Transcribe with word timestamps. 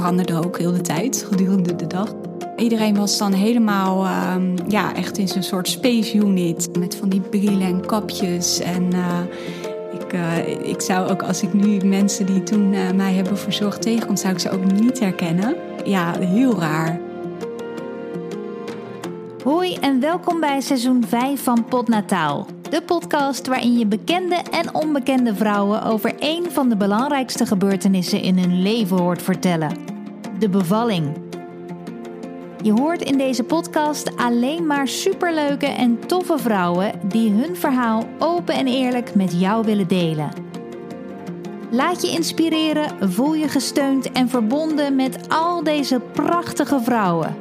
veranderden 0.00 0.44
ook 0.44 0.58
heel 0.58 0.72
de 0.72 0.80
tijd, 0.80 1.26
gedurende 1.28 1.76
de 1.76 1.86
dag. 1.86 2.14
Iedereen 2.56 2.96
was 2.96 3.18
dan 3.18 3.32
helemaal 3.32 4.04
ehm, 4.04 4.56
ja, 4.68 4.94
echt 4.94 5.18
in 5.18 5.28
zo'n 5.28 5.42
soort 5.42 5.68
space 5.68 6.16
unit. 6.16 6.78
Met 6.78 6.96
van 6.96 7.08
die 7.08 7.20
brillen 7.20 7.66
en 7.66 7.86
kapjes. 7.86 8.60
En 8.60 8.94
uh, 8.94 9.18
ik, 10.00 10.12
uh, 10.12 10.68
ik 10.68 10.80
zou 10.80 11.10
ook, 11.10 11.22
als 11.22 11.42
ik 11.42 11.52
nu 11.52 11.84
mensen 11.84 12.26
die 12.26 12.42
toen 12.42 12.72
uh, 12.72 12.90
mij 12.90 13.14
hebben 13.14 13.38
verzorgd 13.38 13.82
tegenkom, 13.82 14.16
zou 14.16 14.32
ik 14.32 14.38
ze 14.38 14.50
ook 14.50 14.72
niet 14.72 15.00
herkennen. 15.00 15.54
Ja, 15.84 16.18
heel 16.18 16.58
raar. 16.58 17.00
Hoi 19.44 19.74
en 19.74 20.00
welkom 20.00 20.40
bij 20.40 20.60
seizoen 20.60 21.04
5 21.08 21.42
van 21.42 21.64
Potnataal. 21.64 22.46
De 22.70 22.82
podcast 22.82 23.46
waarin 23.46 23.78
je 23.78 23.86
bekende 23.86 24.34
en 24.50 24.74
onbekende 24.74 25.34
vrouwen 25.34 25.82
over 25.82 26.14
één 26.18 26.52
van 26.52 26.68
de 26.68 26.76
belangrijkste 26.76 27.46
gebeurtenissen 27.46 28.22
in 28.22 28.38
hun 28.38 28.62
leven 28.62 28.98
hoort 28.98 29.22
vertellen: 29.22 29.89
de 30.40 30.48
bevalling. 30.48 31.16
Je 32.62 32.72
hoort 32.72 33.02
in 33.02 33.18
deze 33.18 33.44
podcast 33.44 34.16
alleen 34.16 34.66
maar 34.66 34.88
superleuke 34.88 35.66
en 35.66 36.06
toffe 36.06 36.38
vrouwen 36.38 36.92
die 37.02 37.32
hun 37.32 37.56
verhaal 37.56 38.04
open 38.18 38.54
en 38.54 38.66
eerlijk 38.66 39.14
met 39.14 39.40
jou 39.40 39.64
willen 39.64 39.88
delen. 39.88 40.30
Laat 41.70 42.02
je 42.02 42.10
inspireren, 42.10 43.10
voel 43.10 43.34
je 43.34 43.48
gesteund 43.48 44.12
en 44.12 44.28
verbonden 44.28 44.96
met 44.96 45.28
al 45.28 45.62
deze 45.62 46.00
prachtige 46.12 46.80
vrouwen. 46.80 47.36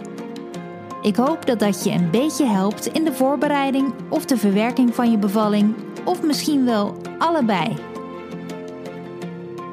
Ik 1.02 1.16
hoop 1.16 1.46
dat 1.46 1.60
dat 1.60 1.84
je 1.84 1.92
een 1.92 2.12
beetje 2.12 2.46
helpt 2.46 2.86
in 2.88 3.04
de 3.04 3.14
voorbereiding 3.14 3.94
of 4.10 4.26
de 4.26 4.38
verwerking 4.38 4.96
van 4.96 5.12
je 5.12 5.18
bevalling, 5.18 5.76
of 6.06 6.24
misschien 6.24 6.66
wel 6.66 6.98
allebei. 7.18 7.89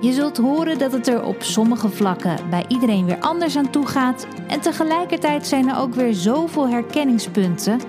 Je 0.00 0.12
zult 0.12 0.36
horen 0.36 0.78
dat 0.78 0.92
het 0.92 1.08
er 1.08 1.24
op 1.24 1.42
sommige 1.42 1.88
vlakken 1.88 2.36
bij 2.50 2.64
iedereen 2.68 3.04
weer 3.04 3.18
anders 3.20 3.56
aan 3.56 3.70
toe 3.70 3.86
gaat 3.86 4.26
en 4.46 4.60
tegelijkertijd 4.60 5.46
zijn 5.46 5.68
er 5.68 5.78
ook 5.78 5.94
weer 5.94 6.14
zoveel 6.14 6.68
herkenningspunten, 6.68 7.80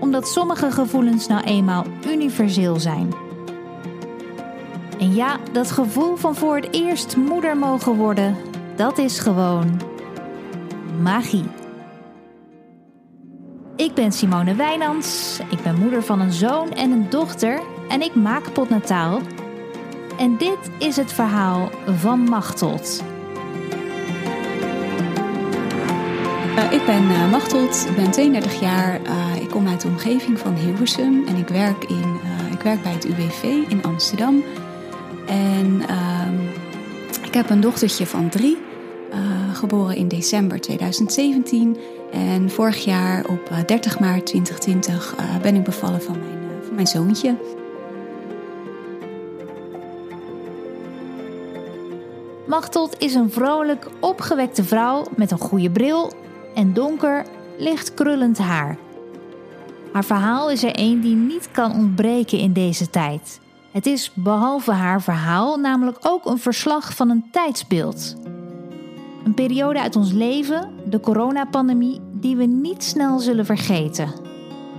omdat 0.00 0.28
sommige 0.28 0.70
gevoelens 0.70 1.26
nou 1.26 1.44
eenmaal 1.44 1.84
universeel 2.08 2.80
zijn. 2.80 3.14
En 4.98 5.14
ja, 5.14 5.38
dat 5.52 5.70
gevoel 5.70 6.16
van 6.16 6.34
voor 6.34 6.56
het 6.56 6.68
eerst 6.70 7.16
moeder 7.16 7.56
mogen 7.56 7.94
worden, 7.94 8.36
dat 8.76 8.98
is 8.98 9.18
gewoon 9.18 9.80
magie. 11.02 11.44
Ik 13.76 13.94
ben 13.94 14.12
Simone 14.12 14.54
Wijnands, 14.54 15.38
ik 15.50 15.62
ben 15.62 15.78
moeder 15.78 16.02
van 16.02 16.20
een 16.20 16.32
zoon 16.32 16.70
en 16.70 16.90
een 16.90 17.10
dochter 17.10 17.60
en 17.88 18.02
ik 18.02 18.14
maak 18.14 18.52
potnataal. 18.52 19.20
En 20.18 20.36
dit 20.36 20.58
is 20.78 20.96
het 20.96 21.12
verhaal 21.12 21.70
van 21.96 22.20
Machteld. 22.20 23.02
Uh, 26.56 26.72
ik 26.72 26.86
ben 26.86 27.02
uh, 27.02 27.30
Machteld, 27.30 27.86
ik 27.88 27.96
ben 27.96 28.10
32 28.10 28.60
jaar. 28.60 29.00
Uh, 29.02 29.42
ik 29.42 29.48
kom 29.48 29.68
uit 29.68 29.80
de 29.80 29.88
omgeving 29.88 30.38
van 30.38 30.54
Hilversum 30.54 31.26
en 31.26 31.36
ik 31.36 31.48
werk, 31.48 31.84
in, 31.84 32.20
ik 32.52 32.60
werk 32.60 32.82
bij 32.82 32.92
het 32.92 33.04
UWV 33.04 33.42
in 33.68 33.82
Amsterdam. 33.82 34.42
En 35.26 35.82
ehm, 35.88 36.34
ik 37.24 37.34
heb 37.34 37.50
een 37.50 37.60
dochtertje 37.60 38.06
van 38.06 38.28
drie, 38.28 38.58
geboren 39.52 39.96
in 39.96 40.08
december 40.08 40.60
2017. 40.60 41.76
En 42.12 42.50
vorig 42.50 42.84
jaar 42.84 43.24
op 43.28 43.50
30 43.66 43.98
maart 43.98 44.26
2020 44.26 45.14
ben 45.42 45.54
ik 45.54 45.64
bevallen 45.64 46.02
van 46.02 46.18
mijn, 46.18 46.64
van 46.66 46.74
mijn 46.74 46.86
zoontje. 46.86 47.36
Machteld 52.46 52.98
is 52.98 53.14
een 53.14 53.30
vrolijk, 53.30 53.88
opgewekte 54.00 54.64
vrouw 54.64 55.04
met 55.16 55.30
een 55.30 55.38
goede 55.38 55.70
bril 55.70 56.12
en 56.54 56.72
donker, 56.72 57.26
licht 57.58 57.94
krullend 57.94 58.38
haar. 58.38 58.78
Haar 59.92 60.04
verhaal 60.04 60.50
is 60.50 60.62
er 60.62 60.72
een 60.72 61.00
die 61.00 61.14
niet 61.14 61.50
kan 61.50 61.72
ontbreken 61.72 62.38
in 62.38 62.52
deze 62.52 62.90
tijd. 62.90 63.40
Het 63.72 63.86
is 63.86 64.10
behalve 64.14 64.72
haar 64.72 65.02
verhaal 65.02 65.56
namelijk 65.56 65.98
ook 66.00 66.26
een 66.26 66.38
verslag 66.38 66.94
van 66.94 67.10
een 67.10 67.24
tijdsbeeld. 67.30 68.16
Een 69.24 69.34
periode 69.34 69.80
uit 69.80 69.96
ons 69.96 70.12
leven, 70.12 70.70
de 70.88 71.00
coronapandemie, 71.00 72.00
die 72.12 72.36
we 72.36 72.44
niet 72.44 72.84
snel 72.84 73.18
zullen 73.18 73.46
vergeten. 73.46 74.12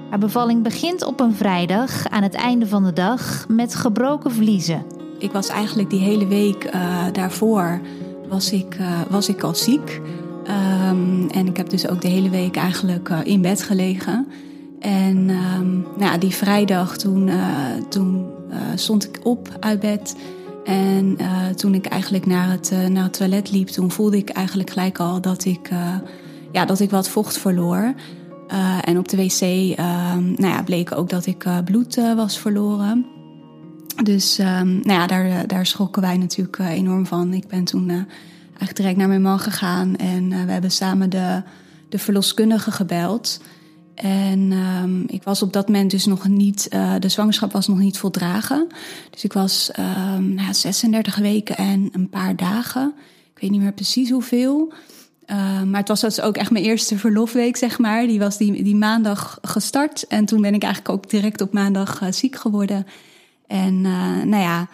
Haar 0.10 0.20
bevalling 0.20 0.64
begint 0.64 1.06
op 1.06 1.20
een 1.20 1.34
vrijdag 1.34 2.10
aan 2.10 2.24
het 2.24 2.36
einde 2.36 2.68
van 2.68 2.84
de 2.84 2.94
dag 2.94 3.48
met 3.48 3.76
gebroken 3.76 4.32
vliezen. 4.32 4.97
Ik 5.20 5.32
was 5.32 5.48
eigenlijk 5.48 5.90
die 5.90 6.00
hele 6.00 6.28
week 6.28 6.74
uh, 6.74 7.06
daarvoor 7.12 7.82
was 8.30 8.52
ik, 8.52 8.78
uh, 8.80 9.02
was 9.10 9.30
ik 9.30 9.44
al 9.44 9.56
ziek. 9.56 10.02
Um, 10.90 11.30
en 11.30 11.48
ik 11.48 11.58
heb 11.58 11.70
dus 11.70 11.88
ook 11.88 12.02
de 12.02 12.08
hele 12.08 12.30
week 12.30 12.56
eigenlijk 12.56 13.10
uh, 13.10 13.20
in 13.24 13.42
bed 13.42 13.64
gelegen. 13.64 14.28
En 14.80 15.18
um, 15.30 15.86
nou 15.98 16.12
ja, 16.12 16.18
die 16.18 16.36
vrijdag 16.36 16.98
toen, 16.98 17.30
toen 17.90 18.26
stond 18.76 19.08
ik 19.08 19.20
op 19.24 19.50
uit 19.60 19.80
bed. 19.80 20.16
En 20.66 21.18
toen 21.56 21.74
ik 21.74 21.86
eigenlijk 21.86 22.26
naar 22.26 22.50
het, 22.50 22.74
naar 22.90 23.04
het 23.04 23.14
toilet 23.14 23.52
liep, 23.52 23.68
toen 23.68 23.92
voelde 23.92 24.18
ik 24.18 24.30
eigenlijk 24.30 24.70
gelijk 24.70 25.00
al 25.00 25.22
dat 25.22 25.46
ik, 25.46 25.70
ja, 26.52 26.66
dat 26.66 26.80
ik 26.80 26.90
wat 26.90 27.10
vocht 27.10 27.38
verloor. 27.38 27.94
en 28.82 28.98
op 28.98 29.08
de 29.08 29.18
wc 29.18 29.42
nou 30.38 30.54
ja, 30.54 30.64
bleek 30.64 30.98
ook 30.98 31.10
dat 31.10 31.26
ik 31.26 31.46
bloed 31.66 31.96
was 32.16 32.40
verloren. 32.40 33.17
Dus 34.04 34.40
um, 34.40 34.46
nou 34.84 35.00
ja, 35.00 35.08
daar, 35.08 35.48
daar 35.48 35.66
schrokken 35.66 36.02
wij 36.02 36.18
natuurlijk 36.18 36.58
uh, 36.58 36.72
enorm 36.72 37.06
van. 37.06 37.34
Ik 37.34 37.48
ben 37.48 37.64
toen 37.64 37.90
uh, 37.90 37.96
eigenlijk 38.48 38.76
direct 38.76 38.98
naar 38.98 39.08
mijn 39.08 39.22
man 39.22 39.40
gegaan 39.40 39.96
en 39.96 40.30
we 40.30 40.52
hebben 40.52 40.72
samen 40.72 41.10
de, 41.10 41.42
de 41.90 42.00
verloskundige 42.00 42.72
gebeld. 42.72 43.42
En 43.96 44.52
um, 44.52 45.04
ik 45.08 45.24
was 45.24 45.42
op 45.42 45.54
dat 45.54 45.68
moment 45.68 45.92
dus 45.92 46.06
nog 46.06 46.28
niet, 46.28 46.68
de 47.00 47.10
zwangerschap 47.10 47.52
was 47.52 47.68
nog 47.68 47.78
niet 47.78 47.98
voldragen. 47.98 48.68
Dus 49.10 49.24
ik 49.24 49.34
was 49.34 49.72
um, 49.80 50.34
nou 50.34 50.48
ja, 50.48 50.54
36 50.54 51.16
weken 51.16 51.58
en 51.58 51.90
een 51.92 52.10
paar 52.10 52.36
dagen. 52.36 52.94
Ik 53.34 53.42
weet 53.42 53.52
niet 53.52 53.62
meer 53.62 53.74
precies 53.74 54.10
hoeveel. 54.10 54.74
maar 55.66 55.80
het 55.80 55.88
was 55.88 56.02
dus 56.02 56.22
ook 56.22 56.38
echt 56.38 56.52
mijn 56.52 56.66
eerste 56.66 56.98
verlofweek, 56.98 57.58
zeg 57.58 57.80
maar. 57.80 58.08
Die 58.08 58.20
was 58.20 58.38
die, 58.38 58.64
die 58.64 58.76
maandag 58.76 59.40
gestart. 59.42 60.08
En 60.08 60.26
toen 60.26 60.42
ben 60.42 60.54
ik 60.54 60.64
eigenlijk 60.64 60.94
ook 60.94 61.10
direct 61.10 61.42
op 61.42 61.54
maandag 61.54 62.02
ziek 62.10 62.36
geworden. 62.36 62.86
En 63.48 63.74
uh, 63.74 64.24
nou 64.24 64.44
ja. 64.44 64.68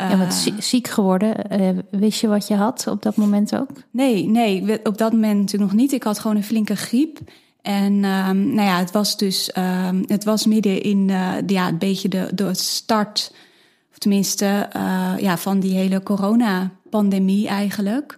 Uh, 0.00 0.10
ja, 0.10 0.18
wat 0.18 0.46
ziek 0.58 0.88
geworden. 0.88 1.60
Uh, 1.60 1.78
wist 1.90 2.20
je 2.20 2.28
wat 2.28 2.48
je 2.48 2.54
had 2.54 2.86
op 2.86 3.02
dat 3.02 3.16
moment 3.16 3.56
ook? 3.56 3.68
Nee, 3.90 4.28
nee, 4.28 4.80
op 4.84 4.98
dat 4.98 5.12
moment 5.12 5.40
natuurlijk 5.40 5.70
nog 5.70 5.80
niet. 5.80 5.92
Ik 5.92 6.02
had 6.02 6.18
gewoon 6.18 6.36
een 6.36 6.44
flinke 6.44 6.76
griep. 6.76 7.18
En 7.62 7.92
um, 7.92 8.54
nou 8.54 8.68
ja, 8.68 8.78
het 8.78 8.90
was 8.90 9.16
dus, 9.16 9.52
um, 9.88 10.02
het 10.06 10.24
was 10.24 10.46
midden 10.46 10.82
in 10.82 11.08
ja, 11.46 11.68
een 11.68 11.78
beetje 11.78 12.08
de, 12.08 12.30
de 12.34 12.54
start, 12.54 13.32
of 13.90 13.98
tenminste, 13.98 14.68
ja, 15.18 15.36
van 15.36 15.60
die 15.60 15.74
hele 15.74 16.02
coronapandemie 16.02 17.48
eigenlijk. 17.48 18.16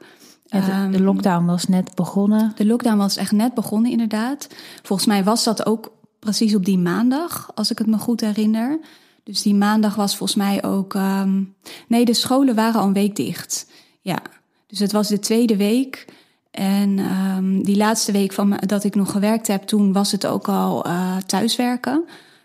Ja, 0.50 0.60
de, 0.60 0.66
de, 0.66 0.96
ehm, 0.96 1.04
lockdown 1.04 1.44
was 1.44 1.66
net 1.66 1.94
begonnen. 1.94 2.52
De 2.54 2.66
lockdown 2.66 2.96
was 2.96 3.16
echt 3.16 3.32
net 3.32 3.54
begonnen, 3.54 3.90
inderdaad. 3.90 4.48
Volgens 4.82 5.08
mij 5.08 5.24
was 5.24 5.44
dat 5.44 5.66
ook 5.66 5.92
precies 6.18 6.54
op 6.54 6.64
die 6.64 6.78
maandag, 6.78 7.50
als 7.54 7.70
ik 7.70 7.78
het 7.78 7.86
me 7.86 7.98
goed 7.98 8.20
herinner. 8.20 8.78
Dus 9.24 9.42
die 9.42 9.54
maandag 9.54 9.94
was 9.94 10.16
volgens 10.16 10.38
mij 10.38 10.64
ook. 10.64 10.94
Um, 10.94 11.54
nee, 11.88 12.04
de 12.04 12.14
scholen 12.14 12.54
waren 12.54 12.80
al 12.80 12.86
een 12.86 12.92
week 12.92 13.16
dicht. 13.16 13.66
Ja, 14.00 14.18
dus 14.66 14.78
het 14.78 14.92
was 14.92 15.08
de 15.08 15.18
tweede 15.18 15.56
week. 15.56 16.06
En 16.50 16.98
um, 16.98 17.62
die 17.64 17.76
laatste 17.76 18.12
week 18.12 18.32
van 18.32 18.60
dat 18.66 18.84
ik 18.84 18.94
nog 18.94 19.10
gewerkt 19.10 19.46
heb, 19.46 19.62
toen 19.62 19.92
was 19.92 20.12
het 20.12 20.26
ook 20.26 20.48
al 20.48 20.86
uh, 20.86 21.16
thuiswerken, 21.16 22.04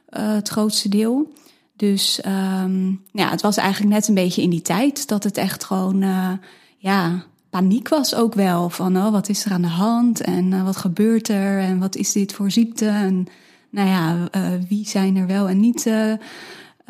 uh, 0.10 0.34
het 0.34 0.50
grootste 0.50 0.90
deel. 0.90 1.34
Dus 1.76 2.22
um, 2.26 3.04
ja, 3.12 3.30
het 3.30 3.42
was 3.42 3.58
eigenlijk 3.58 3.94
net 3.94 4.08
een 4.08 4.14
beetje 4.14 4.42
in 4.42 4.50
die 4.50 4.62
tijd 4.62 5.08
dat 5.08 5.24
het 5.24 5.38
echt 5.38 5.64
gewoon, 5.64 6.02
uh, 6.02 6.32
ja, 6.78 7.24
paniek 7.50 7.90
was 7.90 8.16
ook 8.16 8.34
wel. 8.34 8.70
Van 8.70 8.98
oh, 8.98 9.12
wat 9.12 9.30
is 9.30 9.46
er 9.46 9.52
aan 9.52 9.62
de 9.62 9.68
hand 9.68 10.22
en 10.22 10.64
wat 10.64 10.78
gebeurt 10.78 11.28
er 11.28 11.60
en 11.60 11.80
wat 11.80 11.96
is 11.96 12.12
dit 12.12 12.34
voor 12.34 12.52
ziekte? 12.52 12.88
En 12.88 13.28
nou 13.70 13.90
ja, 13.90 14.30
wie 14.68 14.88
zijn 14.88 15.16
er 15.16 15.28
wel 15.28 15.50
en 15.50 15.60
niet 15.60 15.90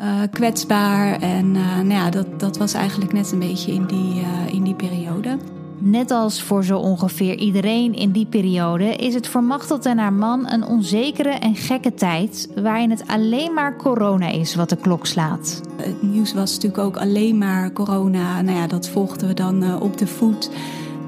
uh, 0.00 0.06
kwetsbaar. 0.30 1.20
En 1.20 1.54
uh, 1.54 1.76
nou 1.76 1.88
ja, 1.88 2.10
dat, 2.10 2.40
dat 2.40 2.56
was 2.56 2.74
eigenlijk 2.74 3.12
net 3.12 3.32
een 3.32 3.38
beetje 3.38 3.72
in 3.72 3.86
die, 3.86 4.14
uh, 4.20 4.54
in 4.54 4.62
die 4.62 4.74
periode. 4.74 5.38
Net 5.78 6.10
als 6.10 6.42
voor 6.42 6.64
zo 6.64 6.78
ongeveer 6.78 7.34
iedereen 7.34 7.94
in 7.94 8.10
die 8.10 8.26
periode 8.26 8.96
is 8.96 9.14
het 9.14 9.28
voor 9.28 9.42
Machteld 9.42 9.86
en 9.86 9.98
haar 9.98 10.12
man 10.12 10.50
een 10.50 10.64
onzekere 10.64 11.28
en 11.28 11.54
gekke 11.54 11.94
tijd 11.94 12.48
waarin 12.62 12.90
het 12.90 13.04
alleen 13.06 13.54
maar 13.54 13.76
corona 13.76 14.28
is 14.28 14.54
wat 14.54 14.68
de 14.68 14.76
klok 14.76 15.06
slaat. 15.06 15.60
Het 15.76 16.02
nieuws 16.02 16.32
was 16.32 16.54
natuurlijk 16.54 16.82
ook 16.82 16.96
alleen 16.96 17.38
maar 17.38 17.72
corona. 17.72 18.42
Nou 18.42 18.58
ja, 18.58 18.66
dat 18.66 18.88
volgden 18.88 19.28
we 19.28 19.34
dan 19.34 19.80
op 19.80 19.98
de 19.98 20.06
voet. 20.06 20.50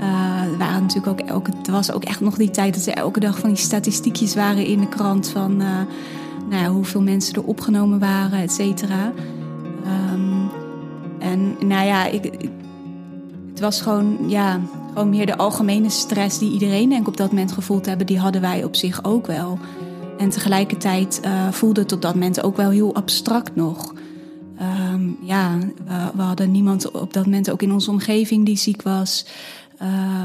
Uh, 0.00 0.05
waren 0.58 0.82
natuurlijk 0.82 1.20
ook 1.20 1.29
elke, 1.29 1.50
het 1.58 1.69
was 1.69 1.93
ook 1.93 2.05
echt 2.05 2.20
nog 2.20 2.37
die 2.37 2.50
tijd 2.50 2.75
dat 2.75 2.87
er 2.87 3.02
elke 3.02 3.20
dag 3.20 3.38
van 3.38 3.49
die 3.49 3.58
statistiekjes 3.58 4.35
waren 4.35 4.67
in 4.67 4.81
de 4.81 4.88
krant 4.88 5.29
van 5.29 5.62
uh, 5.62 5.81
nou 6.49 6.75
hoeveel 6.75 7.03
mensen 7.03 7.35
er 7.35 7.45
opgenomen 7.45 7.99
waren, 7.99 8.39
et 8.39 8.53
cetera. 8.53 9.12
Um, 10.12 10.50
en 11.19 11.56
nou 11.67 11.87
ja, 11.87 12.06
ik, 12.06 12.50
het 13.50 13.61
was 13.61 13.81
gewoon, 13.81 14.17
ja, 14.27 14.61
gewoon 14.89 15.09
meer 15.09 15.27
de 15.27 15.37
algemene 15.37 15.91
stress 15.91 16.39
die 16.39 16.53
iedereen 16.53 16.89
denk 16.89 17.00
ik 17.00 17.09
op 17.09 17.17
dat 17.17 17.31
moment 17.31 17.53
gevoeld 17.53 17.87
hebben, 17.87 18.06
die 18.06 18.19
hadden 18.19 18.41
wij 18.41 18.65
op 18.65 18.77
zich 18.77 19.05
ook 19.05 19.27
wel. 19.27 19.59
En 20.19 20.29
tegelijkertijd 20.29 21.21
uh, 21.25 21.49
voelde 21.50 21.81
het 21.81 21.93
op 21.93 22.03
dat 22.03 22.15
moment 22.15 22.43
ook 22.43 22.56
wel 22.56 22.71
heel 22.71 22.95
abstract 22.95 23.56
nog. 23.56 23.95
Um, 24.93 25.17
ja, 25.23 25.59
we, 26.15 26.23
hadden 26.23 26.50
niemand 26.50 26.91
op 26.91 27.12
dat 27.12 27.25
moment 27.25 27.50
ook 27.50 27.62
in 27.62 27.73
onze 27.73 27.91
omgeving 27.91 28.45
die 28.45 28.56
ziek 28.56 28.83
was. 28.83 29.27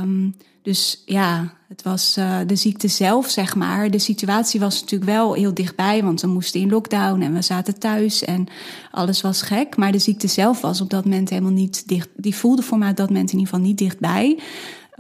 Um, 0.02 0.36
dus 0.64 1.04
ja, 1.06 1.54
het 1.68 1.84
was 1.84 2.18
uh, 2.18 2.38
de 2.48 2.56
ziekte 2.56 2.88
zelf, 2.88 3.30
zeg 3.30 3.56
maar. 3.56 3.92
De 3.92 4.00
situatie 4.00 4.60
was 4.60 4.82
natuurlijk 4.82 5.12
wel 5.12 5.34
heel 5.34 5.54
dichtbij, 5.54 6.04
want 6.04 6.22
we 6.22 6.28
moesten 6.28 6.62
in 6.62 6.70
lockdown 6.70 7.22
en 7.22 7.34
we 7.34 7.42
zaten 7.42 7.80
thuis 7.80 8.24
en 8.24 8.48
alles 8.92 9.22
was 9.22 9.42
gek. 9.42 9.78
Maar 9.78 9.92
de 9.92 10.00
ziekte 10.00 10.28
zelf 10.28 10.62
was 10.62 10.82
op 10.82 10.90
dat 10.90 11.04
moment 11.04 11.30
helemaal 11.30 11.52
niet 11.52 11.88
dicht. 11.88 12.10
Die 12.16 12.36
voelde 12.36 12.62
voor 12.62 12.78
mij 12.78 12.90
op 12.90 12.96
dat 12.96 13.10
moment 13.10 13.32
in 13.32 13.38
ieder 13.38 13.54
geval 13.54 13.68
niet 13.68 13.78
dichtbij. 13.78 14.40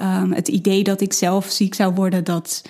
Um, 0.01 0.31
het 0.31 0.48
idee 0.48 0.83
dat 0.83 1.01
ik 1.01 1.13
zelf 1.13 1.45
ziek 1.45 1.74
zou 1.74 1.94
worden, 1.94 2.24
dat, 2.24 2.62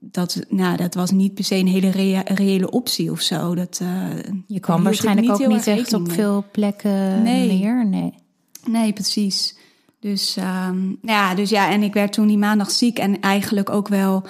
dat, 0.00 0.40
nou, 0.48 0.76
dat 0.76 0.94
was 0.94 1.10
niet 1.10 1.34
per 1.34 1.44
se 1.44 1.54
een 1.54 1.66
hele 1.66 2.22
reële 2.24 2.70
optie 2.70 3.10
of 3.10 3.20
zo. 3.20 3.54
Dat, 3.54 3.80
uh, 3.82 4.06
Je 4.46 4.60
kwam 4.60 4.82
waarschijnlijk 4.82 5.30
ook 5.30 5.46
niet 5.46 5.66
echt 5.66 5.92
op 5.92 6.12
veel 6.12 6.44
plekken 6.52 7.22
nee. 7.22 7.58
meer. 7.58 7.86
Nee. 7.86 8.14
nee, 8.66 8.92
precies. 8.92 9.56
Dus, 10.00 10.36
um, 10.68 10.98
ja, 11.02 11.34
dus 11.34 11.50
ja, 11.50 11.70
en 11.70 11.82
ik 11.82 11.92
werd 11.92 12.12
toen 12.12 12.26
die 12.26 12.38
maandag 12.38 12.70
ziek 12.70 12.98
en 12.98 13.20
eigenlijk 13.20 13.70
ook 13.70 13.88
wel 13.88 14.26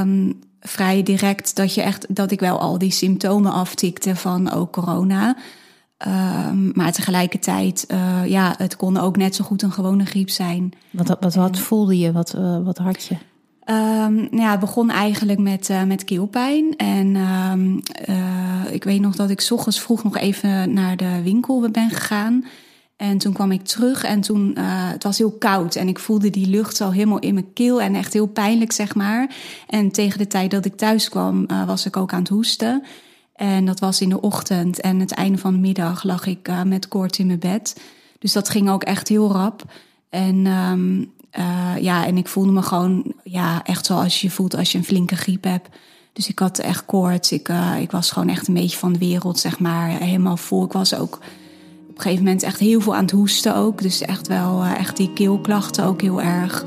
um, 0.00 0.38
vrij 0.60 1.02
direct 1.02 1.56
dat 1.56 1.74
je 1.74 1.82
echt 1.82 2.06
dat 2.08 2.30
ik 2.30 2.40
wel 2.40 2.58
al 2.58 2.78
die 2.78 2.90
symptomen 2.90 3.52
aftikte 3.52 4.16
van 4.16 4.50
ook 4.50 4.72
corona. 4.72 5.36
Um, 6.48 6.70
maar 6.74 6.92
tegelijkertijd, 6.92 7.84
uh, 7.88 8.26
ja, 8.26 8.54
het 8.58 8.76
kon 8.76 8.96
ook 8.96 9.16
net 9.16 9.34
zo 9.34 9.44
goed 9.44 9.62
een 9.62 9.72
gewone 9.72 10.04
griep 10.04 10.30
zijn. 10.30 10.72
Wat, 10.90 11.16
wat, 11.20 11.34
wat 11.34 11.58
voelde 11.58 11.98
je? 11.98 12.12
Wat, 12.12 12.34
uh, 12.36 12.58
wat 12.64 12.78
had 12.78 13.04
je? 13.04 13.14
Um, 13.14 14.14
nou 14.14 14.40
ja, 14.40 14.50
het 14.50 14.60
begon 14.60 14.90
eigenlijk 14.90 15.38
met, 15.38 15.68
uh, 15.68 15.82
met 15.82 16.04
keelpijn. 16.04 16.76
En 16.76 17.16
um, 17.16 17.82
ik 18.70 18.84
weet 18.84 19.00
nog 19.00 19.16
dat 19.16 19.30
ik 19.30 19.40
s 19.40 19.50
ochtends 19.50 19.80
vroeg 19.80 20.04
nog 20.04 20.16
even 20.16 20.72
naar 20.72 20.96
de 20.96 21.22
winkel 21.22 21.68
ben 21.70 21.90
gegaan. 21.90 22.44
En 22.98 23.18
toen 23.18 23.32
kwam 23.32 23.52
ik 23.52 23.64
terug 23.64 24.04
en 24.04 24.20
toen, 24.20 24.54
uh, 24.58 24.64
het 24.66 25.02
was 25.02 25.18
heel 25.18 25.30
koud 25.30 25.74
en 25.74 25.88
ik 25.88 25.98
voelde 25.98 26.30
die 26.30 26.46
lucht 26.46 26.80
al 26.80 26.92
helemaal 26.92 27.18
in 27.18 27.34
mijn 27.34 27.52
keel 27.52 27.80
en 27.80 27.94
echt 27.94 28.12
heel 28.12 28.26
pijnlijk, 28.26 28.72
zeg 28.72 28.94
maar. 28.94 29.34
En 29.66 29.90
tegen 29.90 30.18
de 30.18 30.26
tijd 30.26 30.50
dat 30.50 30.64
ik 30.64 30.76
thuis 30.76 31.08
kwam, 31.08 31.44
uh, 31.50 31.66
was 31.66 31.86
ik 31.86 31.96
ook 31.96 32.12
aan 32.12 32.18
het 32.18 32.28
hoesten. 32.28 32.82
En 33.34 33.64
dat 33.64 33.80
was 33.80 34.00
in 34.00 34.08
de 34.08 34.20
ochtend 34.20 34.80
en 34.80 35.00
het 35.00 35.12
einde 35.12 35.38
van 35.38 35.52
de 35.52 35.58
middag 35.58 36.04
lag 36.04 36.26
ik 36.26 36.48
uh, 36.48 36.62
met 36.62 36.88
koorts 36.88 37.18
in 37.18 37.26
mijn 37.26 37.38
bed. 37.38 37.80
Dus 38.18 38.32
dat 38.32 38.48
ging 38.48 38.70
ook 38.70 38.82
echt 38.82 39.08
heel 39.08 39.32
rap. 39.32 39.64
En 40.10 40.46
um, 40.46 41.12
ja, 41.80 42.06
en 42.06 42.16
ik 42.16 42.28
voelde 42.28 42.52
me 42.52 42.62
gewoon 42.62 43.12
ja, 43.22 43.64
echt 43.64 43.86
zoals 43.86 44.20
je 44.20 44.30
voelt 44.30 44.56
als 44.56 44.72
je 44.72 44.78
een 44.78 44.84
flinke 44.84 45.16
griep 45.16 45.44
hebt. 45.44 45.68
Dus 46.12 46.28
ik 46.28 46.38
had 46.38 46.58
echt 46.58 46.84
koorts. 46.84 47.32
Ik, 47.32 47.48
ik 47.80 47.90
was 47.90 48.10
gewoon 48.10 48.28
echt 48.28 48.48
een 48.48 48.54
beetje 48.54 48.78
van 48.78 48.92
de 48.92 48.98
wereld, 48.98 49.38
zeg 49.38 49.58
maar. 49.58 49.88
Helemaal 49.88 50.36
vol. 50.36 50.64
Ik 50.64 50.72
was 50.72 50.94
ook 50.94 51.18
een 51.98 52.04
gegeven 52.04 52.24
moment 52.24 52.42
echt 52.42 52.58
heel 52.58 52.80
veel 52.80 52.94
aan 52.94 53.02
het 53.02 53.10
hoesten 53.10 53.56
ook. 53.56 53.82
Dus 53.82 54.00
echt 54.00 54.26
wel 54.26 54.64
uh, 54.64 54.78
echt 54.78 54.96
die 54.96 55.12
keelklachten 55.12 55.84
ook 55.84 56.00
heel 56.00 56.22
erg. 56.22 56.64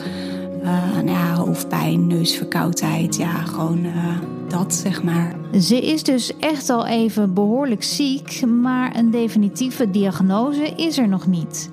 Uh, 0.63 0.93
nou 0.93 1.09
ja, 1.09 1.35
hoofdpijn, 1.35 2.07
neusverkoudheid. 2.07 3.15
Ja, 3.15 3.33
gewoon 3.33 3.85
uh, 3.85 4.17
dat 4.47 4.73
zeg 4.73 5.03
maar. 5.03 5.35
Ze 5.59 5.81
is 5.81 6.03
dus 6.03 6.37
echt 6.37 6.69
al 6.69 6.85
even 6.85 7.33
behoorlijk 7.33 7.83
ziek, 7.83 8.45
maar 8.45 8.95
een 8.95 9.11
definitieve 9.11 9.89
diagnose 9.89 10.73
is 10.75 10.97
er 10.97 11.07
nog 11.07 11.27
niet. 11.27 11.69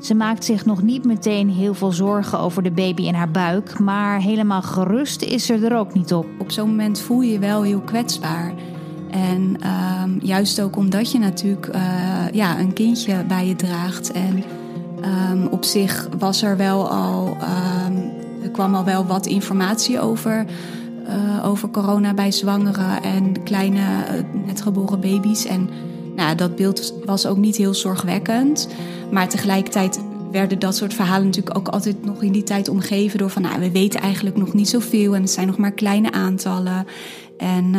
Ze 0.00 0.14
maakt 0.14 0.44
zich 0.44 0.64
nog 0.64 0.82
niet 0.82 1.04
meteen 1.04 1.50
heel 1.50 1.74
veel 1.74 1.92
zorgen 1.92 2.38
over 2.38 2.62
de 2.62 2.70
baby 2.70 3.02
in 3.02 3.14
haar 3.14 3.30
buik, 3.30 3.78
maar 3.78 4.20
helemaal 4.20 4.62
gerust 4.62 5.22
is 5.22 5.46
ze 5.46 5.54
er 5.54 5.76
ook 5.76 5.94
niet 5.94 6.12
op. 6.12 6.26
Op 6.38 6.50
zo'n 6.50 6.68
moment 6.68 7.00
voel 7.00 7.20
je 7.20 7.32
je 7.32 7.38
wel 7.38 7.62
heel 7.62 7.80
kwetsbaar. 7.80 8.54
En 9.16 9.56
um, 10.02 10.18
juist 10.22 10.60
ook 10.60 10.76
omdat 10.76 11.12
je 11.12 11.18
natuurlijk 11.18 11.68
uh, 11.74 11.82
ja, 12.32 12.58
een 12.58 12.72
kindje 12.72 13.24
bij 13.28 13.46
je 13.46 13.56
draagt. 13.56 14.12
En 14.12 14.44
um, 15.32 15.46
op 15.46 15.64
zich 15.64 16.08
was 16.18 16.42
er 16.42 16.56
wel 16.56 16.88
al, 16.88 17.36
er 18.42 18.50
kwam 18.50 18.74
al 18.74 18.84
wel 18.84 19.06
wat 19.06 19.26
informatie 19.26 20.00
over, 20.00 20.46
uh, 21.08 21.46
over 21.46 21.70
corona 21.70 22.14
bij 22.14 22.32
zwangeren 22.32 23.02
en 23.02 23.42
kleine 23.42 23.78
uh, 23.78 24.44
net 24.46 24.62
geboren 24.62 25.00
baby's. 25.00 25.44
En 25.44 25.68
nou, 26.16 26.34
dat 26.34 26.56
beeld 26.56 26.94
was 27.04 27.26
ook 27.26 27.36
niet 27.36 27.56
heel 27.56 27.74
zorgwekkend. 27.74 28.68
Maar 29.10 29.28
tegelijkertijd 29.28 30.00
werden 30.30 30.58
dat 30.58 30.76
soort 30.76 30.94
verhalen 30.94 31.26
natuurlijk 31.26 31.58
ook 31.58 31.68
altijd 31.68 32.04
nog 32.04 32.22
in 32.22 32.32
die 32.32 32.42
tijd 32.42 32.68
omgeven 32.68 33.18
door 33.18 33.30
van 33.30 33.42
nou, 33.42 33.60
we 33.60 33.70
weten 33.70 34.00
eigenlijk 34.00 34.36
nog 34.36 34.52
niet 34.52 34.68
zoveel 34.68 35.14
en 35.14 35.20
het 35.20 35.30
zijn 35.30 35.46
nog 35.46 35.56
maar 35.56 35.72
kleine 35.72 36.12
aantallen. 36.12 36.86
En 37.38 37.74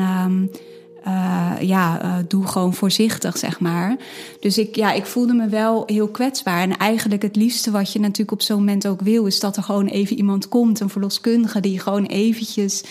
uh, 1.08 1.52
ja, 1.62 2.04
uh, 2.04 2.14
doe 2.28 2.48
gewoon 2.48 2.74
voorzichtig, 2.74 3.38
zeg 3.38 3.60
maar. 3.60 3.96
Dus 4.40 4.58
ik, 4.58 4.76
ja, 4.76 4.92
ik 4.92 5.06
voelde 5.06 5.34
me 5.34 5.48
wel 5.48 5.84
heel 5.86 6.08
kwetsbaar. 6.08 6.62
En 6.62 6.78
eigenlijk 6.78 7.22
het 7.22 7.36
liefste 7.36 7.72
wat 7.72 7.94
je 7.94 8.00
natuurlijk 8.00 8.32
op 8.32 8.42
zo'n 8.42 8.58
moment 8.58 8.88
ook 8.88 9.02
wil... 9.02 9.26
is 9.26 9.40
dat 9.40 9.58
er 9.58 9.64
gewoon 9.64 9.88
even 9.88 10.18
iemand 10.18 10.50
komt, 10.50 10.80
een 10.80 10.90
verloskundige... 10.90 11.60
die 11.60 11.80
gewoon 11.80 12.06
eventjes 12.06 12.84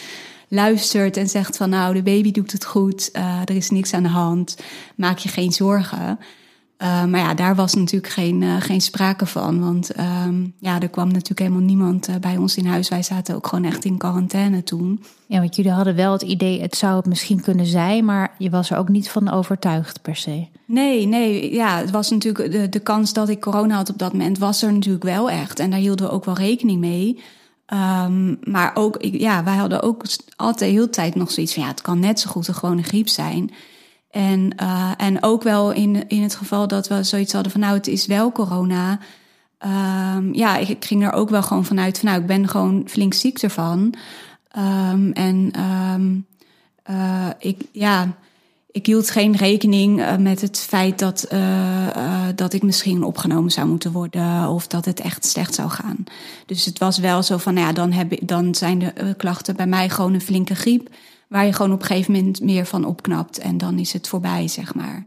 luistert 0.48 1.16
en 1.16 1.28
zegt 1.28 1.56
van... 1.56 1.70
nou, 1.70 1.94
de 1.94 2.02
baby 2.02 2.32
doet 2.32 2.52
het 2.52 2.64
goed, 2.64 3.10
uh, 3.12 3.40
er 3.44 3.56
is 3.56 3.70
niks 3.70 3.92
aan 3.92 4.02
de 4.02 4.08
hand, 4.08 4.56
maak 4.94 5.18
je 5.18 5.28
geen 5.28 5.52
zorgen... 5.52 6.18
Uh, 6.82 7.04
maar 7.04 7.20
ja, 7.20 7.34
daar 7.34 7.54
was 7.54 7.74
natuurlijk 7.74 8.12
geen, 8.12 8.42
uh, 8.42 8.56
geen 8.60 8.80
sprake 8.80 9.26
van. 9.26 9.60
Want 9.60 9.98
um, 9.98 10.54
ja, 10.58 10.80
er 10.80 10.88
kwam 10.88 11.06
natuurlijk 11.06 11.38
helemaal 11.38 11.60
niemand 11.60 12.08
uh, 12.08 12.14
bij 12.16 12.36
ons 12.36 12.56
in 12.56 12.66
huis. 12.66 12.88
Wij 12.88 13.02
zaten 13.02 13.34
ook 13.34 13.46
gewoon 13.46 13.64
echt 13.64 13.84
in 13.84 13.98
quarantaine 13.98 14.62
toen. 14.62 15.04
Ja, 15.26 15.38
want 15.38 15.56
jullie 15.56 15.70
hadden 15.70 15.94
wel 15.94 16.12
het 16.12 16.22
idee, 16.22 16.60
het 16.60 16.76
zou 16.76 16.96
het 16.96 17.06
misschien 17.06 17.40
kunnen 17.40 17.66
zijn, 17.66 18.04
maar 18.04 18.34
je 18.38 18.50
was 18.50 18.70
er 18.70 18.78
ook 18.78 18.88
niet 18.88 19.10
van 19.10 19.30
overtuigd 19.30 20.02
per 20.02 20.16
se. 20.16 20.46
Nee, 20.64 21.06
nee, 21.06 21.54
ja, 21.54 21.78
het 21.78 21.90
was 21.90 22.10
natuurlijk 22.10 22.52
de, 22.52 22.68
de 22.68 22.80
kans 22.80 23.12
dat 23.12 23.28
ik 23.28 23.40
corona 23.40 23.76
had 23.76 23.90
op 23.90 23.98
dat 23.98 24.12
moment, 24.12 24.38
was 24.38 24.62
er 24.62 24.72
natuurlijk 24.72 25.04
wel 25.04 25.30
echt. 25.30 25.58
En 25.58 25.70
daar 25.70 25.78
hielden 25.78 26.06
we 26.06 26.12
ook 26.12 26.24
wel 26.24 26.36
rekening 26.36 26.80
mee. 26.80 27.20
Um, 27.72 28.38
maar 28.42 28.70
ook, 28.74 28.96
ja, 29.00 29.44
wij 29.44 29.56
hadden 29.56 29.82
ook 29.82 30.02
altijd 30.36 30.70
heel 30.70 30.90
tijd 30.90 31.14
nog 31.14 31.30
zoiets 31.30 31.54
van, 31.54 31.62
ja, 31.62 31.68
het 31.68 31.82
kan 31.82 31.98
net 31.98 32.20
zo 32.20 32.30
goed 32.30 32.48
een 32.48 32.54
gewone 32.54 32.82
griep 32.82 33.08
zijn. 33.08 33.50
En, 34.16 34.52
uh, 34.62 34.90
en 34.96 35.22
ook 35.22 35.42
wel 35.42 35.72
in, 35.72 36.08
in 36.08 36.22
het 36.22 36.34
geval 36.34 36.68
dat 36.68 36.88
we 36.88 37.02
zoiets 37.02 37.32
hadden 37.32 37.52
van, 37.52 37.60
nou, 37.60 37.74
het 37.74 37.86
is 37.86 38.06
wel 38.06 38.32
corona. 38.32 38.98
Um, 40.16 40.34
ja, 40.34 40.56
ik, 40.56 40.84
ging 40.84 41.04
er 41.04 41.12
ook 41.12 41.30
wel 41.30 41.42
gewoon 41.42 41.64
vanuit 41.64 41.98
van, 41.98 42.08
nou, 42.08 42.20
ik 42.20 42.26
ben 42.26 42.48
gewoon 42.48 42.82
flink 42.86 43.14
ziek 43.14 43.38
ervan. 43.38 43.94
Um, 44.58 45.12
en 45.12 45.50
um, 45.94 46.26
uh, 46.90 47.28
ik, 47.38 47.60
ja, 47.72 48.16
ik 48.70 48.86
hield 48.86 49.10
geen 49.10 49.36
rekening 49.36 50.00
uh, 50.00 50.16
met 50.16 50.40
het 50.40 50.58
feit 50.58 50.98
dat, 50.98 51.28
dat 52.34 52.52
ik 52.52 52.62
misschien 52.62 53.04
opgenomen 53.04 53.50
zou 53.50 53.66
moeten 53.66 53.92
worden 53.92 54.48
of 54.48 54.66
dat 54.66 54.84
het 54.84 55.00
echt 55.00 55.24
slecht 55.24 55.54
zou 55.54 55.70
gaan. 55.70 56.04
Dus 56.46 56.64
het 56.64 56.78
was 56.78 56.98
wel 56.98 57.22
zo 57.22 57.36
van, 57.36 57.54
nou 57.54 57.66
ja, 57.66 57.72
dan, 57.72 57.92
heb 57.92 58.26
dan 58.26 58.54
zijn 58.54 58.78
de 58.78 59.14
klachten 59.16 59.56
bij 59.56 59.66
mij 59.66 59.88
gewoon 59.88 60.14
een 60.14 60.20
flinke 60.20 60.54
griep 60.54 60.88
waar 61.28 61.46
je 61.46 61.52
gewoon 61.52 61.72
op 61.72 61.80
een 61.80 61.86
gegeven 61.86 62.12
moment 62.12 62.40
meer 62.40 62.66
van 62.66 62.84
opknapt 62.84 63.38
en 63.38 63.58
dan 63.58 63.78
is 63.78 63.92
het 63.92 64.08
voorbij, 64.08 64.48
zeg 64.48 64.74
maar. 64.74 65.06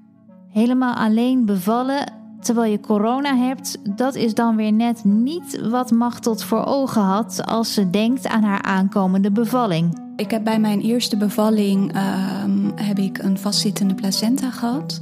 Helemaal 0.50 0.96
alleen 0.96 1.46
bevallen 1.46 2.14
terwijl 2.40 2.72
je 2.72 2.80
corona 2.80 3.36
hebt, 3.36 3.78
dat 3.96 4.16
is 4.16 4.34
dan 4.34 4.56
weer 4.56 4.74
net 4.74 5.04
niet 5.04 5.62
wat 5.70 5.92
Machtot 5.92 6.44
voor 6.44 6.66
ogen 6.66 7.02
had 7.02 7.46
als 7.46 7.74
ze 7.74 7.90
denkt 7.90 8.28
aan 8.28 8.44
haar 8.44 8.62
aankomende 8.62 9.32
bevalling. 9.32 10.00
Ik 10.16 10.32
heb 10.32 10.44
bij 10.44 10.60
mijn 10.60 10.82
eerste 10.82 11.18
bevalling 11.18 11.96
um, 12.44 12.72
heb 12.76 13.00
ik 13.00 13.18
een 13.18 13.38
vastzittende 13.38 13.96
placenta 13.96 14.50
gehad. 14.52 15.02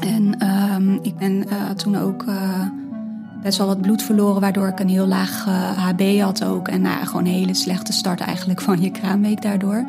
En 0.00 0.48
um, 0.48 0.98
ik 1.02 1.16
ben 1.16 1.32
uh, 1.32 1.70
toen 1.70 1.96
ook 1.96 2.22
uh, 2.22 2.60
best 3.42 3.58
wel 3.58 3.66
wat 3.66 3.80
bloed 3.80 4.02
verloren, 4.02 4.40
waardoor 4.40 4.68
ik 4.68 4.80
een 4.80 4.88
heel 4.88 5.06
laag 5.06 5.46
uh, 5.48 5.70
eh, 5.70 5.78
HB 5.78 6.20
had 6.20 6.44
ook. 6.44 6.68
En 6.68 6.80
nou, 6.80 7.06
gewoon 7.06 7.26
een 7.26 7.32
hele 7.32 7.54
slechte 7.54 7.92
start 7.92 8.20
eigenlijk 8.20 8.60
van 8.60 8.80
je 8.80 8.90
kraamweek 8.90 9.42
daardoor. 9.42 9.84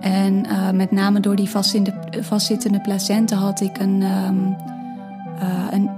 En 0.00 0.46
uh, 0.46 0.70
met 0.70 0.90
name 0.90 1.20
door 1.20 1.36
die 1.36 1.50
vastzittende 2.20 2.80
placenta 2.82 3.36
had 3.36 3.60
ik 3.60 3.78
een, 3.78 4.02
um, 4.02 4.56
uh, 5.42 5.66
een 5.70 5.90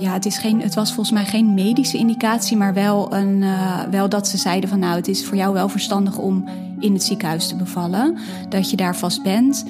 ja, 0.00 0.12
het, 0.12 0.26
is 0.26 0.38
geen, 0.38 0.62
het 0.62 0.74
was 0.74 0.92
volgens 0.92 1.14
mij 1.14 1.24
geen 1.24 1.54
medische 1.54 1.98
indicatie, 1.98 2.56
maar 2.56 2.74
wel, 2.74 3.14
een, 3.14 3.44
wel 3.90 4.08
dat 4.08 4.28
ze 4.28 4.36
zeiden 4.36 4.68
van 4.68 4.78
nou, 4.78 4.96
het 4.96 5.08
is 5.08 5.26
voor 5.26 5.36
jou 5.36 5.52
wel 5.52 5.68
verstandig 5.68 6.18
om 6.18 6.44
in 6.78 6.92
het 6.92 7.02
ziekenhuis 7.02 7.48
te 7.48 7.56
bevallen, 7.56 8.18
dat 8.48 8.70
je 8.70 8.76
daar 8.76 8.96
vast 8.96 9.22
bent. 9.22 9.64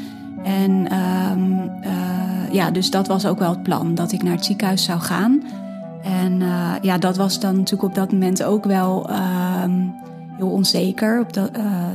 En 0.44 0.70
um, 1.40 1.70
ja, 2.52 2.70
dus 2.70 2.90
dat 2.90 3.06
was 3.06 3.26
ook 3.26 3.38
wel 3.38 3.50
het 3.50 3.62
plan, 3.62 3.94
dat 3.94 4.12
ik 4.12 4.22
naar 4.22 4.34
het 4.34 4.44
ziekenhuis 4.44 4.84
zou 4.84 5.00
gaan. 5.00 5.42
En 6.02 6.40
uh, 6.40 6.74
ja, 6.82 6.98
dat 6.98 7.16
was 7.16 7.40
dan 7.40 7.56
natuurlijk 7.56 7.88
op 7.88 7.94
dat 7.94 8.12
moment 8.12 8.42
ook 8.42 8.64
wel 8.64 9.10
uh, 9.10 9.64
heel 10.36 10.50
onzeker. 10.50 11.20
Op 11.20 11.32
dat, 11.32 11.56
uh, 11.56 11.86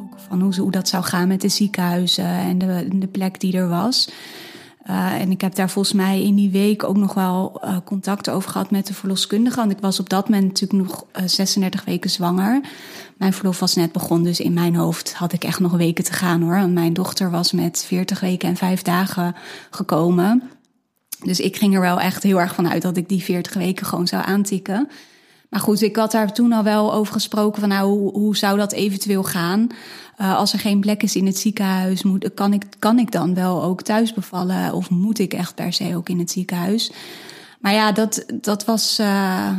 ook 0.00 0.18
van 0.28 0.40
hoe, 0.40 0.56
hoe 0.56 0.70
dat 0.70 0.88
zou 0.88 1.04
gaan 1.04 1.28
met 1.28 1.40
de 1.40 1.48
ziekenhuizen 1.48 2.24
en 2.24 2.58
de, 2.58 2.88
de 2.92 3.06
plek 3.06 3.40
die 3.40 3.56
er 3.56 3.68
was. 3.68 4.10
Uh, 4.90 5.20
en 5.20 5.30
ik 5.30 5.40
heb 5.40 5.54
daar 5.54 5.70
volgens 5.70 5.94
mij 5.94 6.22
in 6.22 6.34
die 6.34 6.50
week 6.50 6.84
ook 6.84 6.96
nog 6.96 7.14
wel 7.14 7.60
contact 7.84 8.30
over 8.30 8.50
gehad 8.50 8.70
met 8.70 8.86
de 8.86 8.94
verloskundige. 8.94 9.56
Want 9.56 9.70
ik 9.70 9.78
was 9.80 10.00
op 10.00 10.08
dat 10.08 10.28
moment 10.28 10.46
natuurlijk 10.46 10.88
nog 10.88 11.04
uh, 11.16 11.22
36 11.26 11.84
weken 11.84 12.10
zwanger. 12.10 12.60
Mijn 13.16 13.32
verlof 13.32 13.60
was 13.60 13.74
net 13.74 13.92
begonnen, 13.92 14.26
dus 14.26 14.40
in 14.40 14.52
mijn 14.52 14.74
hoofd 14.74 15.14
had 15.14 15.32
ik 15.32 15.44
echt 15.44 15.60
nog 15.60 15.72
weken 15.72 16.04
te 16.04 16.12
gaan 16.12 16.42
hoor. 16.42 16.68
Mijn 16.68 16.92
dochter 16.92 17.30
was 17.30 17.52
met 17.52 17.84
40 17.86 18.20
weken 18.20 18.48
en 18.48 18.56
5 18.56 18.82
dagen 18.82 19.34
gekomen. 19.70 20.42
Dus 21.24 21.40
ik 21.40 21.56
ging 21.56 21.74
er 21.74 21.80
wel 21.80 22.00
echt 22.00 22.22
heel 22.22 22.40
erg 22.40 22.54
van 22.54 22.68
uit 22.68 22.82
dat 22.82 22.96
ik 22.96 23.08
die 23.08 23.22
40 23.22 23.54
weken 23.54 23.86
gewoon 23.86 24.06
zou 24.06 24.24
aantikken. 24.26 24.88
Maar 25.48 25.60
goed, 25.60 25.82
ik 25.82 25.96
had 25.96 26.12
daar 26.12 26.32
toen 26.32 26.52
al 26.52 26.62
wel 26.62 26.94
over 26.94 27.12
gesproken 27.12 27.60
van 27.60 27.68
nou, 27.68 27.88
hoe, 27.88 28.12
hoe 28.12 28.36
zou 28.36 28.58
dat 28.58 28.72
eventueel 28.72 29.22
gaan? 29.22 29.66
Uh, 30.20 30.36
als 30.36 30.52
er 30.52 30.58
geen 30.58 30.80
plek 30.80 31.02
is 31.02 31.16
in 31.16 31.26
het 31.26 31.38
ziekenhuis, 31.38 32.02
moet, 32.02 32.34
kan, 32.34 32.52
ik, 32.52 32.64
kan 32.78 32.98
ik 32.98 33.12
dan 33.12 33.34
wel 33.34 33.62
ook 33.62 33.82
thuis 33.82 34.14
bevallen? 34.14 34.74
Of 34.74 34.90
moet 34.90 35.18
ik 35.18 35.32
echt 35.32 35.54
per 35.54 35.72
se 35.72 35.96
ook 35.96 36.08
in 36.08 36.18
het 36.18 36.30
ziekenhuis? 36.30 36.92
Maar 37.60 37.72
ja, 37.72 37.92
dat, 37.92 38.24
dat 38.34 38.64
was. 38.64 38.98
Uh, 39.00 39.56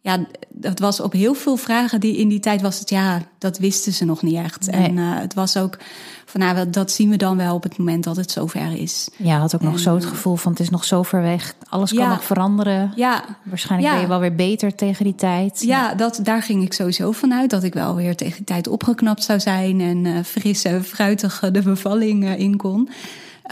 ja, 0.00 0.26
dat 0.48 0.78
was 0.78 1.00
op 1.00 1.12
heel 1.12 1.34
veel 1.34 1.56
vragen 1.56 2.00
die 2.00 2.16
in 2.16 2.28
die 2.28 2.40
tijd 2.40 2.60
was 2.60 2.78
het 2.78 2.90
ja, 2.90 3.22
dat 3.38 3.58
wisten 3.58 3.92
ze 3.92 4.04
nog 4.04 4.22
niet 4.22 4.36
echt. 4.36 4.70
Nee. 4.70 4.88
En 4.88 4.96
uh, 4.96 5.18
het 5.18 5.34
was 5.34 5.56
ook 5.56 5.78
van 6.24 6.40
nou, 6.40 6.70
dat 6.70 6.90
zien 6.90 7.10
we 7.10 7.16
dan 7.16 7.36
wel 7.36 7.54
op 7.54 7.62
het 7.62 7.78
moment 7.78 8.04
dat 8.04 8.16
het 8.16 8.30
zover 8.30 8.72
is. 8.72 9.08
Ja, 9.16 9.38
had 9.38 9.54
ook 9.54 9.60
nog 9.60 9.78
zo 9.78 9.94
het 9.94 10.04
gevoel 10.04 10.36
van 10.36 10.52
het 10.52 10.60
is 10.60 10.70
nog 10.70 10.84
zo 10.84 11.02
ver 11.02 11.22
weg. 11.22 11.54
Alles 11.68 11.92
kan 11.92 12.08
nog 12.08 12.24
veranderen. 12.24 12.92
Ja. 12.96 13.24
Waarschijnlijk 13.42 13.90
ja. 13.90 13.94
ben 13.94 14.02
je 14.02 14.12
wel 14.12 14.20
weer 14.20 14.34
beter 14.34 14.74
tegen 14.74 15.04
die 15.04 15.14
tijd. 15.14 15.62
Ja, 15.62 15.94
dat, 15.94 16.20
daar 16.22 16.42
ging 16.42 16.62
ik 16.62 16.72
sowieso 16.72 17.12
vanuit. 17.12 17.50
Dat 17.50 17.62
ik 17.62 17.74
wel 17.74 17.94
weer 17.94 18.16
tegen 18.16 18.36
die 18.36 18.44
tijd 18.44 18.68
opgeknapt 18.68 19.24
zou 19.24 19.40
zijn. 19.40 19.80
En 19.80 20.04
uh, 20.04 20.18
frisse, 20.24 20.80
fruitige 20.82 21.50
de 21.50 21.62
bevalling 21.62 22.24
uh, 22.24 22.38
in 22.38 22.56
kon. 22.56 22.88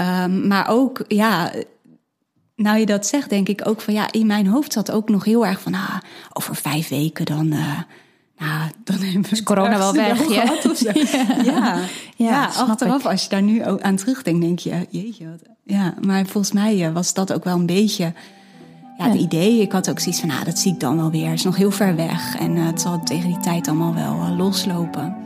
Um, 0.01 0.47
maar 0.47 0.69
ook, 0.69 1.05
ja, 1.09 1.51
nou 2.57 2.79
je 2.79 2.87
dat 2.87 3.07
zegt, 3.07 3.31
denk 3.31 3.49
ik 3.49 3.69
ook 3.69 3.81
van 3.81 3.95
ja, 3.95 4.13
in 4.13 4.27
mijn 4.27 4.47
hoofd 4.47 4.73
zat 4.73 4.91
ook 4.91 5.09
nog 5.09 5.25
heel 5.25 5.47
erg 5.47 5.61
van 5.61 5.75
ah, 5.75 5.97
over 6.33 6.57
vijf 6.57 6.89
weken 6.89 7.25
dan. 7.25 7.47
Uh, 7.53 7.79
nou, 8.39 8.71
dan 8.85 8.97
hebben 8.97 9.23
we 9.23 9.31
is 9.31 9.43
corona 9.43 9.79
wel 9.79 9.93
weg. 9.93 10.29
Ja. 10.29 10.43
ja. 10.43 10.93
ja. 10.95 11.43
ja, 11.45 11.81
ja 12.17 12.45
achteraf, 12.47 13.05
ik. 13.05 13.11
als 13.11 13.23
je 13.23 13.29
daar 13.29 13.43
nu 13.43 13.65
ook 13.65 13.81
aan 13.81 13.97
terugdenkt, 13.97 14.41
denk 14.41 14.59
je, 14.59 14.87
jeetje. 14.91 15.29
Wat, 15.31 15.41
ja, 15.63 15.95
maar 16.01 16.27
volgens 16.27 16.53
mij 16.53 16.93
was 16.93 17.15
dat 17.15 17.33
ook 17.33 17.45
wel 17.45 17.55
een 17.55 17.67
beetje 17.67 18.13
ja, 18.99 19.09
het 19.09 19.21
idee. 19.21 19.61
Ik 19.61 19.73
had 19.73 19.91
ook 19.91 19.99
zoiets 19.99 20.21
van, 20.21 20.29
nou, 20.29 20.45
dat 20.45 20.59
zie 20.59 20.73
ik 20.73 20.81
dan 20.81 20.97
wel 20.97 21.11
weer. 21.11 21.29
Het 21.29 21.39
is 21.39 21.45
nog 21.45 21.57
heel 21.57 21.71
ver 21.71 21.97
weg 21.97 22.39
en 22.39 22.57
uh, 22.57 22.67
het 22.67 22.81
zal 22.81 23.03
tegen 23.03 23.29
die 23.29 23.41
tijd 23.41 23.69
allemaal 23.69 23.95
wel 23.95 24.15
uh, 24.15 24.37
loslopen. 24.37 25.17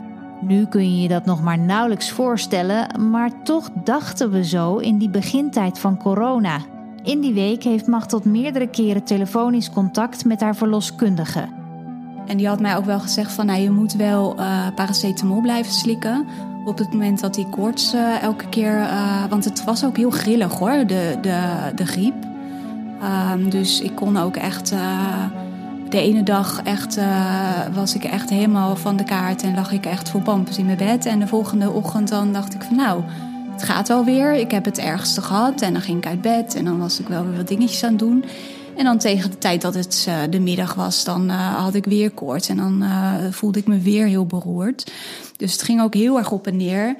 Nu 0.41 0.65
kun 0.65 0.95
je 0.95 1.01
je 1.01 1.07
dat 1.07 1.25
nog 1.25 1.41
maar 1.41 1.59
nauwelijks 1.59 2.11
voorstellen, 2.11 3.09
maar 3.09 3.43
toch 3.43 3.69
dachten 3.83 4.31
we 4.31 4.45
zo 4.45 4.77
in 4.77 4.97
die 4.97 5.09
begintijd 5.09 5.79
van 5.79 5.97
corona. 5.97 6.59
In 7.03 7.21
die 7.21 7.33
week 7.33 7.63
heeft 7.63 7.87
Machteld 7.87 8.25
meerdere 8.25 8.67
keren 8.67 9.03
telefonisch 9.03 9.69
contact 9.69 10.25
met 10.25 10.41
haar 10.41 10.55
verloskundige. 10.55 11.47
En 12.27 12.37
die 12.37 12.47
had 12.47 12.59
mij 12.59 12.77
ook 12.77 12.85
wel 12.85 12.99
gezegd 12.99 13.31
van, 13.31 13.45
nou, 13.45 13.59
je 13.59 13.71
moet 13.71 13.93
wel 13.93 14.39
uh, 14.39 14.67
paracetamol 14.75 15.41
blijven 15.41 15.73
slikken. 15.73 16.25
Op 16.65 16.77
het 16.77 16.91
moment 16.91 17.19
dat 17.19 17.33
die 17.33 17.49
koorts 17.49 17.93
uh, 17.93 18.23
elke 18.23 18.49
keer... 18.49 18.79
Uh, 18.79 19.23
want 19.29 19.45
het 19.45 19.63
was 19.63 19.85
ook 19.85 19.97
heel 19.97 20.09
grillig 20.09 20.53
hoor, 20.53 20.87
de, 20.87 21.17
de, 21.21 21.71
de 21.75 21.85
griep. 21.85 22.15
Um, 23.33 23.49
dus 23.49 23.81
ik 23.81 23.95
kon 23.95 24.17
ook 24.17 24.35
echt... 24.35 24.73
de 25.89 26.01
ene 26.01 26.23
dag 26.23 26.61
echt, 26.63 26.99
was 27.73 27.95
ik 27.95 28.03
echt 28.03 28.29
helemaal 28.29 28.75
van 28.75 28.97
de 28.97 29.03
kaart 29.03 29.43
en 29.43 29.55
lag 29.55 29.71
ik 29.71 29.85
echt 29.85 30.09
voor 30.09 30.21
pampus 30.21 30.57
in 30.57 30.65
mijn 30.65 30.77
bed. 30.77 31.05
En 31.05 31.19
de 31.19 31.27
volgende 31.27 31.69
ochtend 31.69 32.07
dan 32.07 32.33
dacht 32.33 32.53
ik 32.53 32.63
van 32.63 32.75
nou, 32.75 33.01
het 33.61 33.69
gaat 33.69 33.89
alweer. 33.89 34.33
Ik 34.33 34.51
heb 34.51 34.65
het 34.65 34.77
ergste 34.77 35.21
gehad. 35.21 35.61
En 35.61 35.73
dan 35.73 35.81
ging 35.81 35.97
ik 35.97 36.05
uit 36.05 36.21
bed 36.21 36.55
en 36.55 36.65
dan 36.65 36.79
was 36.79 36.99
ik 36.99 37.07
wel 37.07 37.25
weer 37.25 37.37
wat 37.37 37.47
dingetjes 37.47 37.83
aan 37.83 37.89
het 37.89 37.99
doen. 37.99 38.23
En 38.75 38.83
dan 38.83 38.97
tegen 38.97 39.31
de 39.31 39.37
tijd 39.37 39.61
dat 39.61 39.73
het 39.73 40.05
uh, 40.09 40.15
de 40.29 40.39
middag 40.39 40.73
was, 40.73 41.03
dan 41.03 41.29
uh, 41.29 41.55
had 41.55 41.73
ik 41.73 41.85
weer 41.85 42.11
koorts. 42.11 42.49
En 42.49 42.57
dan 42.57 42.83
uh, 42.83 43.13
voelde 43.31 43.59
ik 43.59 43.67
me 43.67 43.79
weer 43.79 44.05
heel 44.05 44.25
beroerd. 44.25 44.91
Dus 45.37 45.51
het 45.51 45.61
ging 45.61 45.81
ook 45.81 45.93
heel 45.93 46.17
erg 46.17 46.31
op 46.31 46.47
en 46.47 46.57
neer. 46.57 46.95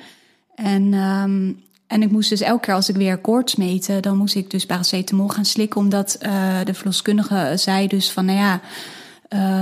En, 0.56 0.94
um, 0.94 1.62
en 1.88 2.02
ik 2.02 2.12
moest 2.12 2.30
dus 2.30 2.42
elke 2.42 2.66
keer 2.66 2.74
als 2.74 2.90
ik 2.90 2.96
weer 2.96 3.18
koorts 3.18 3.56
meten, 3.56 4.02
dan 4.02 4.18
moest 4.18 4.36
ik 4.36 4.52
dus 4.52 4.66
paracetamol 4.66 5.28
gaan 5.28 5.46
slikken. 5.46 5.80
Omdat 5.80 6.18
de 6.64 6.74
verloskundige 6.74 7.54
zei 7.56 7.88
dus 7.88 8.12
van, 8.12 8.26
nou 8.26 8.38
ja, 8.38 8.60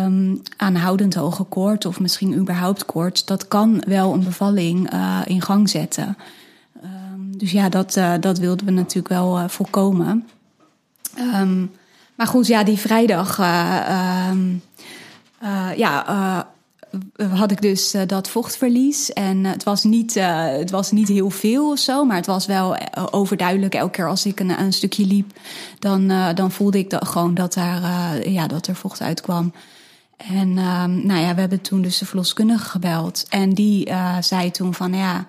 um, 0.05 0.41
aanhoudend 0.57 1.13
hoge 1.13 1.43
koorts 1.43 1.85
of 1.85 1.99
misschien 1.99 2.35
überhaupt 2.35 2.85
koorts, 2.85 3.25
dat 3.25 3.47
kan 3.47 3.83
wel 3.87 4.13
een 4.13 4.23
bevalling 4.23 4.89
in 5.25 5.41
gang 5.41 5.69
zetten. 5.69 6.17
Dus 7.39 7.51
ja, 7.51 7.69
dat, 7.69 7.99
dat 8.19 8.37
wilden 8.37 8.65
we 8.65 8.71
natuurlijk 8.71 9.07
wel 9.07 9.49
voorkomen. 9.49 10.27
Um, 11.17 11.71
maar 12.15 12.27
goed, 12.27 12.47
ja, 12.47 12.63
die 12.63 12.77
vrijdag 12.77 13.39
um, 14.29 14.61
uh, 15.43 15.69
ja, 15.75 16.47
had 17.33 17.51
ik 17.51 17.61
dus 17.61 17.95
dat 18.07 18.29
vochtverlies. 18.29 19.13
En 19.13 19.43
het, 19.43 19.63
was 19.63 19.83
niet, 19.83 20.13
het 20.59 20.71
was 20.71 20.91
niet 20.91 21.07
heel 21.07 21.29
veel 21.29 21.71
of 21.71 21.79
zo, 21.79 22.05
maar 22.05 22.15
het 22.15 22.25
was 22.25 22.45
wel 22.45 22.77
overduidelijk. 23.11 23.75
Elke 23.75 23.91
keer 23.91 24.07
als 24.07 24.25
ik 24.25 24.39
een, 24.39 24.59
een 24.59 24.73
stukje 24.73 25.05
liep, 25.05 25.31
dan, 25.79 26.07
dan 26.35 26.51
voelde 26.51 26.77
ik 26.77 26.89
dat, 26.89 27.07
gewoon 27.07 27.33
dat, 27.33 27.53
daar, 27.53 28.29
ja, 28.29 28.47
dat 28.47 28.67
er 28.67 28.75
vocht 28.75 29.01
uitkwam. 29.01 29.53
En 30.17 30.57
um, 30.57 31.05
nou 31.05 31.19
ja, 31.19 31.33
we 31.33 31.39
hebben 31.39 31.61
toen 31.61 31.81
dus 31.81 31.97
de 31.97 32.05
verloskundige 32.05 32.69
gebeld. 32.69 33.25
En 33.29 33.53
die 33.53 33.91
zei 34.19 34.51
toen 34.51 34.73
van 34.73 34.93
ja 34.93 35.25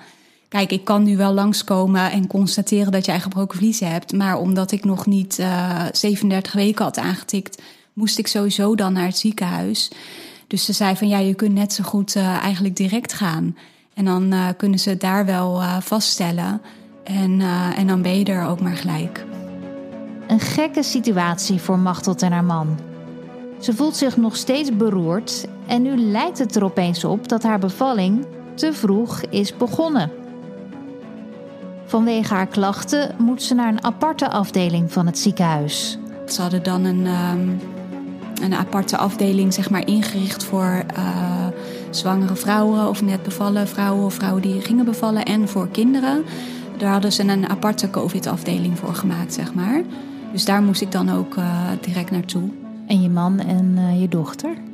kijk, 0.51 0.73
ik 0.73 0.85
kan 0.85 1.03
nu 1.03 1.17
wel 1.17 1.33
langskomen 1.33 2.11
en 2.11 2.27
constateren 2.27 2.93
dat 2.93 3.05
jij 3.05 3.21
gebroken 3.21 3.59
vlies 3.59 3.81
hebt. 3.81 4.13
Maar 4.13 4.39
omdat 4.39 4.73
ik 4.73 4.85
nog 4.85 5.07
niet 5.07 5.39
uh, 5.39 5.85
37 5.93 6.53
weken 6.53 6.85
had 6.85 6.99
aangetikt, 6.99 7.63
moest 7.93 8.19
ik 8.19 8.27
sowieso 8.27 8.75
dan 8.75 8.93
naar 8.93 9.07
het 9.07 9.19
ziekenhuis. 9.19 9.91
Dus 10.47 10.65
ze 10.65 10.73
zei 10.73 10.97
van 10.97 11.09
ja, 11.09 11.19
je 11.19 11.35
kunt 11.35 11.55
net 11.55 11.73
zo 11.73 11.85
goed 11.85 12.15
uh, 12.15 12.25
eigenlijk 12.25 12.77
direct 12.77 13.13
gaan. 13.13 13.57
En 13.95 14.05
dan 14.05 14.33
uh, 14.33 14.49
kunnen 14.57 14.79
ze 14.79 14.89
het 14.89 15.01
daar 15.01 15.27
wel 15.27 15.63
vaststellen. 15.81 16.61
En, 17.05 17.41
en 17.77 17.87
dan 17.87 18.03
ben 18.03 18.19
je 18.19 18.25
er 18.25 18.47
ook 18.47 18.61
maar 18.61 18.77
gelijk. 18.77 19.25
Een 20.29 20.41
gekke 20.41 20.83
situatie 20.83 21.61
voor 21.61 21.79
Machteld 21.79 22.23
en 22.23 22.33
haar 22.33 22.45
man. 22.45 22.79
Ze 23.61 23.75
voelt 23.75 23.97
zich 23.97 24.17
nog 24.17 24.37
steeds 24.37 24.77
beroerd 24.77 25.47
en 25.67 25.83
nu 25.83 25.97
lijkt 25.97 26.39
het 26.39 26.57
er 26.57 26.65
opeens 26.65 27.05
op 27.05 27.29
dat 27.29 27.43
haar 27.43 27.59
bevalling 27.59 28.27
te 28.55 28.73
vroeg 28.73 29.21
is 29.21 29.57
begonnen. 29.57 30.20
Vanwege 31.91 32.35
haar 32.35 32.47
klachten 32.47 33.15
moet 33.19 33.43
ze 33.43 33.55
naar 33.55 33.69
een 33.69 33.85
aparte 33.85 34.31
afdeling 34.31 34.93
van 34.93 35.07
het 35.07 35.19
ziekenhuis. 35.19 35.99
Ze 36.27 36.41
hadden 36.41 36.63
dan 36.63 36.85
een, 36.85 37.07
um, 37.07 37.61
een 38.43 38.55
aparte 38.55 38.97
afdeling 38.97 39.55
zeg 39.55 39.71
maar, 39.71 39.87
ingericht 39.87 40.45
voor 40.45 40.83
uh, 40.97 41.47
zwangere 41.91 42.37
vrouwen 42.37 42.89
of 42.89 43.03
net 43.03 43.23
bevallen 43.23 43.69
vrouwen 43.69 44.05
of 44.05 44.15
vrouwen 44.15 44.43
die 44.43 44.61
gingen 44.61 44.85
bevallen 44.85 45.25
en 45.25 45.49
voor 45.49 45.69
kinderen. 45.69 46.25
Daar 46.79 46.93
hadden 46.93 47.13
ze 47.13 47.23
een 47.23 47.49
aparte 47.49 47.91
COVID-afdeling 47.91 48.79
voor 48.79 48.95
gemaakt, 48.95 49.35
zeg 49.35 49.55
maar. 49.55 49.83
Dus 50.33 50.45
daar 50.45 50.63
moest 50.63 50.81
ik 50.81 50.93
dan 50.93 51.11
ook 51.11 51.37
uh, 51.37 51.69
direct 51.81 52.11
naartoe. 52.11 52.49
En 52.87 53.03
je 53.03 53.09
man 53.09 53.39
en 53.39 53.75
uh, 53.77 54.01
je 54.01 54.09
dochter? 54.09 54.70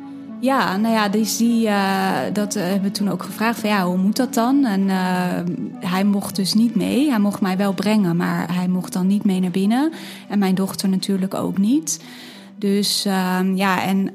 Ja, 0.47 0.77
nou 0.77 0.95
ja, 0.95 1.09
dus 1.09 1.37
die, 1.37 1.67
uh, 1.67 2.19
dat 2.33 2.57
uh, 2.57 2.63
hebben 2.63 2.83
we 2.83 2.91
toen 2.91 3.11
ook 3.11 3.23
gevraagd 3.23 3.61
van 3.61 3.69
ja, 3.69 3.87
hoe 3.87 3.97
moet 3.97 4.17
dat 4.17 4.35
dan? 4.35 4.65
En 4.65 4.81
uh, 4.81 5.91
hij 5.91 6.05
mocht 6.05 6.37
dus 6.37 6.55
niet 6.55 6.75
mee. 6.75 7.09
Hij 7.09 7.19
mocht 7.19 7.41
mij 7.41 7.57
wel 7.57 7.73
brengen, 7.73 8.17
maar 8.17 8.55
hij 8.55 8.69
mocht 8.69 8.93
dan 8.93 9.07
niet 9.07 9.25
mee 9.25 9.41
naar 9.41 9.51
binnen. 9.51 9.93
En 10.29 10.39
mijn 10.39 10.55
dochter 10.55 10.89
natuurlijk 10.89 11.35
ook 11.35 11.59
niet. 11.59 12.05
Dus 12.59 13.03
ja, 13.55 13.83
en 13.83 14.15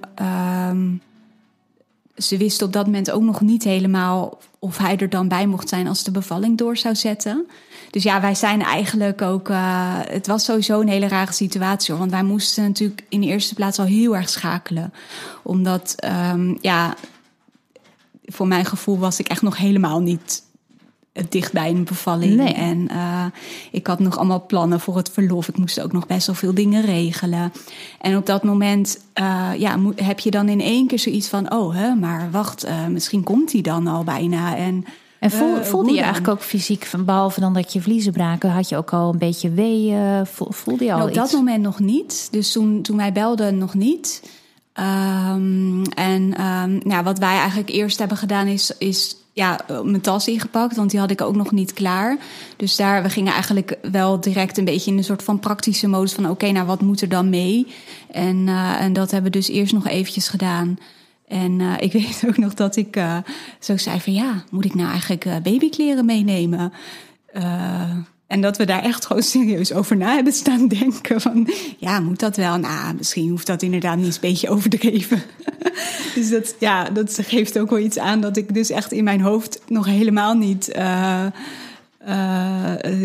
ze 2.15 2.37
wisten 2.37 2.65
op 2.65 2.73
dat 2.73 2.85
moment 2.85 3.11
ook 3.11 3.21
nog 3.21 3.41
niet 3.41 3.63
helemaal 3.63 4.37
of 4.59 4.77
hij 4.77 4.97
er 4.97 5.09
dan 5.09 5.27
bij 5.27 5.47
mocht 5.47 5.69
zijn 5.69 5.87
als 5.87 6.03
de 6.03 6.11
bevalling 6.11 6.57
door 6.57 6.77
zou 6.77 6.95
zetten. 6.95 7.45
Dus 7.91 8.03
ja, 8.03 8.21
wij 8.21 8.35
zijn 8.35 8.61
eigenlijk 8.61 9.21
ook. 9.21 9.49
Uh, 9.49 9.97
het 10.07 10.27
was 10.27 10.45
sowieso 10.45 10.81
een 10.81 10.87
hele 10.87 11.07
rare 11.07 11.33
situatie. 11.33 11.93
Want 11.93 12.11
wij 12.11 12.23
moesten 12.23 12.63
natuurlijk 12.63 13.03
in 13.09 13.21
de 13.21 13.27
eerste 13.27 13.53
plaats 13.53 13.79
al 13.79 13.85
heel 13.85 14.15
erg 14.15 14.29
schakelen. 14.29 14.93
Omdat, 15.43 15.95
um, 16.31 16.57
ja, 16.61 16.95
voor 18.25 18.47
mijn 18.47 18.65
gevoel 18.65 18.99
was 18.99 19.19
ik 19.19 19.27
echt 19.27 19.41
nog 19.41 19.57
helemaal 19.57 19.99
niet 19.99 20.43
dicht 21.29 21.53
bij 21.53 21.69
een 21.69 21.83
bevalling. 21.83 22.35
Nee. 22.35 22.53
En 22.53 22.87
uh, 22.91 23.25
ik 23.71 23.87
had 23.87 23.99
nog 23.99 24.17
allemaal 24.17 24.45
plannen 24.45 24.79
voor 24.79 24.97
het 24.97 25.09
verlof. 25.09 25.47
Ik 25.47 25.57
moest 25.57 25.81
ook 25.81 25.91
nog 25.91 26.07
best 26.07 26.27
wel 26.27 26.35
veel 26.35 26.53
dingen 26.53 26.81
regelen. 26.81 27.53
En 27.99 28.17
op 28.17 28.25
dat 28.25 28.43
moment 28.43 28.99
uh, 29.19 29.49
ja, 29.57 29.79
heb 29.95 30.19
je 30.19 30.31
dan 30.31 30.49
in 30.49 30.61
één 30.61 30.87
keer 30.87 30.99
zoiets 30.99 31.27
van: 31.27 31.53
oh, 31.53 31.75
hè, 31.75 31.95
maar 31.95 32.31
wacht, 32.31 32.65
uh, 32.65 32.87
misschien 32.87 33.23
komt 33.23 33.51
hij 33.51 33.61
dan 33.61 33.87
al 33.87 34.03
bijna. 34.03 34.55
En, 34.57 34.85
en 35.21 35.31
voel, 35.31 35.63
voelde 35.63 35.89
je 35.89 35.95
dan? 35.95 36.03
eigenlijk 36.03 36.33
ook 36.33 36.43
fysiek, 36.43 36.85
van, 36.85 37.05
behalve 37.05 37.39
dan 37.39 37.53
dat 37.53 37.73
je 37.73 37.81
vliezen 37.81 38.11
braken, 38.11 38.49
had 38.49 38.69
je 38.69 38.77
ook 38.77 38.93
al 38.93 39.11
een 39.11 39.17
beetje 39.17 39.49
weeën? 39.49 40.25
Voelde 40.25 40.83
je 40.83 40.91
al 40.91 40.97
nou, 40.97 41.09
iets? 41.09 41.19
Op 41.19 41.23
dat 41.23 41.33
moment 41.33 41.63
nog 41.63 41.79
niet. 41.79 42.27
Dus 42.31 42.51
toen, 42.51 42.81
toen 42.81 42.97
wij 42.97 43.11
belden, 43.11 43.57
nog 43.57 43.73
niet. 43.73 44.23
Um, 44.73 45.83
en 45.85 46.45
um, 46.45 46.79
nou, 46.83 47.03
wat 47.03 47.19
wij 47.19 47.35
eigenlijk 47.35 47.69
eerst 47.69 47.99
hebben 47.99 48.17
gedaan 48.17 48.47
is, 48.47 48.71
is 48.77 49.15
ja, 49.33 49.59
mijn 49.67 50.01
tas 50.01 50.27
ingepakt, 50.27 50.75
want 50.75 50.91
die 50.91 50.99
had 50.99 51.11
ik 51.11 51.21
ook 51.21 51.35
nog 51.35 51.51
niet 51.51 51.73
klaar. 51.73 52.17
Dus 52.55 52.75
daar, 52.75 53.03
we 53.03 53.09
gingen 53.09 53.33
eigenlijk 53.33 53.77
wel 53.91 54.19
direct 54.19 54.57
een 54.57 54.65
beetje 54.65 54.91
in 54.91 54.97
een 54.97 55.03
soort 55.03 55.23
van 55.23 55.39
praktische 55.39 55.87
modus 55.87 56.13
van... 56.13 56.29
oké, 56.29 56.51
nou 56.51 56.65
wat 56.65 56.81
moet 56.81 57.01
er 57.01 57.09
dan 57.09 57.29
mee? 57.29 57.67
En, 58.11 58.47
uh, 58.47 58.81
en 58.81 58.93
dat 58.93 59.11
hebben 59.11 59.31
we 59.31 59.37
dus 59.37 59.47
eerst 59.47 59.73
nog 59.73 59.87
eventjes 59.87 60.27
gedaan. 60.27 60.77
En 61.31 61.59
uh, 61.59 61.73
ik 61.79 61.91
weet 62.01 62.23
ook 62.27 62.37
nog 62.37 62.53
dat 62.53 62.75
ik 62.75 62.95
uh, 62.95 63.17
zo 63.59 63.77
zei 63.77 63.99
van... 63.99 64.13
ja, 64.13 64.43
moet 64.49 64.65
ik 64.65 64.73
nou 64.73 64.89
eigenlijk 64.89 65.23
babykleren 65.43 66.05
meenemen? 66.05 66.73
En 68.27 68.41
dat 68.41 68.57
we 68.57 68.65
daar 68.65 68.83
echt 68.83 69.05
gewoon 69.05 69.23
serieus 69.23 69.73
over 69.73 69.97
na 69.97 70.13
hebben 70.13 70.33
staan 70.33 70.67
denken. 70.79 71.21
Van 71.21 71.47
ja, 71.77 71.99
moet 71.99 72.19
dat 72.19 72.35
wel? 72.35 72.57
Nou, 72.57 72.95
misschien 72.95 73.29
hoeft 73.29 73.47
dat 73.47 73.61
inderdaad 73.61 73.97
niet 73.97 74.13
een 74.13 74.21
beetje 74.21 74.49
overdreven. 74.49 75.21
dus 76.15 76.29
dat, 76.29 76.55
ja, 76.59 76.89
dat 76.89 77.19
geeft 77.21 77.59
ook 77.59 77.69
wel 77.69 77.79
iets 77.79 77.99
aan 77.99 78.21
dat 78.21 78.37
ik 78.37 78.53
dus 78.53 78.69
echt 78.69 78.91
in 78.91 79.03
mijn 79.03 79.21
hoofd 79.21 79.61
nog 79.67 79.85
helemaal 79.85 80.33
niet. 80.33 80.69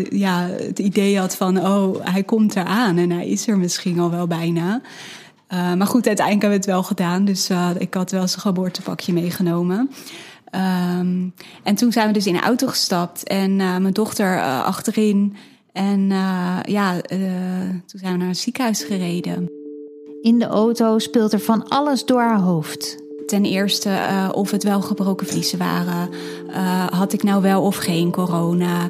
Ja, 0.09 0.47
het 0.47 0.79
idee 0.79 1.19
had 1.19 1.35
van, 1.35 1.65
oh, 1.65 2.05
hij 2.05 2.23
komt 2.23 2.55
eraan 2.55 2.97
en 2.97 3.11
hij 3.11 3.27
is 3.27 3.47
er 3.47 3.57
misschien 3.57 3.99
al 3.99 4.11
wel 4.11 4.27
bijna. 4.27 4.81
Uh, 5.53 5.73
maar 5.73 5.87
goed, 5.87 6.07
uiteindelijk 6.07 6.41
hebben 6.41 6.49
we 6.49 6.55
het 6.55 6.65
wel 6.65 6.83
gedaan. 6.83 7.25
Dus 7.25 7.49
ik 7.77 7.93
had 7.93 8.11
wel 8.11 8.27
zijn 8.27 8.41
geboortepakje 8.41 9.13
meegenomen. 9.13 9.89
Um, 10.99 11.33
en 11.63 11.75
toen 11.75 11.91
zijn 11.91 12.07
we 12.07 12.13
dus 12.13 12.27
in 12.27 12.33
de 12.33 12.39
auto 12.39 12.67
gestapt 12.67 13.23
en 13.23 13.51
uh, 13.51 13.77
mijn 13.77 13.93
dochter 13.93 14.41
achterin. 14.63 15.35
En 15.71 16.09
ja, 16.65 17.01
toen 17.85 17.99
zijn 17.99 18.11
we 18.11 18.17
naar 18.17 18.27
het 18.27 18.37
ziekenhuis 18.37 18.83
gereden. 18.83 19.49
In 20.21 20.39
de 20.39 20.45
auto 20.45 20.99
speelt 20.99 21.33
er 21.33 21.39
van 21.39 21.67
alles 21.67 22.05
door 22.05 22.21
haar 22.21 22.39
hoofd. 22.39 23.05
Ten 23.27 23.45
eerste 23.45 23.89
uh, 23.89 24.29
of 24.31 24.51
het 24.51 24.63
wel 24.63 24.81
gebroken 24.81 25.27
vliezen 25.27 25.57
waren. 25.57 26.09
Uh, 26.49 26.87
had 26.87 27.13
ik 27.13 27.23
nou 27.23 27.41
wel 27.41 27.61
of 27.61 27.75
geen 27.75 28.11
corona? 28.11 28.89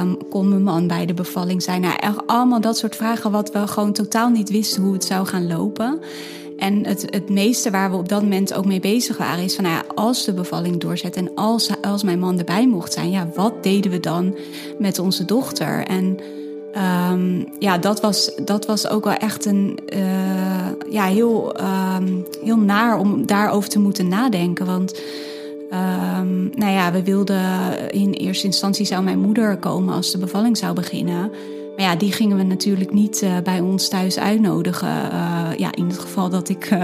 Um, 0.00 0.28
kon 0.30 0.48
mijn 0.48 0.62
man 0.62 0.86
bij 0.86 1.06
de 1.06 1.14
bevalling 1.14 1.62
zijn? 1.62 1.80
Nou, 1.80 1.94
allemaal 2.26 2.60
dat 2.60 2.78
soort 2.78 2.96
vragen 2.96 3.30
wat 3.30 3.52
we 3.52 3.66
gewoon 3.66 3.92
totaal 3.92 4.28
niet 4.28 4.50
wisten 4.50 4.82
hoe 4.82 4.92
het 4.92 5.04
zou 5.04 5.26
gaan 5.26 5.46
lopen. 5.46 6.00
En 6.56 6.86
het, 6.86 7.06
het 7.10 7.28
meeste 7.28 7.70
waar 7.70 7.90
we 7.90 7.96
op 7.96 8.08
dat 8.08 8.22
moment 8.22 8.54
ook 8.54 8.66
mee 8.66 8.80
bezig 8.80 9.16
waren, 9.16 9.44
is 9.44 9.54
van 9.54 9.64
nou 9.64 9.76
ja, 9.76 9.84
als 9.94 10.24
de 10.24 10.32
bevalling 10.32 10.80
doorzet 10.80 11.16
en 11.16 11.34
als, 11.34 11.70
als 11.82 12.02
mijn 12.02 12.18
man 12.18 12.38
erbij 12.38 12.68
mocht 12.68 12.92
zijn, 12.92 13.10
ja, 13.10 13.28
wat 13.34 13.62
deden 13.62 13.90
we 13.90 14.00
dan 14.00 14.36
met 14.78 14.98
onze 14.98 15.24
dochter? 15.24 15.86
En 15.86 16.18
um, 16.76 17.46
ja, 17.58 17.78
dat 17.78 18.00
was, 18.00 18.34
dat 18.44 18.66
was 18.66 18.88
ook 18.88 19.04
wel 19.04 19.14
echt 19.14 19.44
een 19.44 19.78
uh, 19.94 20.90
ja, 20.90 21.04
heel, 21.04 21.60
um, 21.96 22.24
heel 22.42 22.58
naar 22.58 22.98
om 22.98 23.26
daarover 23.26 23.68
te 23.68 23.78
moeten 23.78 24.08
nadenken. 24.08 24.66
Want 24.66 25.00
um, 25.72 26.50
nou 26.54 26.72
ja, 26.72 26.92
we 26.92 27.02
wilden 27.02 27.42
in 27.90 28.12
eerste 28.12 28.46
instantie 28.46 28.86
zou 28.86 29.02
mijn 29.02 29.18
moeder 29.18 29.56
komen 29.56 29.94
als 29.94 30.10
de 30.10 30.18
bevalling 30.18 30.56
zou 30.56 30.74
beginnen. 30.74 31.30
Maar 31.76 31.84
ja, 31.84 31.96
die 31.96 32.12
gingen 32.12 32.36
we 32.36 32.42
natuurlijk 32.42 32.92
niet 32.92 33.22
uh, 33.22 33.38
bij 33.44 33.60
ons 33.60 33.88
thuis 33.88 34.18
uitnodigen. 34.18 34.88
Uh, 35.12 35.48
ja, 35.56 35.74
in 35.74 35.86
het 35.86 35.98
geval 35.98 36.30
dat 36.30 36.48
ik 36.48 36.78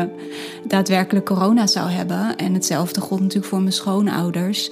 daadwerkelijk 0.67 1.27
corona 1.27 1.67
zou 1.67 1.89
hebben. 1.89 2.37
En 2.37 2.55
hetzelfde 2.55 3.01
gold 3.01 3.21
natuurlijk 3.21 3.49
voor 3.49 3.61
mijn 3.61 3.73
schoonouders. 3.73 4.71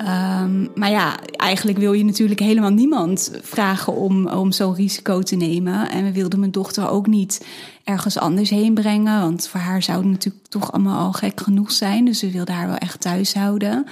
Um, 0.00 0.68
maar 0.74 0.90
ja, 0.90 1.18
eigenlijk 1.36 1.78
wil 1.78 1.92
je 1.92 2.04
natuurlijk 2.04 2.40
helemaal 2.40 2.70
niemand 2.70 3.30
vragen 3.42 3.94
om, 3.94 4.28
om 4.28 4.52
zo'n 4.52 4.74
risico 4.74 5.22
te 5.22 5.36
nemen. 5.36 5.90
En 5.90 6.04
we 6.04 6.12
wilden 6.12 6.38
mijn 6.38 6.50
dochter 6.50 6.88
ook 6.88 7.06
niet 7.06 7.46
ergens 7.84 8.18
anders 8.18 8.50
heen 8.50 8.74
brengen. 8.74 9.20
Want 9.20 9.48
voor 9.48 9.60
haar 9.60 9.82
zou 9.82 9.98
het 9.98 10.10
natuurlijk 10.10 10.46
toch 10.48 10.72
allemaal 10.72 11.06
al 11.06 11.12
gek 11.12 11.40
genoeg 11.40 11.72
zijn. 11.72 12.04
Dus 12.04 12.20
we 12.20 12.30
wilden 12.30 12.54
haar 12.54 12.66
wel 12.66 12.76
echt 12.76 13.00
thuis 13.00 13.34
houden. 13.34 13.86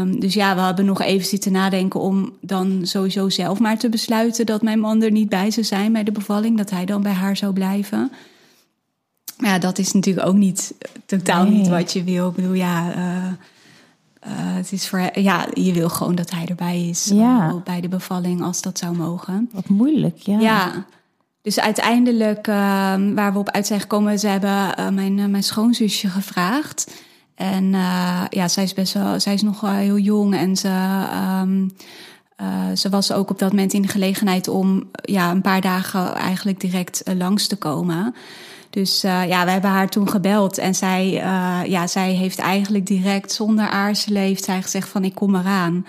Um, 0.00 0.20
dus 0.20 0.34
ja, 0.34 0.54
we 0.54 0.60
hebben 0.60 0.84
nog 0.84 1.02
even 1.02 1.26
zitten 1.26 1.52
nadenken 1.52 2.00
om 2.00 2.32
dan 2.40 2.80
sowieso 2.82 3.28
zelf 3.28 3.58
maar 3.58 3.78
te 3.78 3.88
besluiten 3.88 4.46
dat 4.46 4.62
mijn 4.62 4.80
man 4.80 5.02
er 5.02 5.10
niet 5.10 5.28
bij 5.28 5.50
zou 5.50 5.66
zijn 5.66 5.92
bij 5.92 6.04
de 6.04 6.12
bevalling, 6.12 6.56
dat 6.56 6.70
hij 6.70 6.84
dan 6.84 7.02
bij 7.02 7.12
haar 7.12 7.36
zou 7.36 7.52
blijven. 7.52 8.12
Maar 9.38 9.50
ja, 9.50 9.58
dat 9.58 9.78
is 9.78 9.92
natuurlijk 9.92 10.26
ook 10.26 10.34
niet 10.34 10.74
totaal 11.06 11.44
nee. 11.44 11.52
niet 11.52 11.68
wat 11.68 11.92
je 11.92 12.04
wil. 12.04 12.28
Ik 12.28 12.34
bedoel, 12.34 12.52
ja, 12.52 12.96
uh, 12.96 13.32
uh, 14.26 14.32
het 14.32 14.72
is 14.72 14.88
voor, 14.88 15.10
ja, 15.12 15.46
je 15.52 15.72
wil 15.72 15.88
gewoon 15.88 16.14
dat 16.14 16.30
hij 16.30 16.46
erbij 16.46 16.88
is 16.88 17.04
ja. 17.04 17.60
bij 17.64 17.80
de 17.80 17.88
bevalling 17.88 18.42
als 18.42 18.62
dat 18.62 18.78
zou 18.78 18.96
mogen. 18.96 19.50
Wat 19.52 19.68
moeilijk, 19.68 20.16
ja. 20.16 20.38
Ja. 20.38 20.84
Dus 21.42 21.60
uiteindelijk, 21.60 22.46
uh, 22.46 22.54
waar 23.14 23.32
we 23.32 23.38
op 23.38 23.50
uit 23.50 23.66
zijn 23.66 23.80
gekomen, 23.80 24.18
ze 24.18 24.26
hebben 24.26 24.74
uh, 24.78 24.88
mijn, 24.88 25.30
mijn 25.30 25.42
schoonzusje 25.42 26.08
gevraagd. 26.08 27.02
En 27.34 27.70
ja, 28.30 28.48
zij 28.48 28.62
is 28.62 28.74
best 28.74 28.92
wel, 28.92 29.20
zij 29.20 29.34
is 29.34 29.42
nog 29.42 29.60
heel 29.60 29.98
jong 29.98 30.34
en 30.34 30.56
ze, 30.56 31.04
um, 31.40 31.70
uh, 32.40 32.76
ze 32.76 32.88
was 32.88 33.12
ook 33.12 33.30
op 33.30 33.38
dat 33.38 33.50
moment 33.50 33.72
in 33.72 33.82
de 33.82 33.88
gelegenheid 33.88 34.48
om 34.48 34.90
ja, 35.02 35.30
een 35.30 35.40
paar 35.40 35.60
dagen 35.60 36.14
eigenlijk 36.14 36.60
direct 36.60 37.02
langs 37.16 37.46
te 37.46 37.56
komen. 37.56 38.14
Dus 38.70 39.04
uh, 39.04 39.28
ja, 39.28 39.44
we 39.44 39.50
hebben 39.50 39.70
haar 39.70 39.88
toen 39.88 40.08
gebeld 40.08 40.58
en 40.58 40.74
zij, 40.74 41.12
uh, 41.12 41.60
ja, 41.66 41.86
zij 41.86 42.12
heeft 42.12 42.38
eigenlijk 42.38 42.86
direct 42.86 43.32
zonder 43.32 43.68
aarzelen 43.68 44.22
heeft 44.22 44.44
zij 44.44 44.62
gezegd 44.62 44.88
van 44.88 45.04
ik 45.04 45.14
kom 45.14 45.34
eraan. 45.34 45.86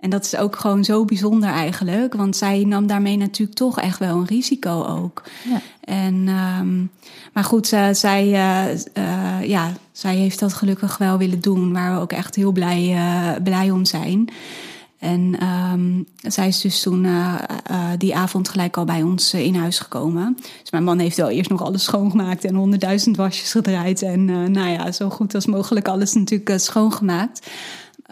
En 0.00 0.10
dat 0.10 0.24
is 0.24 0.36
ook 0.36 0.56
gewoon 0.56 0.84
zo 0.84 1.04
bijzonder 1.04 1.48
eigenlijk, 1.48 2.14
want 2.14 2.36
zij 2.36 2.64
nam 2.66 2.86
daarmee 2.86 3.16
natuurlijk 3.16 3.58
toch 3.58 3.80
echt 3.80 3.98
wel 3.98 4.16
een 4.16 4.26
risico 4.26 4.84
ook. 4.84 5.22
Ja. 5.44 5.60
En, 5.84 6.28
um, 6.28 6.90
maar 7.32 7.44
goed, 7.44 7.72
uh, 7.72 7.86
zij, 7.92 8.26
ja, 9.42 9.72
zij 9.92 10.14
heeft 10.14 10.38
dat 10.38 10.52
gelukkig 10.52 10.98
wel 10.98 11.18
willen 11.18 11.40
doen, 11.40 11.72
waar 11.72 11.94
we 11.94 12.00
ook 12.00 12.12
echt 12.12 12.34
heel 12.34 12.52
blij, 12.52 12.96
blij 13.42 13.70
om 13.70 13.84
zijn. 13.84 14.28
En 15.02 15.46
um, 15.72 16.06
zij 16.16 16.48
is 16.48 16.60
dus 16.60 16.82
toen 16.82 17.06
die 17.98 18.16
avond 18.16 18.48
gelijk 18.48 18.76
al 18.76 18.84
bij 18.84 19.02
ons 19.02 19.34
in 19.34 19.54
huis 19.54 19.78
gekomen. 19.78 20.36
Dus 20.60 20.70
mijn 20.70 20.84
man 20.84 20.98
heeft 20.98 21.16
wel 21.16 21.30
eerst 21.30 21.50
nog 21.50 21.62
alles 21.62 21.82
schoongemaakt 21.82 22.44
en 22.44 22.54
honderdduizend 22.54 23.16
wasjes 23.16 23.50
gedraaid. 23.50 24.02
En 24.02 24.24
nou 24.52 24.68
ja, 24.68 24.92
zo 24.92 25.10
goed 25.10 25.34
als 25.34 25.46
mogelijk 25.46 25.88
alles 25.88 26.12
natuurlijk 26.12 26.60
schoongemaakt. 26.60 27.50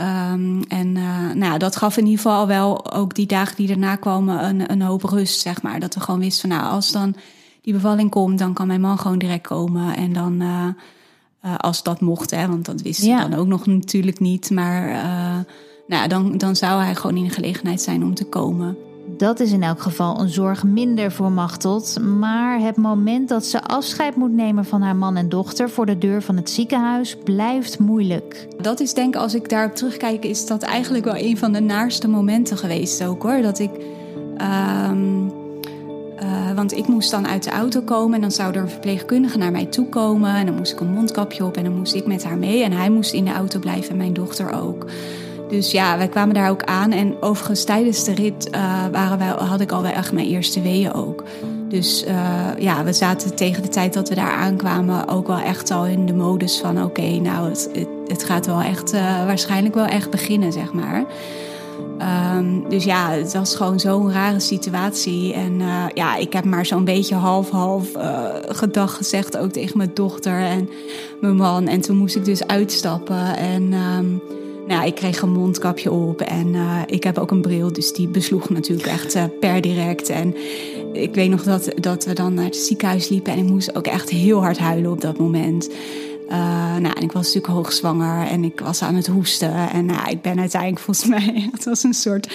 Um, 0.01 0.63
en 0.69 0.93
nou 0.93 1.45
ja, 1.45 1.59
dat 1.59 1.77
gaf 1.77 1.97
in 1.97 2.07
ieder 2.07 2.21
geval 2.21 2.47
wel 2.47 2.93
ook 2.93 3.15
die 3.15 3.27
dagen 3.27 3.57
die 3.57 3.67
daarna 3.67 3.97
kwamen 3.97 4.45
een, 4.45 4.73
een 4.73 4.83
hoop 4.83 5.03
rust, 5.03 5.41
zeg 5.41 5.63
maar. 5.63 5.81
Dat 5.81 5.95
we 5.95 6.01
gewoon 6.01 6.21
wisten 6.21 6.49
van 6.49 6.59
nou, 6.59 6.71
als 6.71 6.93
dan 6.93 7.15
die 7.63 7.73
bevalling 7.73 8.11
komt, 8.11 8.39
dan 8.39 8.53
kan 8.53 8.67
mijn 8.67 8.81
man 8.81 8.99
gewoon 8.99 9.19
direct 9.19 9.47
komen. 9.47 9.97
En 9.97 10.13
dan, 10.13 10.43
als 11.57 11.83
dat 11.83 12.01
mocht, 12.01 12.31
hè, 12.31 12.49
want 12.49 12.65
dat 12.65 12.83
wist 12.83 13.03
ja. 13.03 13.29
dan 13.29 13.39
ook 13.39 13.47
nog 13.47 13.67
natuurlijk 13.67 14.21
niet. 14.21 14.51
Maar 14.51 15.47
nou 15.91 16.09
dan, 16.09 16.39
dan 16.39 16.57
zou 16.57 16.83
hij 16.83 16.95
gewoon 16.95 17.17
in 17.17 17.25
de 17.25 17.31
gelegenheid 17.31 17.81
zijn 17.81 18.03
om 18.03 18.15
te 18.15 18.25
komen. 18.25 18.77
Dat 19.17 19.41
is 19.41 19.53
in 19.53 19.63
elk 19.63 19.81
geval 19.81 20.21
een 20.21 20.29
zorg 20.29 20.65
minder 20.65 21.13
voor 21.13 21.33
Machteld. 21.33 21.99
Maar 22.19 22.61
het 22.61 22.77
moment 22.77 23.29
dat 23.29 23.47
ze 23.47 23.63
afscheid 23.63 24.17
moet 24.17 24.33
nemen 24.33 24.65
van 24.65 24.83
haar 24.83 24.97
man 24.97 25.17
en 25.17 25.29
dochter 25.29 25.71
voor 25.71 25.87
de 25.87 25.99
deur 25.99 26.23
van 26.23 26.37
het 26.37 26.51
ziekenhuis 26.51 27.17
blijft 27.25 27.79
moeilijk. 27.79 28.49
Dat 28.61 28.81
is 28.81 28.95
denk 28.95 29.15
ik, 29.15 29.21
als 29.21 29.35
ik 29.35 29.49
daarop 29.49 29.75
terugkijk, 29.75 30.25
is 30.25 30.47
dat 30.47 30.63
eigenlijk 30.63 31.05
wel 31.05 31.17
een 31.17 31.39
van 31.39 31.53
de 31.53 31.61
naarste 31.61 32.09
momenten 32.09 32.59
geweest 32.59 33.05
ook 33.05 33.23
hoor. 33.23 33.43
Dat 33.43 33.59
ik. 33.59 33.71
Um, 34.91 35.33
uh, 36.23 36.53
want 36.55 36.77
ik 36.77 36.87
moest 36.87 37.11
dan 37.11 37.29
uit 37.29 37.45
de 37.45 37.51
auto 37.51 37.81
komen 37.81 38.15
en 38.15 38.21
dan 38.21 38.33
zou 38.33 38.55
er 38.55 38.63
een 38.63 38.69
verpleegkundige 38.69 39.39
naar 39.39 39.51
mij 39.51 39.67
toe 39.67 39.89
komen. 39.89 40.35
En 40.35 40.47
dan 40.47 40.55
moest 40.55 40.73
ik 40.73 40.81
een 40.81 40.93
mondkapje 40.93 41.45
op 41.45 41.57
en 41.57 41.65
dan 41.65 41.77
moest 41.77 41.95
ik 41.95 42.07
met 42.07 42.25
haar 42.25 42.39
mee. 42.39 42.63
En 42.63 42.73
hij 42.73 42.91
moest 42.91 43.13
in 43.13 43.25
de 43.25 43.33
auto 43.33 43.59
blijven 43.59 43.91
en 43.91 43.97
mijn 43.97 44.13
dochter 44.13 44.53
ook. 44.53 44.87
Dus 45.51 45.71
ja, 45.71 45.97
wij 45.97 46.09
kwamen 46.09 46.35
daar 46.35 46.51
ook 46.51 46.65
aan. 46.65 46.93
En 46.93 47.23
overigens 47.23 47.65
tijdens 47.65 48.05
de 48.05 48.15
rit 48.15 48.49
uh, 48.55 48.87
waren 48.93 49.19
wij, 49.19 49.29
had 49.29 49.61
ik 49.61 49.73
al 49.73 49.83
wel 49.83 49.93
echt 49.93 50.13
mijn 50.13 50.27
eerste 50.27 50.61
weeën 50.61 50.93
ook. 50.93 51.25
Dus 51.69 52.05
uh, 52.07 52.47
ja, 52.59 52.85
we 52.85 52.93
zaten 52.93 53.35
tegen 53.35 53.63
de 53.63 53.69
tijd 53.69 53.95
dat 53.95 54.09
we 54.09 54.15
daar 54.15 54.33
aankwamen 54.33 55.09
ook 55.09 55.27
wel 55.27 55.39
echt 55.39 55.71
al 55.71 55.87
in 55.87 56.07
de 56.07 56.15
modus 56.15 56.59
van... 56.59 56.83
oké, 56.83 57.03
nou, 57.03 57.49
het, 57.49 57.71
het, 58.07 58.25
gaat 58.25 58.47
wel 58.47 58.61
echt, 58.61 58.95
uh, 58.95 59.25
waarschijnlijk 59.25 59.75
wel 59.75 59.87
echt 59.87 60.11
beginnen, 60.11 60.53
zeg 60.53 60.73
maar. 60.73 61.05
Um, 62.37 62.69
dus 62.69 62.85
ja, 62.85 63.11
het 63.11 63.33
was 63.33 63.55
gewoon 63.55 63.81
zo'n 63.81 64.13
rare 64.13 64.41
situatie. 64.41 65.35
En 65.35 65.61
ja, 65.95 66.17
ik 66.17 66.33
heb 66.33 66.45
maar 66.45 66.67
zo'n 66.67 66.85
beetje 66.85 67.15
half-half 67.15 67.89
gedag 68.49 68.97
gezegd 68.97 69.37
ook 69.37 69.51
tegen 69.51 69.77
mijn 69.77 69.91
dochter 69.95 70.41
en 70.41 70.69
mijn 71.21 71.37
man. 71.37 71.69
En 71.69 71.81
toen 71.81 71.97
moest 71.97 72.17
ik 72.17 72.25
dus 72.25 72.47
uitstappen 72.47 73.37
en... 73.37 73.73
Um, 73.73 74.23
nou, 74.71 74.87
ik 74.87 74.95
kreeg 74.95 75.23
een 75.23 75.33
mondkapje 75.33 75.91
op 75.91 76.21
en 76.21 76.55
uh, 76.55 76.81
ik 76.87 77.05
heb 77.05 77.19
ook 77.19 77.31
een 77.31 77.41
bril, 77.41 77.73
dus 77.73 77.93
die 77.93 78.09
besloeg 78.09 78.51
natuurlijk 78.51 78.89
echt 78.89 79.17
uh, 79.17 79.25
per 79.41 79.61
direct. 79.61 80.09
En 80.09 80.35
ik 80.93 81.15
weet 81.15 81.31
nog 81.31 81.43
dat, 81.43 81.73
dat 81.75 82.05
we 82.05 82.13
dan 82.13 82.35
naar 82.35 82.45
het 82.45 82.57
ziekenhuis 82.57 83.09
liepen 83.09 83.33
en 83.33 83.39
ik 83.39 83.51
moest 83.51 83.77
ook 83.77 83.87
echt 83.87 84.11
heel 84.11 84.41
hard 84.41 84.59
huilen 84.59 84.91
op 84.91 85.01
dat 85.01 85.19
moment. 85.19 85.69
Uh, 86.29 86.37
nou, 86.77 86.97
en 86.97 87.03
ik 87.03 87.13
was 87.13 87.27
natuurlijk 87.27 87.53
hoogzwanger 87.53 88.27
en 88.27 88.45
ik 88.45 88.61
was 88.61 88.83
aan 88.83 88.95
het 88.95 89.07
hoesten. 89.07 89.71
En 89.71 89.85
nou, 89.85 90.11
ik 90.11 90.23
ben 90.23 90.41
uiteindelijk 90.41 90.83
volgens 90.83 91.07
mij, 91.17 91.49
het 91.53 91.65
was 91.65 91.83
een 91.83 91.95
soort, 91.95 92.29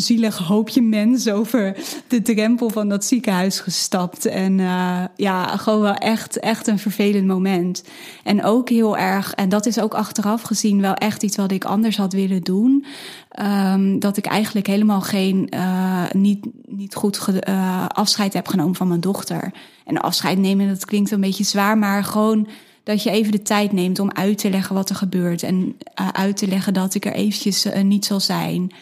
zielig 0.00 0.38
hoopje 0.38 0.82
mens 0.82 1.28
over 1.28 1.76
de 2.08 2.22
drempel 2.22 2.70
van 2.70 2.88
dat 2.88 3.04
ziekenhuis 3.04 3.60
gestapt. 3.60 4.26
En 4.26 4.58
uh, 4.58 5.04
ja, 5.16 5.56
gewoon 5.56 5.80
wel 5.80 5.94
echt, 5.94 6.38
echt 6.38 6.66
een 6.66 6.78
vervelend 6.78 7.26
moment. 7.26 7.84
En 8.24 8.44
ook 8.44 8.68
heel 8.68 8.96
erg, 8.96 9.34
en 9.34 9.48
dat 9.48 9.66
is 9.66 9.80
ook 9.80 9.94
achteraf 9.94 10.42
gezien 10.42 10.80
wel 10.80 10.94
echt 10.94 11.22
iets 11.22 11.36
wat 11.36 11.52
ik 11.52 11.64
anders 11.64 11.96
had 11.96 12.12
willen 12.12 12.42
doen. 12.42 12.84
Um, 13.42 13.98
dat 13.98 14.16
ik 14.16 14.26
eigenlijk 14.26 14.66
helemaal 14.66 15.00
geen, 15.00 15.48
uh, 15.54 16.10
niet, 16.12 16.46
niet 16.66 16.94
goed 16.94 17.28
uh, 17.48 17.86
afscheid 17.88 18.32
heb 18.32 18.48
genomen 18.48 18.74
van 18.74 18.88
mijn 18.88 19.00
dochter. 19.00 19.52
En 19.84 20.00
afscheid 20.00 20.38
nemen, 20.38 20.68
dat 20.68 20.84
klinkt 20.84 21.10
een 21.10 21.20
beetje 21.20 21.44
zwaar, 21.44 21.78
maar 21.78 22.04
gewoon 22.04 22.48
dat 22.82 23.02
je 23.02 23.10
even 23.10 23.32
de 23.32 23.42
tijd 23.42 23.72
neemt 23.72 23.98
om 23.98 24.10
uit 24.12 24.38
te 24.38 24.50
leggen 24.50 24.74
wat 24.74 24.90
er 24.90 24.96
gebeurt. 24.96 25.42
En 25.42 25.76
uit 26.12 26.36
te 26.36 26.48
leggen 26.48 26.74
dat 26.74 26.94
ik 26.94 27.04
er 27.04 27.12
eventjes 27.12 27.66
niet 27.82 28.04
zal 28.04 28.20
zijn. 28.20 28.72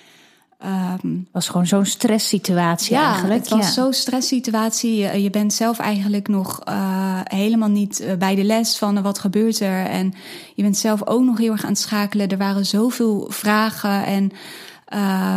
Um, 1.03 1.29
was 1.33 1.49
gewoon 1.49 1.67
zo'n 1.67 1.85
stresssituatie 1.85 2.95
ja, 2.95 3.11
eigenlijk. 3.11 3.41
Het 3.41 3.49
was 3.49 3.67
ja. 3.67 3.73
zo'n 3.73 3.93
stresssituatie. 3.93 4.97
Je, 4.97 5.23
je, 5.23 5.31
bent 5.31 5.53
zelf 5.53 5.79
eigenlijk 5.79 6.29
nog 6.29 6.61
uh, 6.69 7.21
helemaal 7.25 7.69
niet 7.69 8.17
bij 8.19 8.35
de 8.35 8.45
les 8.45 8.79
van 8.79 9.03
wat 9.03 9.19
gebeurt 9.19 9.61
er. 9.61 9.87
En 9.87 10.15
je 10.55 10.63
bent 10.63 10.77
zelf 10.77 11.07
ook 11.07 11.23
nog 11.23 11.39
heel 11.39 11.53
erg 11.53 11.63
aan 11.63 11.69
het 11.69 11.79
schakelen. 11.79 12.29
Er 12.29 12.39
waren 12.39 12.67
zoveel 12.67 13.27
vragen. 13.29 14.05
En 14.05 14.33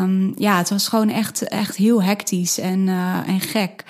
um, 0.04 0.34
ja, 0.38 0.58
het 0.58 0.70
was 0.70 0.88
gewoon 0.88 1.10
echt, 1.10 1.42
echt 1.42 1.76
heel 1.76 2.04
hectisch 2.04 2.60
en, 2.60 2.88
en 3.26 3.40
gek. 3.40 3.84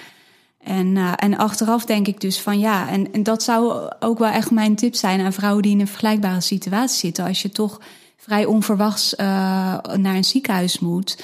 En, 0.64 0.98
en 1.16 1.38
achteraf 1.38 1.86
denk 1.86 2.08
ik 2.08 2.22
dus 2.22 2.42
van 2.42 2.60
ja, 2.60 2.90
en, 2.90 3.14
en 3.14 3.24
dat 3.24 3.44
zou 3.44 3.92
ook 4.00 4.20
wel 4.20 4.32
echt 4.32 4.52
mijn 4.52 4.76
tip 4.76 4.96
zijn 4.96 5.22
aan 5.22 5.34
vrouwen 5.34 5.64
die 5.64 5.72
in 5.72 5.80
een 5.80 5.88
vergelijkbare 5.88 6.42
situatie 6.42 6.98
zitten. 6.98 7.26
Als 7.26 7.42
je 7.42 7.50
toch 7.50 7.80
vrij 8.18 8.46
onverwachts 8.46 9.14
uh, 9.14 9.26
naar 9.82 10.16
een 10.16 10.26
ziekenhuis 10.26 10.80
moet, 10.80 11.24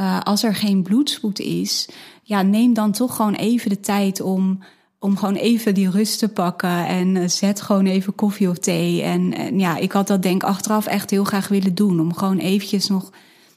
uh, 0.00 0.20
als 0.20 0.42
er 0.42 0.54
geen 0.54 0.82
bloedspoed 0.82 1.38
is, 1.38 1.88
ja, 2.22 2.42
neem 2.42 2.74
dan 2.74 2.92
toch 2.92 3.16
gewoon 3.16 3.34
even 3.34 3.70
de 3.70 3.80
tijd 3.80 4.20
om, 4.20 4.62
om 4.98 5.16
gewoon 5.16 5.34
even 5.34 5.74
die 5.74 5.90
rust 5.90 6.18
te 6.18 6.28
pakken 6.28 6.86
en 6.86 7.30
zet 7.30 7.60
gewoon 7.60 7.86
even 7.86 8.14
koffie 8.14 8.50
of 8.50 8.58
thee. 8.58 9.02
En, 9.02 9.34
en 9.34 9.58
ja, 9.58 9.76
ik 9.76 9.92
had 9.92 10.06
dat 10.06 10.22
denk 10.22 10.42
achteraf 10.42 10.86
echt 10.86 11.10
heel 11.10 11.24
graag 11.24 11.48
willen 11.48 11.74
doen, 11.74 12.00
om 12.00 12.14
gewoon 12.14 12.38
eventjes 12.38 12.88
nog 12.88 13.10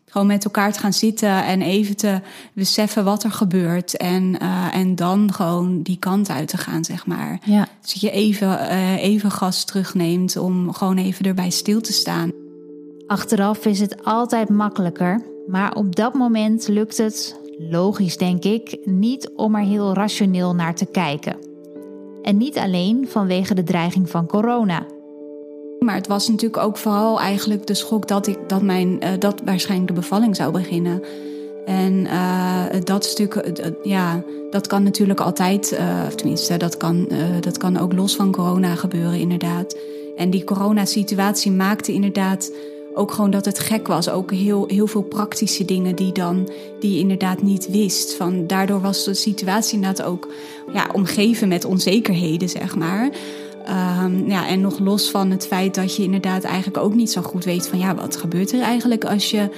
gewoon 0.10 0.28
met 0.28 0.46
elkaar 0.46 0.74
te 0.74 0.80
gaan 0.80 0.94
zitten 0.94 1.46
en 1.46 1.62
even 1.62 1.96
te 1.96 2.22
beseffen 2.54 3.04
wat 3.04 3.24
er 3.24 3.32
gebeurt. 3.32 3.98
En, 3.98 4.36
uh, 4.42 4.76
en 4.76 4.96
dan 4.96 5.34
gewoon 5.34 5.82
die 5.82 5.98
kant 5.98 6.30
uit 6.30 6.48
te 6.48 6.58
gaan, 6.58 6.86
zeg 6.86 7.06
maar. 7.06 7.40
Ja. 7.44 7.68
Dus 7.82 7.92
dat 7.92 8.02
je 8.02 8.12
even, 8.12 8.48
uh, 8.48 9.04
even 9.04 9.32
gas 9.32 9.64
terugneemt 9.64 10.38
om 10.38 10.74
gewoon 10.74 10.98
even 10.98 11.26
erbij 11.26 11.50
stil 11.50 11.82
te 11.82 11.94
staan. 11.94 12.32
Achteraf 13.10 13.66
is 13.66 13.80
het 13.80 14.04
altijd 14.04 14.50
makkelijker. 14.50 15.22
Maar 15.48 15.76
op 15.76 15.96
dat 15.96 16.14
moment 16.14 16.68
lukt 16.68 16.98
het, 16.98 17.40
logisch 17.58 18.18
denk 18.18 18.44
ik, 18.44 18.78
niet 18.84 19.30
om 19.36 19.56
er 19.56 19.64
heel 19.64 19.94
rationeel 19.94 20.56
naar 20.56 20.76
te 20.76 20.86
kijken. 20.86 21.36
En 22.22 22.38
niet 22.38 22.58
alleen 22.58 23.08
vanwege 23.08 23.54
de 23.54 23.64
dreiging 23.64 24.10
van 24.10 24.28
corona. 24.28 24.86
Maar 25.80 25.96
het 25.96 26.08
was 26.08 26.28
natuurlijk 26.28 26.64
ook 26.64 26.78
vooral 26.78 27.20
eigenlijk 27.20 27.68
de 27.68 27.74
schok 27.74 28.08
dat, 28.08 28.28
ik, 28.28 28.50
dat, 28.50 28.62
mijn, 28.62 29.04
uh, 29.04 29.10
dat 29.20 29.42
waarschijnlijk 29.46 29.90
de 29.90 30.00
bevalling 30.00 30.36
zou 30.36 30.52
beginnen. 30.52 31.02
En 31.66 31.94
uh, 31.94 32.64
dat 32.84 33.06
stuk, 33.06 33.36
uh, 33.36 33.66
ja, 33.84 34.24
dat 34.50 34.68
kan 34.68 34.84
natuurlijk 34.84 35.20
altijd, 35.20 35.80
tenminste, 36.16 36.58
dat 36.58 36.78
kan, 36.78 37.08
dat 37.40 37.58
kan 37.58 37.78
ook 37.78 37.94
los 37.94 38.16
van 38.16 38.32
corona 38.32 38.76
gebeuren, 38.76 39.20
inderdaad. 39.20 39.78
En 40.16 40.30
die 40.30 40.44
coronasituatie 40.44 41.52
maakte 41.52 41.94
inderdaad 41.94 42.52
ook 42.94 43.12
gewoon 43.12 43.32
dat 43.32 43.46
het 43.46 43.60
gek 43.60 43.88
was. 43.88 44.10
Ook 44.10 44.32
heel, 44.32 44.66
heel 44.68 44.88
veel 44.88 45.02
praktische 45.02 45.66
dingen 45.66 45.96
die, 45.96 46.12
dan, 46.12 46.50
die 46.80 46.94
je 46.94 47.00
inderdaad 47.00 47.42
niet 47.42 47.70
wist. 47.70 48.14
Van, 48.14 48.48
daardoor 48.48 48.82
was 48.82 49.04
de 49.04 49.14
situatie 49.14 49.76
inderdaad 49.76 50.06
ook 50.06 50.28
ja, 50.74 50.90
omgeven 50.94 51.48
met 51.48 51.66
onzekerheden, 51.66 52.50
zeg 52.50 52.76
maar. 52.76 53.10
Um, 54.04 54.30
ja, 54.30 54.48
en 54.48 54.62
nog 54.62 54.80
los 54.80 55.12
van 55.12 55.32
het 55.32 55.48
feit 55.48 55.76
dat 55.76 55.96
je 55.96 56.04
inderdaad 56.04 56.44
eigenlijk 56.44 56.84
ook 56.84 56.94
niet 56.94 57.12
zo 57.12 57.22
goed 57.22 57.46
weet 57.46 57.68
van 57.68 57.80
ja, 57.80 57.96
wat 57.96 58.16
gebeurt 58.16 58.52
er 58.52 58.62
eigenlijk 58.62 59.06
als 59.06 59.32
je 59.32 59.50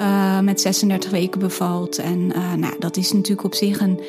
uh, 0.00 0.40
met 0.40 0.60
36 0.60 1.10
weken 1.10 1.40
bevalt. 1.40 1.98
En 1.98 2.18
uh, 2.18 2.54
nou, 2.54 2.74
dat 2.78 2.96
is 2.96 3.12
natuurlijk 3.12 3.44
op 3.44 3.54
zich 3.54 3.80
een, 3.80 4.00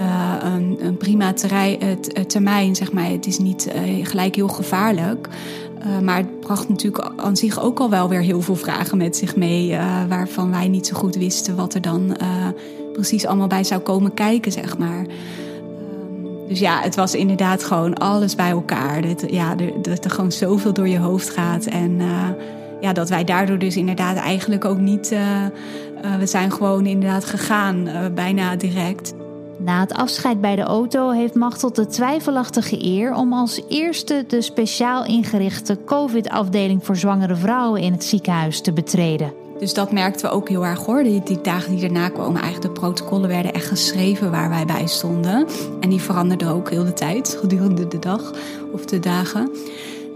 uh, 0.00 0.36
een, 0.42 0.76
een, 0.80 0.96
prima 0.96 1.32
termijn, 2.26 2.76
zeg 2.76 2.92
maar. 2.92 3.10
Het 3.10 3.26
is 3.26 3.38
niet 3.38 3.72
gelijk 4.02 4.34
heel 4.34 4.48
gevaarlijk. 4.48 5.28
Maar 6.02 6.16
het 6.16 6.40
bracht 6.40 6.68
natuurlijk 6.68 7.10
aan 7.16 7.36
zich 7.36 7.60
ook 7.60 7.78
al 7.78 7.90
wel 7.90 8.08
weer 8.08 8.20
heel 8.20 8.40
veel 8.40 8.56
vragen 8.56 8.98
met 8.98 9.16
zich 9.16 9.36
mee, 9.36 9.76
waarvan 10.08 10.50
wij 10.50 10.68
niet 10.68 10.86
zo 10.86 10.96
goed 10.96 11.14
wisten 11.16 11.56
wat 11.56 11.74
er 11.74 11.80
dan 11.80 12.16
precies 12.92 13.26
allemaal 13.26 13.46
bij 13.46 13.64
zou 13.64 13.80
komen 13.80 14.14
kijken, 14.14 14.52
zeg 14.52 14.78
maar. 14.78 15.06
Dus 16.48 16.58
ja, 16.58 16.80
het 16.80 16.94
was 16.94 17.14
inderdaad 17.14 17.64
gewoon 17.64 17.94
alles 17.94 18.34
bij 18.34 18.50
elkaar. 18.50 19.02
Dat, 19.02 19.24
ja, 19.30 19.54
dat 19.82 20.04
er 20.04 20.10
gewoon 20.10 20.32
zoveel 20.32 20.72
door 20.72 20.88
je 20.88 20.98
hoofd 20.98 21.30
gaat. 21.30 21.66
En 21.66 22.00
ja, 22.80 22.92
dat 22.92 23.08
wij 23.08 23.24
daardoor 23.24 23.58
dus 23.58 23.76
inderdaad 23.76 24.16
eigenlijk 24.16 24.64
ook 24.64 24.78
niet... 24.78 25.14
We 26.18 26.26
zijn 26.26 26.52
gewoon 26.52 26.86
inderdaad 26.86 27.24
gegaan, 27.24 27.88
bijna 28.14 28.56
direct. 28.56 29.14
Na 29.64 29.80
het 29.80 29.92
afscheid 29.92 30.40
bij 30.40 30.56
de 30.56 30.62
auto 30.62 31.10
heeft 31.10 31.34
Machteld 31.34 31.76
de 31.76 31.86
twijfelachtige 31.86 32.84
eer... 32.84 33.14
om 33.14 33.32
als 33.32 33.60
eerste 33.68 34.24
de 34.28 34.42
speciaal 34.42 35.04
ingerichte 35.04 35.78
covid-afdeling 35.84 36.84
voor 36.84 36.96
zwangere 36.96 37.36
vrouwen 37.36 37.80
in 37.80 37.92
het 37.92 38.04
ziekenhuis 38.04 38.60
te 38.60 38.72
betreden. 38.72 39.32
Dus 39.58 39.74
dat 39.74 39.92
merkten 39.92 40.28
we 40.28 40.34
ook 40.34 40.48
heel 40.48 40.66
erg 40.66 40.84
hoor. 40.84 41.02
Die, 41.02 41.22
die, 41.22 41.40
dagen 41.40 41.70
die 41.70 41.80
daarna 41.80 42.08
kwamen, 42.08 42.40
eigenlijk 42.40 42.74
de 42.74 42.80
protocollen 42.80 43.28
werden 43.28 43.54
echt 43.54 43.66
geschreven 43.66 44.30
waar 44.30 44.48
wij 44.48 44.64
bij 44.64 44.86
stonden. 44.86 45.46
En 45.80 45.90
die 45.90 46.00
veranderden 46.00 46.48
ook 46.48 46.70
heel 46.70 46.84
de 46.84 46.92
tijd, 46.92 47.36
gedurende 47.40 47.88
de 47.88 47.98
dag 47.98 48.32
of 48.72 48.84
de 48.84 49.00
dagen. 49.00 49.50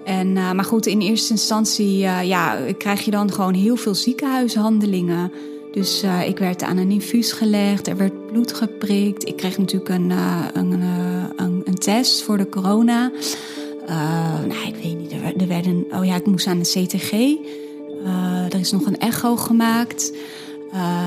En, 0.04 0.28
uh, 0.28 0.52
maar 0.52 0.64
goed, 0.64 0.86
in 0.86 1.00
eerste 1.00 1.32
instantie 1.32 2.02
uh, 2.02 2.22
ja, 2.22 2.56
krijg 2.78 3.00
je 3.00 3.10
dan 3.10 3.32
gewoon 3.32 3.54
heel 3.54 3.76
veel 3.76 3.94
ziekenhuishandelingen. 3.94 5.32
Dus 5.72 6.04
uh, 6.04 6.28
ik 6.28 6.38
werd 6.38 6.62
aan 6.62 6.76
een 6.76 6.90
infuus 6.90 7.32
gelegd, 7.32 7.86
er 7.86 7.96
werd 7.96 8.17
bloed 8.30 8.52
geprikt. 8.52 9.28
Ik 9.28 9.36
kreeg 9.36 9.58
natuurlijk 9.58 9.90
een, 9.90 10.10
een, 10.52 10.82
een, 11.36 11.62
een, 11.64 11.78
test 11.78 12.22
voor 12.22 12.36
de 12.36 12.48
corona. 12.48 13.10
nou, 14.46 14.66
ik 14.66 14.74
weet 14.82 14.98
niet, 14.98 15.12
er, 15.12 15.36
er 15.36 15.48
werd 15.48 15.66
een, 15.66 15.86
oh 15.90 16.04
ja, 16.04 16.14
ik 16.14 16.26
moest 16.26 16.46
aan 16.46 16.58
de 16.58 16.86
CTG. 16.86 17.12
Uh, 18.04 18.44
er 18.44 18.60
is 18.60 18.70
nog 18.70 18.86
een 18.86 18.98
echo 18.98 19.36
gemaakt. 19.36 20.12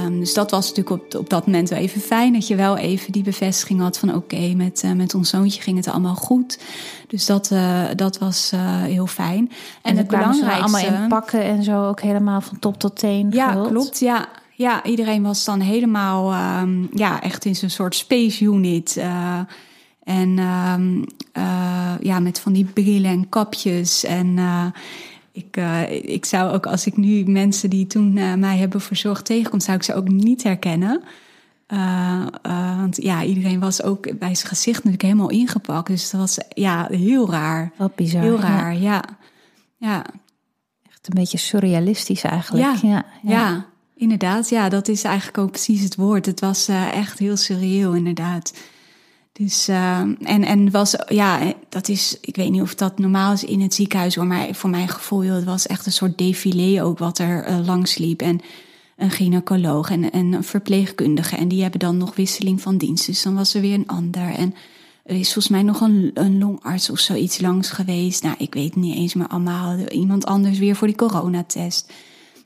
Um, 0.05 0.19
dus 0.19 0.33
dat 0.33 0.51
was 0.51 0.67
natuurlijk 0.67 1.03
op, 1.03 1.19
op 1.19 1.29
dat 1.29 1.45
moment 1.45 1.69
wel 1.69 1.79
even 1.79 2.01
fijn. 2.01 2.33
Dat 2.33 2.47
je 2.47 2.55
wel 2.55 2.77
even 2.77 3.11
die 3.11 3.23
bevestiging 3.23 3.79
had 3.79 3.97
van 3.97 4.09
oké, 4.09 4.35
okay, 4.35 4.53
met, 4.53 4.81
uh, 4.85 4.91
met 4.91 5.15
ons 5.15 5.29
zoontje 5.29 5.61
ging 5.61 5.77
het 5.77 5.87
allemaal 5.87 6.15
goed. 6.15 6.59
Dus 7.07 7.25
dat, 7.25 7.49
uh, 7.53 7.83
dat 7.95 8.17
was 8.17 8.51
heel 8.83 9.07
fijn. 9.07 9.51
En, 9.81 9.91
en 9.91 9.97
het 9.97 10.07
belangrijkste... 10.07 10.77
allemaal 10.77 11.01
in 11.01 11.07
pakken 11.07 11.43
en 11.43 11.63
zo 11.63 11.87
ook 11.87 12.01
helemaal 12.01 12.41
van 12.41 12.59
top 12.59 12.79
tot 12.79 12.95
teen 12.95 13.31
Ja, 13.31 13.51
gehuld. 13.51 13.67
klopt. 13.67 13.99
Ja, 13.99 14.27
ja, 14.61 14.83
iedereen 14.83 15.23
was 15.23 15.45
dan 15.45 15.59
helemaal 15.59 16.33
um, 16.61 16.89
ja, 16.93 17.21
echt 17.21 17.45
in 17.45 17.55
zo'n 17.55 17.69
soort 17.69 17.95
space 17.95 18.43
unit. 18.43 18.97
en 20.03 20.39
um, 20.39 21.05
ja, 22.01 22.19
met 22.19 22.39
van 22.39 22.53
die 22.53 22.65
brillen 22.65 23.11
en 23.11 23.29
kapjes 23.29 24.03
en 24.03 24.39
ik, 25.31 25.57
uh, 25.57 25.91
ik 25.91 26.25
zou 26.25 26.51
ook, 26.51 26.65
als 26.65 26.85
ik 26.85 26.97
nu 26.97 27.23
mensen 27.23 27.69
die 27.69 27.87
toen 27.87 28.13
mij 28.39 28.57
hebben 28.57 28.81
verzorgd 28.81 29.25
tegenkom, 29.25 29.59
zou 29.59 29.77
ik 29.77 29.83
ze 29.83 29.93
ook 29.93 30.07
niet 30.07 30.43
herkennen. 30.43 31.03
Uh, 31.73 32.25
want 32.77 33.01
ja, 33.01 33.23
iedereen 33.23 33.59
was 33.59 33.83
ook 33.83 34.19
bij 34.19 34.35
zijn 34.35 34.47
gezicht 34.47 34.77
natuurlijk 34.77 35.03
helemaal 35.03 35.29
ingepakt. 35.29 35.87
Dus 35.87 36.09
dat 36.09 36.19
was 36.19 36.37
ja, 36.49 36.87
heel 36.89 37.29
raar. 37.29 37.71
Wat 37.77 37.95
bizar. 37.95 38.21
Heel 38.21 38.39
raar, 38.39 38.73
ja. 38.73 38.79
ja. 38.79 39.03
ja. 39.77 40.05
Echt 40.89 41.07
een 41.07 41.13
beetje 41.13 41.37
surrealistisch 41.37 42.23
eigenlijk. 42.23 42.81
Ja, 42.81 42.89
ja, 42.89 43.05
ja. 43.21 43.65
Inderdaad. 44.01 44.49
Ja, 44.49 44.69
dat 44.69 44.87
is 44.87 45.03
eigenlijk 45.03 45.37
ook 45.37 45.51
precies 45.51 45.81
het 45.81 45.95
woord. 45.95 46.25
Het 46.25 46.39
was 46.39 46.67
echt 46.67 47.19
heel 47.19 47.37
surreal, 47.37 47.93
inderdaad. 47.93 48.53
Dus, 49.33 49.69
uh, 49.69 49.99
en, 49.99 50.43
en 50.43 50.71
was, 50.71 50.95
ja, 51.07 51.53
dat 51.69 51.89
is, 51.89 52.17
ik 52.21 52.35
weet 52.35 52.51
niet 52.51 52.61
of 52.61 52.75
dat 52.75 52.99
normaal 52.99 53.33
is 53.33 53.43
in 53.43 53.61
het 53.61 53.73
ziekenhuis 53.73 54.15
maar 54.15 54.55
voor 54.55 54.69
mijn 54.69 54.87
gevoel, 54.87 55.21
het 55.21 55.43
was 55.43 55.67
echt 55.67 55.85
een 55.85 55.91
soort 55.91 56.17
défilé 56.17 56.83
ook 56.83 56.97
wat 56.97 57.17
er 57.17 57.49
uh, 57.49 57.65
langs 57.65 57.97
liep. 57.97 58.21
En 58.21 58.39
een 58.97 59.11
gynaecoloog 59.11 59.89
en, 59.89 60.11
en 60.11 60.33
een 60.33 60.43
verpleegkundige. 60.43 61.35
En 61.35 61.47
die 61.47 61.61
hebben 61.61 61.79
dan 61.79 61.97
nog 61.97 62.15
wisseling 62.15 62.61
van 62.61 62.77
dienst. 62.77 63.05
Dus 63.05 63.21
dan 63.21 63.35
was 63.35 63.53
er 63.53 63.61
weer 63.61 63.73
een 63.73 63.87
ander. 63.87 64.33
En 64.33 64.53
er 65.03 65.15
is 65.15 65.33
volgens 65.33 65.47
mij 65.47 65.63
nog 65.63 65.81
een, 65.81 66.11
een 66.13 66.37
longarts 66.37 66.89
of 66.89 66.99
zoiets 66.99 67.39
langs 67.39 67.69
geweest. 67.69 68.23
Nou, 68.23 68.35
ik 68.37 68.53
weet 68.53 68.75
niet 68.75 68.95
eens, 68.95 69.13
maar 69.13 69.27
allemaal 69.27 69.77
iemand 69.77 70.25
anders 70.25 70.59
weer 70.59 70.75
voor 70.75 70.87
die 70.87 70.95
coronatest. 70.95 71.91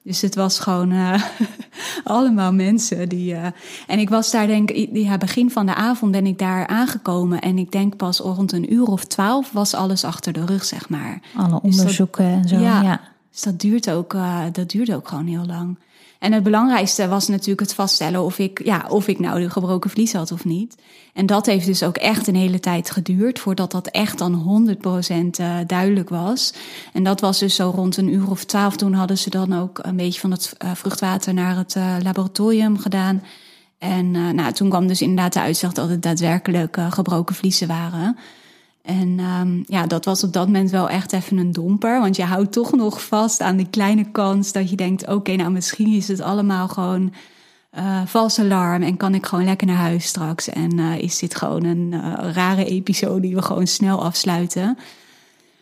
Dus 0.06 0.22
het 0.22 0.36
was 0.36 0.60
gewoon 0.60 0.92
uh, 0.92 1.24
allemaal 2.04 2.54
mensen 2.54 3.10
die. 3.10 3.34
Uh, 3.34 3.46
en 3.88 4.00
ik 4.00 4.10
was 4.10 4.32
daar, 4.32 4.48
denk 4.48 4.72
ik, 4.72 4.90
ja, 4.94 5.18
begin 5.18 5.52
van 5.52 5.66
de 5.66 5.76
avond 5.76 6.12
ben 6.12 6.26
ik 6.26 6.40
daar 6.40 6.68
aangekomen. 6.68 7.42
En 7.42 7.58
ik 7.58 7.72
denk 7.72 7.96
pas 7.96 8.20
rond 8.20 8.52
een 8.52 8.74
uur 8.74 8.86
of 8.86 9.04
twaalf 9.04 9.52
was 9.52 9.74
alles 9.74 10.04
achter 10.04 10.34
de 10.34 10.46
rug, 10.46 10.66
zeg 10.66 10.90
maar. 10.90 11.20
Alle 11.36 11.62
onderzoeken 11.62 12.42
dus 12.42 12.52
dat, 12.52 12.52
en 12.52 12.58
zo. 12.58 12.66
Ja, 12.66 12.82
ja, 12.82 13.02
Dus 13.32 13.42
dat 13.42 13.60
duurt 13.60 13.90
ook, 13.92 14.14
uh, 14.14 14.40
dat 14.52 14.70
duurde 14.70 14.96
ook 14.96 15.08
gewoon 15.08 15.28
heel 15.28 15.46
lang. 15.46 15.78
En 16.20 16.34
het 16.34 16.44
belangrijkste 16.44 17.08
was 17.08 17.28
natuurlijk 17.28 17.60
het 17.60 17.74
vaststellen 17.74 18.24
of 18.24 18.40
ik, 18.40 18.64
ja, 18.64 18.86
of 18.90 19.08
ik 19.08 19.20
nou 19.20 19.40
de 19.40 19.50
gebroken 19.50 19.90
vlies 19.90 20.14
had 20.14 20.32
of 20.32 20.46
niet. 20.46 20.76
En 21.14 21.26
dat 21.26 21.46
heeft 21.46 21.66
dus 21.66 21.84
ook 21.84 21.98
echt 21.98 22.28
een 22.28 22.36
hele 22.36 22.60
tijd 22.60 22.92
geduurd 22.92 23.40
voordat 23.40 23.72
dat 23.72 23.88
echt 23.88 24.18
dan 24.18 24.68
100% 24.84 25.40
uh, 25.42 25.58
duidelijk 25.68 26.10
was. 26.10 26.54
En 26.94 27.04
dat 27.04 27.22
was 27.22 27.40
dus 27.40 27.56
zo 27.56 27.72
rond 27.76 27.98
een 27.98 28.14
uur 28.14 28.30
of 28.30 28.44
twaalf. 28.44 28.76
Toen 28.76 28.94
hadden 28.94 29.18
ze 29.18 29.30
dan 29.30 29.54
ook 29.54 29.80
een 29.82 29.96
beetje 29.96 30.20
van 30.20 30.32
het 30.32 30.54
vruchtwater 30.74 31.34
naar 31.34 31.58
het 31.58 31.76
laboratorium 32.04 32.78
gedaan. 32.78 33.24
En 33.78 34.12
nou, 34.12 34.52
toen 34.52 34.70
kwam 34.70 34.88
dus 34.88 35.02
inderdaad 35.02 35.34
de 35.34 35.40
uitslag 35.40 35.74
dat 35.74 35.90
het 35.90 36.02
daadwerkelijk 36.02 36.78
gebroken 36.90 37.36
vliezen 37.36 37.68
waren. 37.68 38.18
En 38.86 39.20
um, 39.20 39.64
ja, 39.68 39.88
dat 39.88 40.06
was 40.06 40.24
op 40.24 40.34
dat 40.34 40.46
moment 40.46 40.70
wel 40.70 40.90
echt 40.90 41.14
even 41.14 41.38
een 41.38 41.52
domper. 41.52 42.00
Want 42.00 42.16
je 42.16 42.24
houdt 42.24 42.52
toch 42.52 42.72
nog 42.72 43.06
vast 43.06 43.42
aan 43.42 43.58
die 43.58 43.70
kleine 43.70 44.12
kans 44.12 44.52
dat 44.52 44.70
je 44.70 44.76
denkt: 44.76 45.08
oké, 45.08 45.36
nou 45.36 45.52
misschien 45.52 45.94
is 45.94 46.08
het 46.08 46.22
allemaal 46.22 46.68
gewoon 46.68 47.14
uh, 47.78 48.02
vals 48.06 48.40
alarm. 48.40 48.84
En 48.84 48.98
kan 48.98 49.14
ik 49.14 49.26
gewoon 49.26 49.46
lekker 49.46 49.68
naar 49.68 49.76
huis 49.76 50.06
straks. 50.06 50.50
En 50.50 50.78
uh, 50.78 50.98
is 50.98 51.20
dit 51.20 51.36
gewoon 51.36 51.64
een 51.64 51.92
uh, 51.92 52.14
rare 52.34 52.66
episode 52.66 53.20
die 53.20 53.36
we 53.36 53.42
gewoon 53.42 53.68
snel 53.68 54.04
afsluiten. 54.04 54.78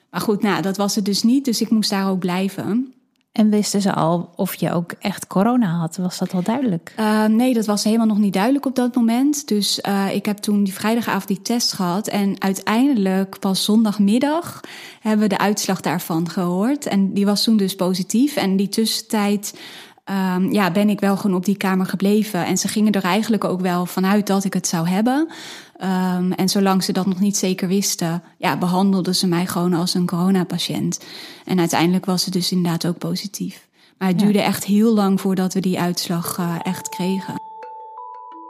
Maar 0.10 0.22
goed, 0.22 0.42
nou, 0.42 0.62
dat 0.62 0.78
was 0.78 0.96
het 0.96 1.06
dus 1.06 1.24
niet. 1.24 1.46
Dus 1.46 1.62
ik 1.62 1.70
moest 1.70 1.90
daar 1.90 2.10
ook 2.10 2.20
blijven. 2.20 2.94
En 3.34 3.50
wisten 3.50 3.82
ze 3.82 3.94
al 3.94 4.30
of 4.36 4.56
je 4.56 4.72
ook 4.72 4.92
echt 5.00 5.28
corona 5.28 5.68
had? 5.68 5.98
Was 5.98 6.18
dat 6.18 6.34
al 6.34 6.44
duidelijk? 6.44 6.94
Uh, 7.00 7.26
nee, 7.26 7.54
dat 7.54 7.66
was 7.66 7.84
helemaal 7.84 8.08
nog 8.08 8.18
niet 8.18 8.34
duidelijk 8.34 8.66
op 8.66 8.76
dat 8.76 8.96
moment. 8.96 9.48
Dus 9.48 9.80
uh, 9.88 10.16
ik 10.16 10.26
heb 10.26 10.38
toen 10.38 10.64
die 10.64 10.74
vrijdagavond 10.74 11.28
die 11.28 11.42
test 11.42 11.74
gehad. 11.74 12.08
En 12.08 12.42
uiteindelijk 12.42 13.40
pas 13.40 13.64
zondagmiddag 13.64 14.62
hebben 15.00 15.30
we 15.30 15.36
de 15.36 15.42
uitslag 15.42 15.82
daarvan 15.82 16.30
gehoord. 16.30 16.86
En 16.86 17.14
die 17.14 17.26
was 17.26 17.44
toen 17.44 17.58
dus 17.58 17.76
positief. 17.76 18.36
En 18.36 18.56
die 18.56 18.70
tussentijd 18.70 19.60
um, 20.36 20.52
ja, 20.52 20.72
ben 20.72 20.90
ik 20.90 21.00
wel 21.00 21.18
gewoon 21.18 21.36
op 21.36 21.46
die 21.46 21.58
kamer 21.58 21.86
gebleven. 21.86 22.46
En 22.46 22.58
ze 22.58 22.68
gingen 22.68 22.92
er 22.92 23.04
eigenlijk 23.04 23.44
ook 23.44 23.62
wel 23.62 23.86
vanuit 23.86 24.28
dat 24.28 24.44
ik 24.44 24.54
het 24.54 24.68
zou 24.68 24.88
hebben. 24.88 25.28
Um, 25.84 26.32
en 26.32 26.50
zolang 26.50 26.84
ze 26.84 26.92
dat 26.92 27.06
nog 27.06 27.20
niet 27.20 27.38
zeker 27.38 27.68
wisten, 27.68 28.24
ja, 28.38 28.58
behandelden 28.58 29.16
ze 29.16 29.28
mij 29.28 29.46
gewoon 29.46 29.74
als 29.74 29.94
een 29.94 30.06
coronapatiënt. 30.06 31.00
En 31.46 31.60
uiteindelijk 31.60 32.06
was 32.06 32.26
het 32.26 32.34
dus 32.34 32.52
inderdaad 32.52 32.86
ook 32.86 32.98
positief. 32.98 33.68
Maar 33.98 34.08
het 34.08 34.20
duurde 34.20 34.42
echt 34.42 34.64
heel 34.64 34.94
lang 34.94 35.22
voordat 35.22 35.54
we 35.54 35.60
die 35.60 35.80
uitslag 35.80 36.38
uh, 36.38 36.56
echt 36.62 36.90
kregen. 36.90 37.42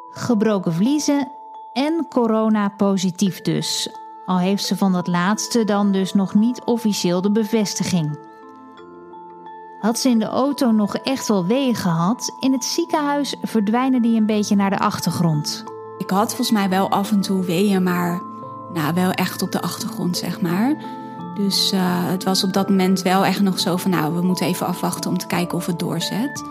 Gebroken 0.10 0.74
vliezen 0.74 1.32
en 1.74 2.06
corona 2.10 2.70
positief 2.70 3.42
dus. 3.42 3.90
Al 4.26 4.40
heeft 4.40 4.66
ze 4.66 4.78
van 4.78 4.92
dat 4.92 5.08
laatste 5.08 5.64
dan 5.64 5.92
dus 5.92 6.14
nog 6.14 6.34
niet 6.34 6.62
officieel 6.64 7.22
de 7.22 7.32
bevestiging. 7.32 8.20
Had 9.80 10.00
ze 10.00 10.10
in 10.10 10.20
de 10.20 10.26
auto 10.26 10.72
nog 10.72 10.96
echt 10.96 11.28
wel 11.28 11.46
weeën 11.46 11.76
gehad, 11.76 12.36
in 12.40 12.52
het 12.52 12.64
ziekenhuis 12.64 13.36
verdwijnen 13.42 14.02
die 14.02 14.18
een 14.18 14.26
beetje 14.26 14.56
naar 14.56 14.70
de 14.70 14.80
achtergrond. 14.80 15.73
Ik 16.04 16.10
had 16.10 16.28
volgens 16.28 16.52
mij 16.52 16.70
wel 16.70 16.90
af 16.90 17.12
en 17.12 17.22
toe 17.22 17.46
weeën, 17.46 17.84
maar 17.84 18.22
nou, 18.74 18.94
wel 18.94 19.12
echt 19.12 19.42
op 19.42 19.52
de 19.52 19.62
achtergrond, 19.62 20.18
zeg 20.18 20.42
maar. 20.42 20.76
Dus 21.36 21.74
uh, 21.74 21.82
het 21.86 22.24
was 22.24 22.44
op 22.44 22.54
dat 22.54 22.70
moment 22.70 23.02
wel 23.02 23.26
echt 23.26 23.42
nog 23.42 23.60
zo 23.60 23.78
van, 23.78 23.92
nou, 23.92 24.16
we 24.16 24.22
moeten 24.22 24.46
even 24.46 24.68
afwachten 24.68 25.10
om 25.10 25.18
te 25.18 25.28
kijken 25.28 25.58
of 25.58 25.66
het 25.66 25.80
doorzet. 25.80 26.44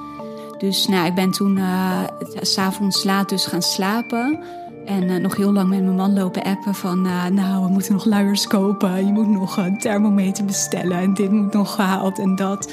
Dus 0.59 0.87
nou, 0.87 1.07
ik 1.07 1.15
ben 1.15 1.31
toen 1.31 1.57
uh, 1.57 1.99
s'avonds 2.41 3.05
laat 3.05 3.29
dus 3.29 3.47
gaan 3.47 3.63
slapen. 3.63 4.39
En 4.87 5.03
uh, 5.03 5.17
nog 5.17 5.37
heel 5.37 5.53
lang 5.53 5.69
met 5.69 5.83
mijn 5.83 5.97
man 5.97 6.13
lopen 6.13 6.43
appen 6.43 6.75
van... 6.75 7.03
Nou, 7.35 7.65
we 7.65 7.71
moeten 7.71 7.93
nog 7.93 8.05
luiers 8.05 8.47
kopen. 8.47 9.07
Je 9.07 9.13
moet 9.13 9.29
nog 9.29 9.57
een 9.57 9.79
thermometer 9.79 10.45
bestellen. 10.45 10.99
En 10.99 11.15
dit 11.15 11.31
moet 11.31 11.53
nog 11.53 11.75
gehaald 11.75 12.19
en 12.19 12.37
dat. 12.37 12.73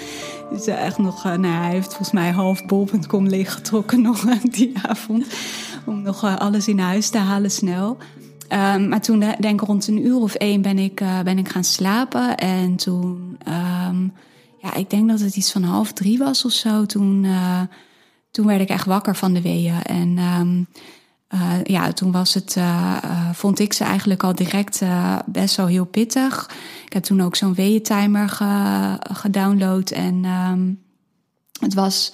Dus 0.49 0.67
echt 0.67 0.97
nog... 0.97 1.23
nou, 1.23 1.45
hij 1.45 1.71
heeft 1.71 1.87
volgens 1.87 2.11
mij 2.11 2.31
half 2.31 2.65
bol.com 2.65 3.27
leeggetrokken 3.27 4.01
nog 4.01 4.19
die 4.57 4.73
avond. 4.87 5.25
Om 5.85 6.01
nog 6.01 6.39
alles 6.39 6.67
in 6.67 6.79
huis 6.79 7.09
te 7.09 7.17
halen 7.17 7.51
snel. 7.51 7.97
Um, 8.51 8.87
maar 8.87 9.01
toen, 9.01 9.19
denk 9.19 9.61
ik 9.61 9.67
rond 9.67 9.87
een 9.87 10.05
uur 10.05 10.17
of 10.17 10.33
één, 10.33 10.61
ben 10.61 10.79
ik, 10.79 11.03
ben 11.23 11.37
ik 11.37 11.49
gaan 11.49 11.63
slapen. 11.63 12.37
En 12.37 12.75
toen... 12.75 13.37
Um, 13.89 14.13
ja, 14.61 14.73
ik 14.73 14.89
denk 14.89 15.09
dat 15.09 15.19
het 15.19 15.35
iets 15.35 15.51
van 15.51 15.63
half 15.63 15.93
drie 15.93 16.17
was 16.17 16.45
of 16.45 16.51
zo. 16.51 16.85
Toen, 16.85 17.27
toen 18.31 18.45
werd 18.45 18.61
ik 18.61 18.69
echt 18.69 18.85
wakker 18.85 19.15
van 19.15 19.33
de 19.33 19.41
weeën. 19.41 19.81
En... 19.83 20.17
Uh, 21.33 21.63
ja, 21.63 21.93
toen 21.93 22.11
was 22.11 22.33
het, 22.33 22.57
vond 23.33 23.59
ik 23.59 23.73
ze 23.73 23.83
eigenlijk 23.83 24.23
al 24.23 24.35
direct 24.35 24.81
best 25.25 25.55
wel 25.55 25.65
heel 25.65 25.85
pittig. 25.85 26.49
Ik 26.85 26.93
heb 26.93 27.03
toen 27.03 27.21
ook 27.21 27.35
zo'n 27.35 27.53
weeëntimer 27.53 28.29
ge, 28.29 28.97
gedownload. 29.13 29.89
En 29.89 30.23
het 31.59 31.73
was, 31.73 32.13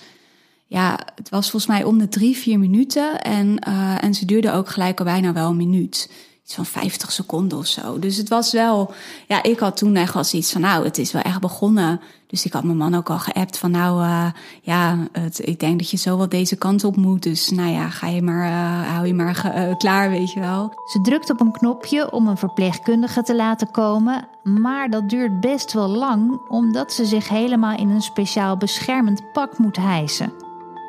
ja, 0.75 0.99
het 1.15 1.29
was 1.29 1.49
volgens 1.49 1.71
mij 1.71 1.83
om 1.83 1.97
de 1.97 2.07
drie, 2.07 2.37
vier 2.37 2.59
minuten. 2.59 3.21
En, 3.21 3.59
en 3.99 4.13
ze 4.13 4.25
duurde 4.25 4.51
ook 4.51 4.69
gelijk 4.69 4.99
al 4.99 5.05
bijna 5.05 5.33
wel 5.33 5.49
een 5.49 5.57
minuut 5.57 6.09
iets 6.45 6.55
van 6.55 6.65
50 6.65 7.11
seconden 7.11 7.57
of 7.57 7.65
zo. 7.65 7.99
Dus 7.99 8.17
het 8.17 8.29
was 8.29 8.51
wel, 8.51 8.93
ja, 9.27 9.43
ik 9.43 9.59
had 9.59 9.77
toen 9.77 9.95
echt 9.95 10.13
wel 10.13 10.23
iets 10.31 10.51
van, 10.51 10.61
nou, 10.61 10.83
het 10.83 10.97
is 10.97 11.11
wel 11.11 11.21
echt 11.21 11.39
begonnen. 11.39 12.01
Dus 12.27 12.45
ik 12.45 12.53
had 12.53 12.63
mijn 12.63 12.77
man 12.77 12.95
ook 12.95 13.09
al 13.09 13.19
geappt 13.19 13.57
van, 13.57 13.71
nou, 13.71 14.03
uh, 14.03 14.27
ja, 14.61 15.07
het, 15.11 15.47
ik 15.47 15.59
denk 15.59 15.79
dat 15.79 15.89
je 15.89 15.97
zo 15.97 16.17
wel 16.17 16.29
deze 16.29 16.55
kant 16.55 16.83
op 16.83 16.95
moet. 16.95 17.23
Dus 17.23 17.49
nou 17.49 17.69
ja, 17.69 17.89
ga 17.89 18.07
je 18.07 18.21
maar, 18.21 18.45
uh, 18.45 18.91
hou 18.93 19.07
je 19.07 19.13
maar 19.13 19.75
klaar, 19.77 20.09
weet 20.09 20.31
je 20.31 20.39
wel. 20.39 20.73
Ze 20.85 21.01
drukt 21.01 21.29
op 21.29 21.41
een 21.41 21.51
knopje 21.51 22.11
om 22.11 22.27
een 22.27 22.37
verpleegkundige 22.37 23.21
te 23.21 23.35
laten 23.35 23.71
komen, 23.71 24.27
maar 24.43 24.89
dat 24.89 25.09
duurt 25.09 25.39
best 25.39 25.73
wel 25.73 25.87
lang, 25.87 26.41
omdat 26.49 26.93
ze 26.93 27.05
zich 27.05 27.29
helemaal 27.29 27.77
in 27.77 27.89
een 27.89 28.01
speciaal 28.01 28.57
beschermend 28.57 29.31
pak 29.31 29.57
moet 29.57 29.77
hijsen. 29.77 30.44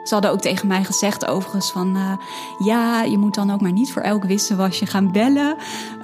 Ze 0.07 0.15
hadden 0.15 0.31
ook 0.31 0.41
tegen 0.41 0.69
mij 0.69 0.85
gezegd 0.85 1.27
overigens 1.27 1.71
van... 1.71 1.97
Uh, 1.97 2.13
ja, 2.59 3.03
je 3.03 3.19
moet 3.19 3.35
dan 3.35 3.51
ook 3.51 3.61
maar 3.61 3.73
niet 3.73 3.93
voor 3.93 4.03
elk 4.03 4.25
wisselwasje 4.25 4.87
gaan 4.87 5.13
bellen. 5.13 5.57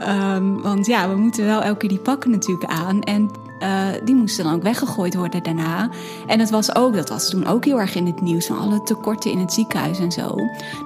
Um, 0.08 0.62
want 0.62 0.86
ja, 0.86 1.08
we 1.08 1.16
moeten 1.16 1.44
wel 1.44 1.62
elke 1.62 1.78
keer 1.78 1.88
die 1.88 1.98
pakken 1.98 2.30
natuurlijk 2.30 2.72
aan. 2.72 3.02
En 3.02 3.30
uh, 3.60 3.86
die 4.04 4.14
moesten 4.14 4.44
dan 4.44 4.54
ook 4.54 4.62
weggegooid 4.62 5.14
worden 5.14 5.42
daarna. 5.42 5.88
En 6.26 6.40
het 6.40 6.50
was 6.50 6.74
ook, 6.74 6.94
dat 6.94 7.08
was 7.08 7.30
toen 7.30 7.46
ook 7.46 7.64
heel 7.64 7.80
erg 7.80 7.94
in 7.94 8.06
het 8.06 8.20
nieuws... 8.20 8.46
van 8.46 8.58
alle 8.58 8.82
tekorten 8.82 9.30
in 9.30 9.38
het 9.38 9.52
ziekenhuis 9.52 9.98
en 9.98 10.12
zo. 10.12 10.36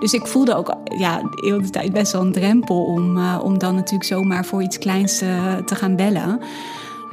Dus 0.01 0.13
ik 0.13 0.27
voelde 0.27 0.55
ook 0.55 0.75
ja, 0.85 1.17
de 1.17 1.47
hele 1.47 1.71
tijd 1.71 1.93
best 1.93 2.13
wel 2.13 2.23
een 2.23 2.33
drempel... 2.33 2.85
om, 2.85 3.17
uh, 3.17 3.41
om 3.43 3.59
dan 3.59 3.75
natuurlijk 3.75 4.05
zomaar 4.05 4.45
voor 4.45 4.63
iets 4.63 4.79
kleins 4.79 5.19
te 5.65 5.75
gaan 5.75 5.97
bellen... 5.97 6.41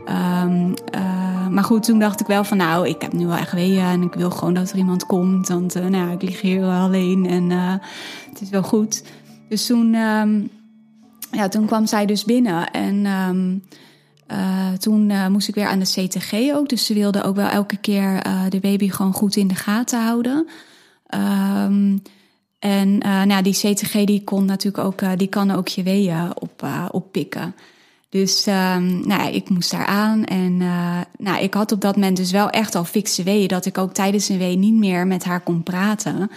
Um, 0.09 0.73
uh, 0.95 1.47
maar 1.47 1.63
goed, 1.63 1.83
toen 1.83 1.99
dacht 1.99 2.19
ik 2.19 2.27
wel 2.27 2.43
van 2.43 2.57
nou, 2.57 2.87
ik 2.87 3.01
heb 3.01 3.13
nu 3.13 3.25
wel 3.25 3.37
echt 3.37 3.51
weeën 3.51 3.85
en 3.85 4.01
ik 4.01 4.13
wil 4.13 4.31
gewoon 4.31 4.53
dat 4.53 4.71
er 4.71 4.77
iemand 4.77 5.05
komt. 5.05 5.47
Want 5.47 5.75
uh, 5.75 5.85
nou, 5.85 6.11
ik 6.11 6.21
lig 6.21 6.41
hier 6.41 6.63
alleen 6.63 7.25
en 7.25 7.49
uh, 7.49 7.73
het 8.29 8.41
is 8.41 8.49
wel 8.49 8.63
goed. 8.63 9.03
Dus 9.49 9.65
toen, 9.65 9.95
um, 9.95 10.49
ja, 11.31 11.47
toen 11.47 11.65
kwam 11.65 11.85
zij 11.85 12.05
dus 12.05 12.23
binnen 12.23 12.71
en 12.71 13.05
um, 13.05 13.63
toen 14.79 15.31
moest 15.31 15.47
ik 15.47 15.55
weer 15.55 15.67
aan 15.67 15.79
de 15.79 16.07
CTG 16.07 16.33
ook. 16.53 16.69
Dus 16.69 16.85
ze 16.85 16.93
wilde 16.93 17.23
ook 17.23 17.35
wel 17.35 17.47
elke 17.47 17.77
keer 17.77 18.23
de 18.49 18.59
baby 18.59 18.89
gewoon 18.89 19.13
goed 19.13 19.35
in 19.35 19.47
de 19.47 19.55
gaten 19.55 20.03
houden. 20.03 20.47
en 22.59 22.97
nou, 23.27 23.41
die 23.41 23.53
CTG 23.53 24.03
die 24.03 24.23
kon 24.23 24.45
natuurlijk 24.45 24.83
ook, 24.83 25.17
die 25.17 25.27
kan 25.27 25.51
ook 25.51 25.67
je 25.67 25.83
weeën 25.83 26.31
op, 26.39 26.67
oppikken. 26.91 27.55
Dus 28.13 28.47
um, 28.47 29.07
nou, 29.07 29.33
ik 29.33 29.49
moest 29.49 29.71
daar 29.71 29.85
aan. 29.85 30.25
En 30.25 30.59
uh, 30.59 31.01
nou, 31.17 31.43
ik 31.43 31.53
had 31.53 31.71
op 31.71 31.81
dat 31.81 31.95
moment 31.95 32.17
dus 32.17 32.31
wel 32.31 32.49
echt 32.49 32.75
al 32.75 32.85
fikse 32.85 33.23
weeën. 33.23 33.47
Dat 33.47 33.65
ik 33.65 33.77
ook 33.77 33.93
tijdens 33.93 34.29
een 34.29 34.37
wee 34.37 34.57
niet 34.57 34.73
meer 34.73 35.07
met 35.07 35.23
haar 35.23 35.41
kon 35.41 35.63
praten. 35.63 36.31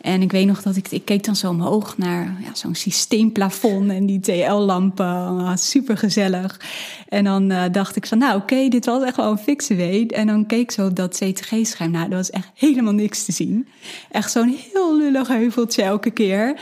En 0.00 0.22
ik 0.22 0.32
weet 0.32 0.46
nog 0.46 0.62
dat 0.62 0.76
ik, 0.76 0.90
ik 0.90 1.04
keek 1.04 1.24
dan 1.24 1.36
zo 1.36 1.48
omhoog 1.48 1.98
naar 1.98 2.36
ja, 2.40 2.54
zo'n 2.54 2.74
systeemplafond 2.74 3.90
en 3.90 4.06
die 4.06 4.20
TL-lampen. 4.20 5.06
Ah, 5.06 5.56
super 5.56 5.98
gezellig. 5.98 6.60
En 7.08 7.24
dan 7.24 7.52
uh, 7.52 7.62
dacht 7.72 7.96
ik 7.96 8.06
van, 8.06 8.18
nou 8.18 8.40
oké, 8.40 8.68
dit 8.68 8.84
was 8.84 9.02
echt 9.02 9.16
wel 9.16 9.30
een 9.30 9.38
fikse 9.38 9.74
wee. 9.74 10.06
En 10.06 10.26
dan 10.26 10.46
keek 10.46 10.60
ik 10.60 10.70
zo 10.70 10.86
op 10.86 10.96
dat 10.96 11.14
CTG-scherm. 11.14 11.90
Nou, 11.90 12.10
er 12.10 12.16
was 12.16 12.30
echt 12.30 12.50
helemaal 12.54 12.92
niks 12.92 13.24
te 13.24 13.32
zien. 13.32 13.68
Echt 14.10 14.32
zo'n 14.32 14.58
heel 14.72 14.96
lullig 14.96 15.28
heuveltje 15.28 15.82
elke 15.82 16.10
keer. 16.10 16.60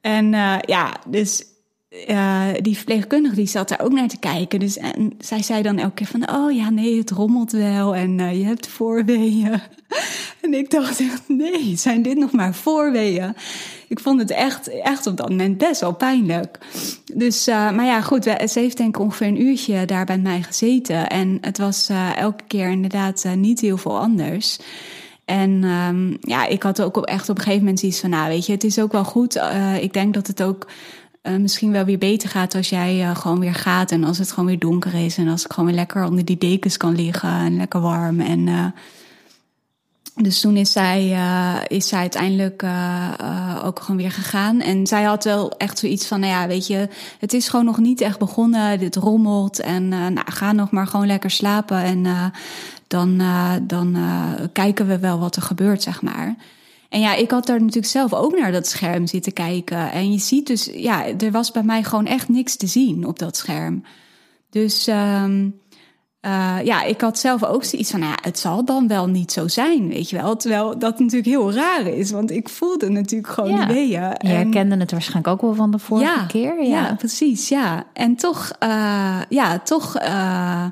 En 0.00 0.32
uh, 0.32 0.58
ja, 0.60 0.96
dus 1.08 1.44
uh, 2.08 2.44
die 2.60 2.76
verpleegkundige 2.76 3.34
die 3.34 3.46
zat 3.46 3.68
daar 3.68 3.80
ook 3.80 3.92
naar 3.92 4.08
te 4.08 4.18
kijken. 4.18 4.60
Dus 4.60 4.76
en 4.76 5.12
zij 5.18 5.42
zei 5.42 5.62
dan 5.62 5.78
elke 5.78 5.94
keer 5.94 6.06
van, 6.06 6.30
oh 6.30 6.52
ja, 6.52 6.70
nee, 6.70 6.98
het 6.98 7.10
rommelt 7.10 7.52
wel 7.52 7.94
en 7.94 8.18
uh, 8.18 8.38
je 8.38 8.44
hebt 8.44 8.68
voorweeën. 8.68 9.60
en 10.42 10.54
ik 10.54 10.70
dacht 10.70 11.00
echt, 11.00 11.22
nee, 11.28 11.76
zijn 11.76 12.02
dit 12.02 12.16
nog 12.16 12.32
maar 12.32 12.54
voorweeën? 12.54 13.34
Ik 13.88 14.00
vond 14.00 14.20
het 14.20 14.30
echt, 14.30 14.80
echt 14.80 15.06
op 15.06 15.16
dat 15.16 15.28
moment 15.28 15.58
best 15.58 15.80
wel 15.80 15.94
pijnlijk. 15.94 16.58
Dus, 17.14 17.48
uh, 17.48 17.70
maar 17.70 17.84
ja, 17.84 18.00
goed, 18.00 18.24
ze 18.24 18.58
heeft 18.58 18.76
denk 18.76 18.96
ik 18.96 19.02
ongeveer 19.02 19.26
een 19.26 19.42
uurtje 19.42 19.84
daar 19.84 20.04
bij 20.04 20.18
mij 20.18 20.42
gezeten. 20.42 21.08
En 21.08 21.38
het 21.40 21.58
was 21.58 21.88
elke 22.16 22.44
keer 22.46 22.70
inderdaad 22.70 23.24
niet 23.36 23.60
heel 23.60 23.76
veel 23.76 23.98
anders. 23.98 24.58
En 25.24 25.64
um, 25.64 26.16
ja, 26.20 26.46
ik 26.46 26.62
had 26.62 26.82
ook 26.82 26.96
echt 26.96 27.28
op 27.28 27.36
een 27.36 27.42
gegeven 27.42 27.64
moment 27.64 27.82
iets 27.82 28.00
van, 28.00 28.10
nou 28.10 28.28
weet 28.28 28.46
je, 28.46 28.52
het 28.52 28.64
is 28.64 28.78
ook 28.78 28.92
wel 28.92 29.04
goed. 29.04 29.40
ik 29.80 29.92
denk 29.92 30.14
dat 30.14 30.26
het 30.26 30.42
ook 30.42 30.66
uh, 31.22 31.36
misschien 31.36 31.72
wel 31.72 31.84
weer 31.84 31.98
beter 31.98 32.28
gaat 32.28 32.54
als 32.54 32.68
jij 32.68 33.00
uh, 33.00 33.16
gewoon 33.16 33.40
weer 33.40 33.54
gaat. 33.54 33.90
En 33.90 34.04
als 34.04 34.18
het 34.18 34.30
gewoon 34.30 34.48
weer 34.48 34.58
donker 34.58 34.94
is. 34.94 35.16
En 35.16 35.28
als 35.28 35.44
ik 35.44 35.52
gewoon 35.52 35.68
weer 35.68 35.78
lekker 35.78 36.04
onder 36.04 36.24
die 36.24 36.38
dekens 36.38 36.76
kan 36.76 36.94
liggen. 36.94 37.30
En 37.30 37.56
lekker 37.56 37.80
warm. 37.80 38.20
En 38.20 38.46
uh, 38.46 38.66
dus 40.14 40.40
toen 40.40 40.56
is 40.56 40.72
zij, 40.72 41.18
is 41.66 41.88
zij 41.88 41.98
uiteindelijk 41.98 42.64
ook 43.64 43.80
gewoon 43.80 43.96
weer 43.96 44.12
gegaan. 44.12 44.60
En 44.60 44.86
zij 44.86 45.02
had 45.02 45.24
wel 45.24 45.50
echt 45.50 45.78
zoiets 45.78 46.06
van, 46.06 46.20
nou 46.20 46.32
ja, 46.32 46.46
weet 46.46 46.66
je, 46.66 46.88
het 47.18 47.32
is 47.32 47.48
gewoon 47.48 47.64
nog 47.64 47.78
niet 47.78 48.00
echt 48.00 48.18
begonnen. 48.18 48.78
Dit 48.78 48.96
rommelt 48.96 49.60
en 49.60 49.88
nou, 49.88 50.20
ga 50.24 50.52
nog 50.52 50.70
maar 50.70 50.86
gewoon 50.86 51.06
lekker 51.06 51.30
slapen. 51.30 51.82
En 51.82 52.32
dan, 52.86 53.22
dan 53.62 53.96
kijken 54.52 54.86
we 54.86 54.98
wel 54.98 55.18
wat 55.18 55.36
er 55.36 55.42
gebeurt, 55.42 55.82
zeg 55.82 56.02
maar. 56.02 56.36
En 56.92 57.00
ja, 57.00 57.14
ik 57.14 57.30
had 57.30 57.46
daar 57.46 57.60
natuurlijk 57.60 57.86
zelf 57.86 58.14
ook 58.14 58.38
naar 58.38 58.52
dat 58.52 58.66
scherm 58.66 59.06
zitten 59.06 59.32
kijken. 59.32 59.90
En 59.92 60.12
je 60.12 60.18
ziet 60.18 60.46
dus, 60.46 60.70
ja, 60.72 61.06
er 61.06 61.30
was 61.30 61.50
bij 61.50 61.62
mij 61.62 61.82
gewoon 61.82 62.06
echt 62.06 62.28
niks 62.28 62.56
te 62.56 62.66
zien 62.66 63.06
op 63.06 63.18
dat 63.18 63.36
scherm. 63.36 63.84
Dus... 64.50 64.86
Um, 64.86 65.60
uh, 66.26 66.56
ja, 66.64 66.82
ik 66.82 67.00
had 67.00 67.18
zelf 67.18 67.44
ook 67.44 67.64
zoiets 67.64 67.90
van, 67.90 68.00
nou 68.00 68.12
ja, 68.12 68.18
het 68.22 68.38
zal 68.38 68.64
dan 68.64 68.88
wel 68.88 69.06
niet 69.06 69.32
zo 69.32 69.48
zijn, 69.48 69.88
weet 69.88 70.10
je 70.10 70.16
wel. 70.16 70.36
Terwijl 70.36 70.78
dat 70.78 70.98
natuurlijk 70.98 71.26
heel 71.26 71.52
raar 71.52 71.86
is, 71.86 72.10
want 72.10 72.30
ik 72.30 72.48
voelde 72.48 72.88
natuurlijk 72.88 73.32
gewoon 73.32 73.50
ja. 73.50 73.66
die 73.66 73.74
weeën. 73.74 74.14
Je 74.18 74.28
herkende 74.28 74.76
het 74.76 74.90
waarschijnlijk 74.90 75.34
ook 75.34 75.40
wel 75.40 75.54
van 75.54 75.70
de 75.70 75.78
vorige 75.78 76.06
ja, 76.06 76.26
keer. 76.26 76.62
Ja. 76.62 76.86
ja, 76.86 76.94
precies, 76.94 77.48
ja. 77.48 77.84
En 77.92 78.16
toch, 78.16 78.52
uh, 78.62 79.20
ja, 79.28 79.58
toch... 79.58 80.00
Uh, 80.00 80.66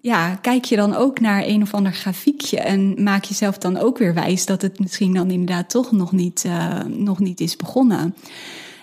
ja, 0.00 0.34
kijk 0.34 0.64
je 0.64 0.76
dan 0.76 0.94
ook 0.94 1.20
naar 1.20 1.44
een 1.46 1.62
of 1.62 1.74
ander 1.74 1.92
grafiekje 1.92 2.60
en 2.60 3.02
maak 3.02 3.24
jezelf 3.24 3.58
dan 3.58 3.76
ook 3.76 3.98
weer 3.98 4.14
wijs 4.14 4.46
dat 4.46 4.62
het 4.62 4.78
misschien 4.78 5.14
dan 5.14 5.30
inderdaad 5.30 5.70
toch 5.70 5.92
nog 5.92 6.12
niet, 6.12 6.44
nog 6.86 7.18
niet 7.18 7.40
is 7.40 7.56
begonnen. 7.56 8.14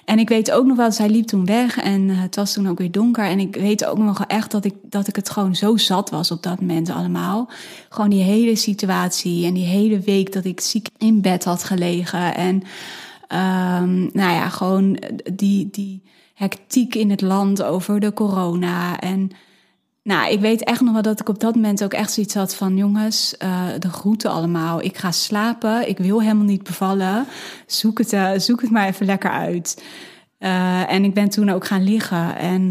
En 0.08 0.20
ik 0.20 0.30
weet 0.30 0.52
ook 0.52 0.66
nog 0.66 0.78
wel, 0.78 0.92
zij 0.92 1.10
liep 1.10 1.28
toen 1.28 1.46
weg 1.46 1.78
en 1.78 2.10
eh, 2.10 2.22
het 2.22 2.36
was 2.36 2.54
toen 2.54 2.70
ook 2.70 2.78
weer 2.78 2.92
donker. 2.92 3.24
En 3.26 3.40
ik 3.40 3.56
weet 3.56 3.86
ook 3.86 3.98
nog 3.98 4.26
echt 4.26 4.52
dat 4.52 4.66
ik, 4.66 4.74
dat 4.82 5.08
ik 5.08 5.16
het 5.16 5.30
gewoon 5.30 5.56
zo 5.56 5.78
zat 5.78 6.10
was 6.10 6.32
op 6.32 6.44
dat 6.44 6.60
moment 6.60 6.90
allemaal. 6.90 7.50
Gewoon 7.90 8.10
die 8.10 8.22
hele 8.22 8.56
situatie 8.56 9.46
en 9.46 9.54
die 9.54 9.66
hele 9.66 10.00
week 10.00 10.34
dat 10.34 10.46
ik 10.46 10.60
ziek 10.60 10.88
in 10.98 11.22
bed 11.22 11.44
had 11.44 11.64
gelegen. 11.64 12.36
En 12.36 12.56
um, 12.56 14.10
nou 14.14 14.34
ja, 14.34 14.50
gewoon 14.50 14.98
die, 15.34 15.70
die 15.72 16.04
hectiek 16.34 16.96
in 16.96 17.10
het 17.10 17.22
land 17.22 17.64
over 17.64 18.00
de 18.00 18.14
corona. 18.14 19.00
En 19.00 19.32
nou, 20.08 20.32
ik 20.32 20.39
weet 20.39 20.63
echt 20.63 20.82
nog 20.82 20.93
wel 20.93 21.02
dat 21.02 21.20
ik 21.20 21.30
op 21.30 21.39
dat 21.39 21.56
moment 21.56 21.84
ook 21.84 21.93
echt 21.93 22.12
zoiets 22.12 22.34
had 22.34 22.56
van... 22.56 22.78
jongens, 22.78 23.36
uh, 23.43 23.67
de 23.80 23.89
groeten 23.89 24.32
allemaal. 24.32 24.82
Ik 24.82 24.98
ga 24.98 25.12
slapen, 25.12 25.89
ik 25.89 25.98
wil 25.98 26.22
helemaal 26.22 26.46
niet 26.46 26.63
bevallen. 26.63 27.26
Zoek 27.65 27.98
het, 27.98 28.13
uh, 28.13 28.32
zoek 28.38 28.62
het 28.62 28.72
maar 28.72 28.88
even 28.88 29.06
lekker 29.06 29.30
uit. 29.30 29.84
Uh, 30.39 30.91
en 30.91 31.04
ik 31.04 31.13
ben 31.13 31.30
toen 31.30 31.50
ook 31.50 31.65
gaan 31.65 31.84
liggen. 31.84 32.38
En 32.38 32.67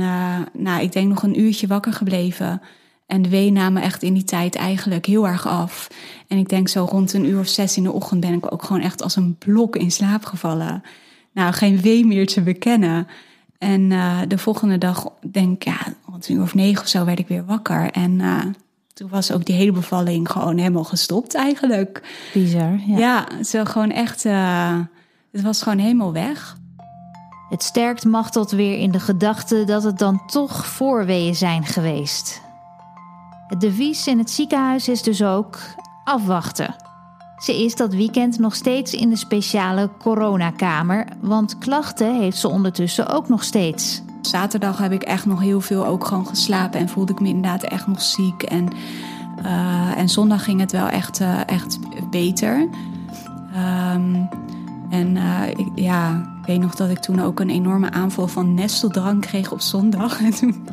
nou, 0.52 0.82
ik 0.82 0.92
denk 0.92 1.08
nog 1.08 1.22
een 1.22 1.40
uurtje 1.40 1.66
wakker 1.66 1.92
gebleven. 1.92 2.62
En 3.06 3.22
de 3.22 3.28
wee 3.28 3.52
namen 3.52 3.82
echt 3.82 4.02
in 4.02 4.14
die 4.14 4.24
tijd 4.24 4.54
eigenlijk 4.54 5.06
heel 5.06 5.26
erg 5.28 5.46
af. 5.46 5.88
En 6.28 6.38
ik 6.38 6.48
denk 6.48 6.68
zo 6.68 6.86
rond 6.90 7.12
een 7.12 7.26
uur 7.26 7.38
of 7.38 7.48
zes 7.48 7.76
in 7.76 7.82
de 7.82 7.92
ochtend... 7.92 8.20
ben 8.20 8.34
ik 8.34 8.52
ook 8.52 8.62
gewoon 8.62 8.82
echt 8.82 9.02
als 9.02 9.16
een 9.16 9.36
blok 9.38 9.76
in 9.76 9.90
slaap 9.90 10.24
gevallen. 10.24 10.82
Nou, 11.32 11.52
geen 11.52 11.80
wee 11.80 12.06
meer 12.06 12.26
te 12.26 12.40
bekennen... 12.40 13.06
En 13.58 13.90
uh, 13.90 14.18
de 14.28 14.38
volgende 14.38 14.78
dag, 14.78 15.08
denk 15.30 15.52
ik, 15.52 15.64
ja, 15.64 15.78
rond 16.08 16.28
een 16.28 16.34
uur 16.34 16.42
of 16.42 16.54
negen 16.54 16.82
of 16.82 16.88
zo 16.88 17.04
werd 17.04 17.18
ik 17.18 17.28
weer 17.28 17.44
wakker. 17.44 17.90
En 17.90 18.10
uh, 18.10 18.40
toen 18.92 19.08
was 19.08 19.32
ook 19.32 19.44
die 19.44 19.54
hele 19.54 19.72
bevalling 19.72 20.30
gewoon 20.30 20.58
helemaal 20.58 20.84
gestopt 20.84 21.34
eigenlijk. 21.34 22.02
Bizar, 22.32 22.78
ja. 22.86 22.98
Ja, 22.98 23.42
zo 23.42 23.64
gewoon 23.64 23.90
echt, 23.90 24.24
uh, 24.24 24.78
het 25.32 25.42
was 25.42 25.62
gewoon 25.62 25.78
helemaal 25.78 26.12
weg. 26.12 26.56
Het 27.48 27.62
sterkt 27.62 28.04
Machteld 28.04 28.50
weer 28.50 28.78
in 28.78 28.90
de 28.90 29.00
gedachte 29.00 29.64
dat 29.64 29.82
het 29.82 29.98
dan 29.98 30.26
toch 30.26 30.66
voorweeën 30.66 31.34
zijn 31.34 31.64
geweest. 31.64 32.42
Het 33.48 33.60
devies 33.60 34.06
in 34.06 34.18
het 34.18 34.30
ziekenhuis 34.30 34.88
is 34.88 35.02
dus 35.02 35.22
ook 35.22 35.58
afwachten. 36.04 36.74
Ze 37.38 37.64
is 37.64 37.76
dat 37.76 37.94
weekend 37.94 38.38
nog 38.38 38.54
steeds 38.54 38.94
in 38.94 39.08
de 39.08 39.16
speciale 39.16 39.90
coronakamer, 39.98 41.06
want 41.20 41.58
klachten 41.58 42.20
heeft 42.20 42.36
ze 42.36 42.48
ondertussen 42.48 43.08
ook 43.08 43.28
nog 43.28 43.44
steeds. 43.44 44.02
Zaterdag 44.20 44.78
heb 44.78 44.92
ik 44.92 45.02
echt 45.02 45.26
nog 45.26 45.40
heel 45.40 45.60
veel 45.60 45.86
ook 45.86 46.06
gewoon 46.06 46.26
geslapen 46.26 46.80
en 46.80 46.88
voelde 46.88 47.12
ik 47.12 47.20
me 47.20 47.28
inderdaad 47.28 47.62
echt 47.62 47.86
nog 47.86 48.02
ziek. 48.02 48.42
En, 48.42 48.68
uh, 49.42 49.98
en 49.98 50.08
zondag 50.08 50.44
ging 50.44 50.60
het 50.60 50.72
wel 50.72 50.88
echt, 50.88 51.20
uh, 51.20 51.40
echt 51.46 51.78
beter. 52.10 52.68
Um, 53.94 54.28
en 54.90 55.16
uh, 55.16 55.48
ik, 55.48 55.68
ja, 55.74 56.22
ik 56.46 56.52
weet 56.52 56.60
nog 56.60 56.74
dat 56.74 56.90
ik 56.90 56.98
toen 56.98 57.22
ook 57.22 57.40
een 57.40 57.50
enorme 57.50 57.90
aanval 57.90 58.28
van 58.28 58.54
nesteldrank 58.54 59.22
kreeg 59.22 59.52
op 59.52 59.60
zondag. 59.60 60.20
En 60.24 60.30
toen 60.30 60.66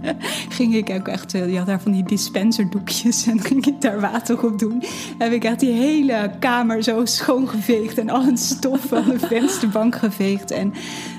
ging 0.49 0.75
ik 0.75 0.89
ook 0.89 1.07
echt, 1.07 1.31
je 1.31 1.57
had 1.57 1.65
daar 1.65 1.81
van 1.81 1.91
die 1.91 2.03
dispenserdoekjes 2.03 3.27
en 3.27 3.39
ging 3.41 3.65
ik 3.65 3.81
daar 3.81 3.99
water 3.99 4.45
op 4.45 4.59
doen. 4.59 4.83
Heb 5.17 5.31
ik 5.31 5.43
echt 5.43 5.59
die 5.59 5.71
hele 5.71 6.31
kamer 6.39 6.83
zo 6.83 7.05
schoongeveegd 7.05 7.97
en 7.97 8.09
al 8.09 8.25
het 8.25 8.39
stof 8.39 8.81
van 8.87 9.03
de 9.03 9.19
vensterbank 9.19 9.95
geveegd. 9.95 10.51
En 10.51 10.73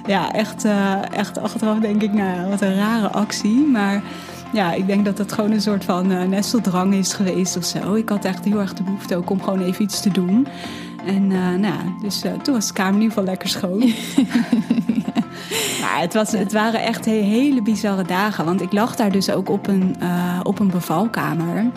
ja, 0.07 0.33
echt, 0.33 0.65
uh, 0.65 1.13
echt 1.13 1.39
achteraf 1.39 1.79
denk 1.79 2.03
ik, 2.03 2.13
nou 2.13 2.49
wat 2.49 2.61
een 2.61 2.77
rare 2.77 3.09
actie. 3.09 3.67
Maar 3.67 4.03
ja, 4.53 4.73
ik 4.73 4.87
denk 4.87 5.05
dat 5.05 5.17
dat 5.17 5.33
gewoon 5.33 5.51
een 5.51 5.63
soort 5.63 5.85
van 5.85 6.11
uh, 6.11 6.23
nesteldrang 6.23 6.95
is 6.95 7.13
geweest 7.13 7.57
of 7.57 7.65
zo. 7.65 7.95
Ik 7.95 8.09
had 8.09 8.25
echt 8.25 8.45
heel 8.45 8.61
erg 8.61 8.75
de 8.75 8.83
behoefte 8.83 9.17
ook 9.17 9.31
om 9.31 9.43
gewoon 9.43 9.61
even 9.61 9.85
iets 9.85 10.01
te 10.01 10.11
doen. 10.11 10.47
En 11.07 11.31
uh, 11.31 11.55
nou, 11.55 11.79
dus 12.01 12.25
uh, 12.25 12.33
toen 12.33 12.55
was 12.55 12.67
de 12.67 12.73
kamer 12.73 12.95
in 12.95 13.01
ieder 13.01 13.17
geval 13.17 13.25
lekker 13.25 13.49
schoon. 13.49 13.79
maar 15.81 16.01
het, 16.01 16.15
was, 16.15 16.33
het 16.33 16.53
waren 16.53 16.83
echt 16.83 17.05
hele 17.05 17.63
bizarre 17.63 18.05
dagen. 18.05 18.45
Want 18.45 18.61
ik 18.61 18.73
lag 18.73 18.97
daar 18.97 19.13
dus 19.13 19.31
ook 19.31 19.49
op 19.49 19.67
een, 19.67 19.97
uh, 20.03 20.41
op 20.43 20.59
een 20.59 20.71
bevalkamer. 20.71 21.71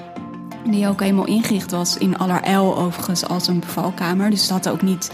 Die 0.69 0.87
ook 0.87 1.01
helemaal 1.01 1.25
ingericht 1.25 1.71
was 1.71 1.97
in 1.97 2.17
allerijl 2.17 2.77
overigens 2.77 3.27
als 3.27 3.47
een 3.47 3.59
bevalkamer. 3.59 4.29
Dus 4.29 4.47
dat 4.47 4.65
had 4.65 4.73
ook 4.73 4.81
niet 4.81 5.11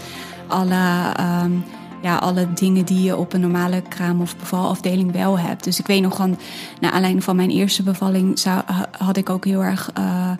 alle... 0.48 1.14
Um, 1.44 1.64
ja, 2.04 2.16
alle 2.16 2.52
dingen 2.52 2.84
die 2.84 3.02
je 3.02 3.16
op 3.16 3.32
een 3.32 3.40
normale 3.40 3.82
kraam- 3.88 4.20
of 4.20 4.36
bevalafdeling 4.36 5.12
wel 5.12 5.38
hebt. 5.38 5.64
Dus 5.64 5.78
ik 5.78 5.86
weet 5.86 6.02
nog 6.02 6.16
van, 6.16 6.38
naar 6.80 6.90
aanleiding 6.90 7.24
van 7.24 7.36
mijn 7.36 7.50
eerste 7.50 7.82
bevalling, 7.82 8.38
zou, 8.38 8.62
had 8.98 9.16
ik 9.16 9.30
ook 9.30 9.44
heel 9.44 9.64
erg 9.64 9.90
uh, 9.98 10.30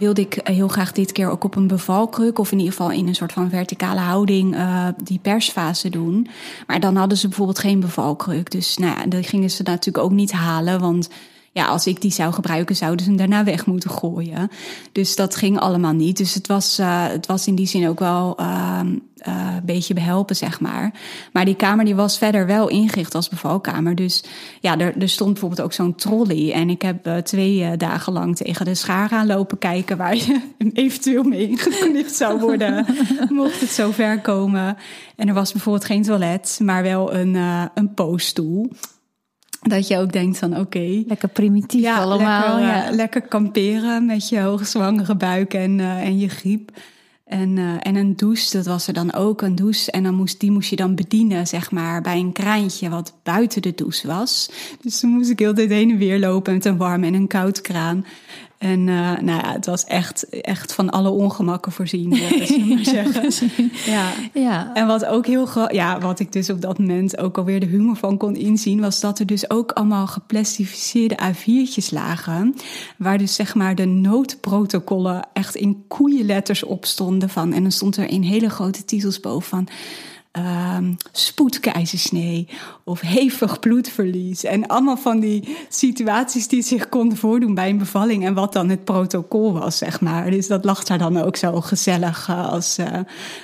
wilde 0.00 0.20
ik 0.20 0.40
heel 0.42 0.68
graag 0.68 0.92
dit 0.92 1.12
keer 1.12 1.30
ook 1.30 1.44
op 1.44 1.56
een 1.56 1.66
bevalkruk... 1.66 2.38
of 2.38 2.52
in 2.52 2.58
ieder 2.58 2.72
geval 2.72 2.90
in 2.90 3.08
een 3.08 3.14
soort 3.14 3.32
van 3.32 3.50
verticale 3.50 4.00
houding 4.00 4.54
uh, 4.54 4.86
die 5.02 5.18
persfase 5.18 5.90
doen. 5.90 6.28
Maar 6.66 6.80
dan 6.80 6.96
hadden 6.96 7.18
ze 7.18 7.28
bijvoorbeeld 7.28 7.58
geen 7.58 7.80
bevalkruk. 7.80 8.50
Dus 8.50 8.76
nou 8.76 8.98
ja, 8.98 9.06
dat 9.06 9.26
gingen 9.26 9.50
ze 9.50 9.62
natuurlijk 9.62 10.04
ook 10.04 10.12
niet 10.12 10.32
halen, 10.32 10.80
want 10.80 11.08
ja, 11.52 11.66
als 11.66 11.86
ik 11.86 12.00
die 12.00 12.12
zou 12.12 12.32
gebruiken, 12.32 12.76
zouden 12.76 13.04
ze 13.04 13.08
hem 13.10 13.18
daarna 13.18 13.44
weg 13.44 13.66
moeten 13.66 13.90
gooien. 13.90 14.50
Dus 14.92 15.16
dat 15.16 15.36
ging 15.36 15.58
allemaal 15.58 15.92
niet. 15.92 16.16
Dus 16.16 16.34
het 16.34 16.46
was, 16.46 16.78
uh, 16.78 17.06
het 17.06 17.26
was 17.26 17.46
in 17.46 17.54
die 17.54 17.66
zin 17.66 17.88
ook 17.88 17.98
wel 17.98 18.40
uh, 18.40 18.80
uh, 19.28 19.54
een 19.56 19.64
beetje 19.64 19.94
behelpen, 19.94 20.36
zeg 20.36 20.60
maar. 20.60 20.92
Maar 21.32 21.44
die 21.44 21.56
kamer 21.56 21.84
die 21.84 21.94
was 21.94 22.18
verder 22.18 22.46
wel 22.46 22.68
ingericht 22.68 23.14
als 23.14 23.28
bevalkamer. 23.28 23.94
Dus 23.94 24.24
ja, 24.60 24.78
er, 24.78 24.96
er 24.98 25.08
stond 25.08 25.30
bijvoorbeeld 25.30 25.60
ook 25.62 25.72
zo'n 25.72 25.94
trolley. 25.94 26.52
En 26.52 26.70
ik 26.70 26.82
heb 26.82 27.06
uh, 27.06 27.16
twee 27.16 27.76
dagen 27.76 28.12
lang 28.12 28.36
tegen 28.36 28.64
de 28.64 28.74
schaar 28.74 29.10
aan 29.10 29.26
lopen 29.26 29.58
kijken... 29.58 29.96
waar 29.96 30.16
je 30.16 30.40
eventueel 30.72 31.22
mee 31.22 31.48
ingeknipt 31.48 32.14
zou 32.14 32.40
worden, 32.40 32.86
mocht 33.28 33.60
het 33.60 33.70
zover 33.70 34.20
komen. 34.20 34.76
En 35.16 35.28
er 35.28 35.34
was 35.34 35.52
bijvoorbeeld 35.52 35.84
geen 35.84 36.02
toilet, 36.02 36.58
maar 36.62 36.82
wel 36.82 37.14
een, 37.14 37.34
een 37.74 37.94
poosstoel. 37.94 38.70
Dat 39.60 39.88
je 39.88 39.98
ook 39.98 40.12
denkt 40.12 40.38
van 40.38 40.50
oké. 40.50 40.60
Okay, 40.60 41.04
lekker 41.06 41.28
primitief 41.28 41.82
ja, 41.82 41.98
allemaal. 41.98 42.58
Lekker, 42.58 42.84
ja. 42.84 42.90
lekker 42.90 43.22
kamperen 43.22 44.06
met 44.06 44.28
je 44.28 44.40
hoogzwangere 44.40 45.16
buik 45.16 45.54
en, 45.54 45.78
uh, 45.78 46.06
en 46.06 46.18
je 46.18 46.28
griep. 46.28 46.70
En, 47.24 47.56
uh, 47.56 47.74
en 47.80 47.96
een 47.96 48.16
douche, 48.16 48.56
dat 48.56 48.66
was 48.66 48.86
er 48.86 48.92
dan 48.92 49.12
ook 49.12 49.42
een 49.42 49.54
douche. 49.54 49.90
En 49.90 50.02
dan 50.02 50.14
moest, 50.14 50.40
die 50.40 50.50
moest 50.50 50.70
je 50.70 50.76
dan 50.76 50.94
bedienen, 50.94 51.46
zeg 51.46 51.70
maar, 51.70 52.02
bij 52.02 52.18
een 52.18 52.32
kraantje 52.32 52.88
wat 52.88 53.14
buiten 53.22 53.62
de 53.62 53.74
douche 53.74 54.06
was. 54.06 54.50
Dus 54.80 55.00
toen 55.00 55.10
moest 55.10 55.30
ik 55.30 55.38
heel 55.38 55.54
de 55.54 55.66
tijd 55.66 55.70
heen 55.70 55.90
en 55.90 55.98
weer 55.98 56.18
lopen 56.18 56.54
met 56.54 56.64
een 56.64 56.76
warm 56.76 57.04
en 57.04 57.14
een 57.14 57.26
koud 57.26 57.60
kraan. 57.60 58.04
En 58.60 58.86
uh, 58.86 59.18
nou 59.18 59.42
ja, 59.42 59.52
het 59.52 59.66
was 59.66 59.84
echt, 59.84 60.28
echt 60.28 60.74
van 60.74 60.90
alle 60.90 61.08
ongemakken 61.08 61.72
voorzien, 61.72 62.14
zullen 62.14 62.68
maar 62.68 62.84
zeggen. 63.30 63.72
ja. 63.86 64.12
ja. 64.32 64.74
En 64.74 64.86
wat 64.86 65.04
ook 65.04 65.26
heel 65.26 65.72
ja, 65.72 66.00
wat 66.00 66.20
ik 66.20 66.32
dus 66.32 66.50
op 66.50 66.60
dat 66.60 66.78
moment 66.78 67.18
ook 67.18 67.38
alweer 67.38 67.60
de 67.60 67.66
humor 67.66 67.96
van 67.96 68.16
kon 68.16 68.36
inzien, 68.36 68.80
was 68.80 69.00
dat 69.00 69.18
er 69.18 69.26
dus 69.26 69.50
ook 69.50 69.72
allemaal 69.72 70.06
geplastificeerde 70.06 71.18
A4'tjes 71.22 71.88
lagen. 71.90 72.54
Waar 72.98 73.18
dus 73.18 73.34
zeg 73.34 73.54
maar 73.54 73.74
de 73.74 73.84
noodprotocollen 73.84 75.28
echt 75.32 75.54
in 75.54 75.84
koeienletters 75.88 76.62
op 76.62 76.84
stonden 76.84 77.28
van. 77.28 77.52
En 77.52 77.62
dan 77.62 77.72
stond 77.72 77.96
er 77.96 78.08
in 78.08 78.22
hele 78.22 78.50
grote 78.50 78.84
titels 78.84 79.20
boven 79.20 79.48
van 79.48 79.68
um, 80.32 80.96
spoedkeizersnee 81.12 82.48
of 82.84 83.00
hevig 83.00 83.60
bloedverlies. 83.60 84.44
En 84.44 84.66
allemaal 84.66 84.96
van 84.96 85.20
die 85.20 85.56
situaties 85.68 86.48
die 86.48 86.62
zich 86.62 86.88
konden 86.88 87.18
voordoen 87.18 87.54
bij 87.54 87.68
een 87.68 87.78
bevalling 87.78 88.24
en 88.24 88.34
wat 88.34 88.52
dan 88.52 88.68
het 88.68 88.84
protocol 88.84 89.52
was, 89.52 89.78
zeg 89.78 90.00
maar. 90.00 90.30
Dus 90.30 90.46
dat 90.46 90.64
lag 90.64 90.84
daar 90.84 90.98
dan 90.98 91.16
ook 91.16 91.36
zo 91.36 91.60
gezellig 91.60 92.28
uh, 92.28 92.48
als, 92.48 92.78
uh, 92.78 92.86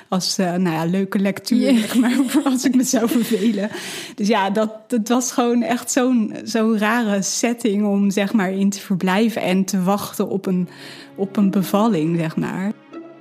als 0.07 0.39
uh, 0.39 0.53
nou 0.53 0.75
ja, 0.75 0.85
leuke 0.85 1.19
lectuur, 1.19 1.71
yeah. 1.71 1.77
zeg 1.77 1.95
maar, 1.95 2.17
als 2.51 2.65
ik 2.65 2.75
me 2.75 2.83
zou 2.83 3.09
vervelen. 3.19 3.69
Dus 4.15 4.27
ja, 4.27 4.49
dat, 4.49 4.71
dat 4.87 5.07
was 5.07 5.31
gewoon 5.31 5.61
echt 5.61 5.91
zo'n 5.91 6.35
zo'n 6.43 6.77
rare 6.77 7.21
setting 7.21 7.85
om 7.85 8.11
zeg 8.11 8.33
maar 8.33 8.51
in 8.51 8.69
te 8.69 8.79
verblijven 8.79 9.41
en 9.41 9.65
te 9.65 9.83
wachten 9.83 10.29
op 10.29 10.45
een, 10.45 10.69
op 11.15 11.37
een 11.37 11.51
bevalling, 11.51 12.17
zeg 12.17 12.35
maar. 12.35 12.71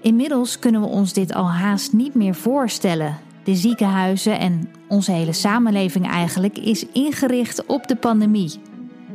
Inmiddels 0.03 0.59
kunnen 0.59 0.81
we 0.81 0.87
ons 0.87 1.13
dit 1.13 1.35
al 1.35 1.51
haast 1.51 1.93
niet 1.93 2.15
meer 2.15 2.35
voorstellen. 2.35 3.26
De 3.47 3.55
ziekenhuizen 3.55 4.39
en 4.39 4.71
onze 4.89 5.13
hele 5.13 5.33
samenleving 5.33 6.07
eigenlijk 6.07 6.59
is 6.59 6.87
ingericht 6.93 7.67
op 7.67 7.87
de 7.87 7.97
pandemie. 7.97 8.53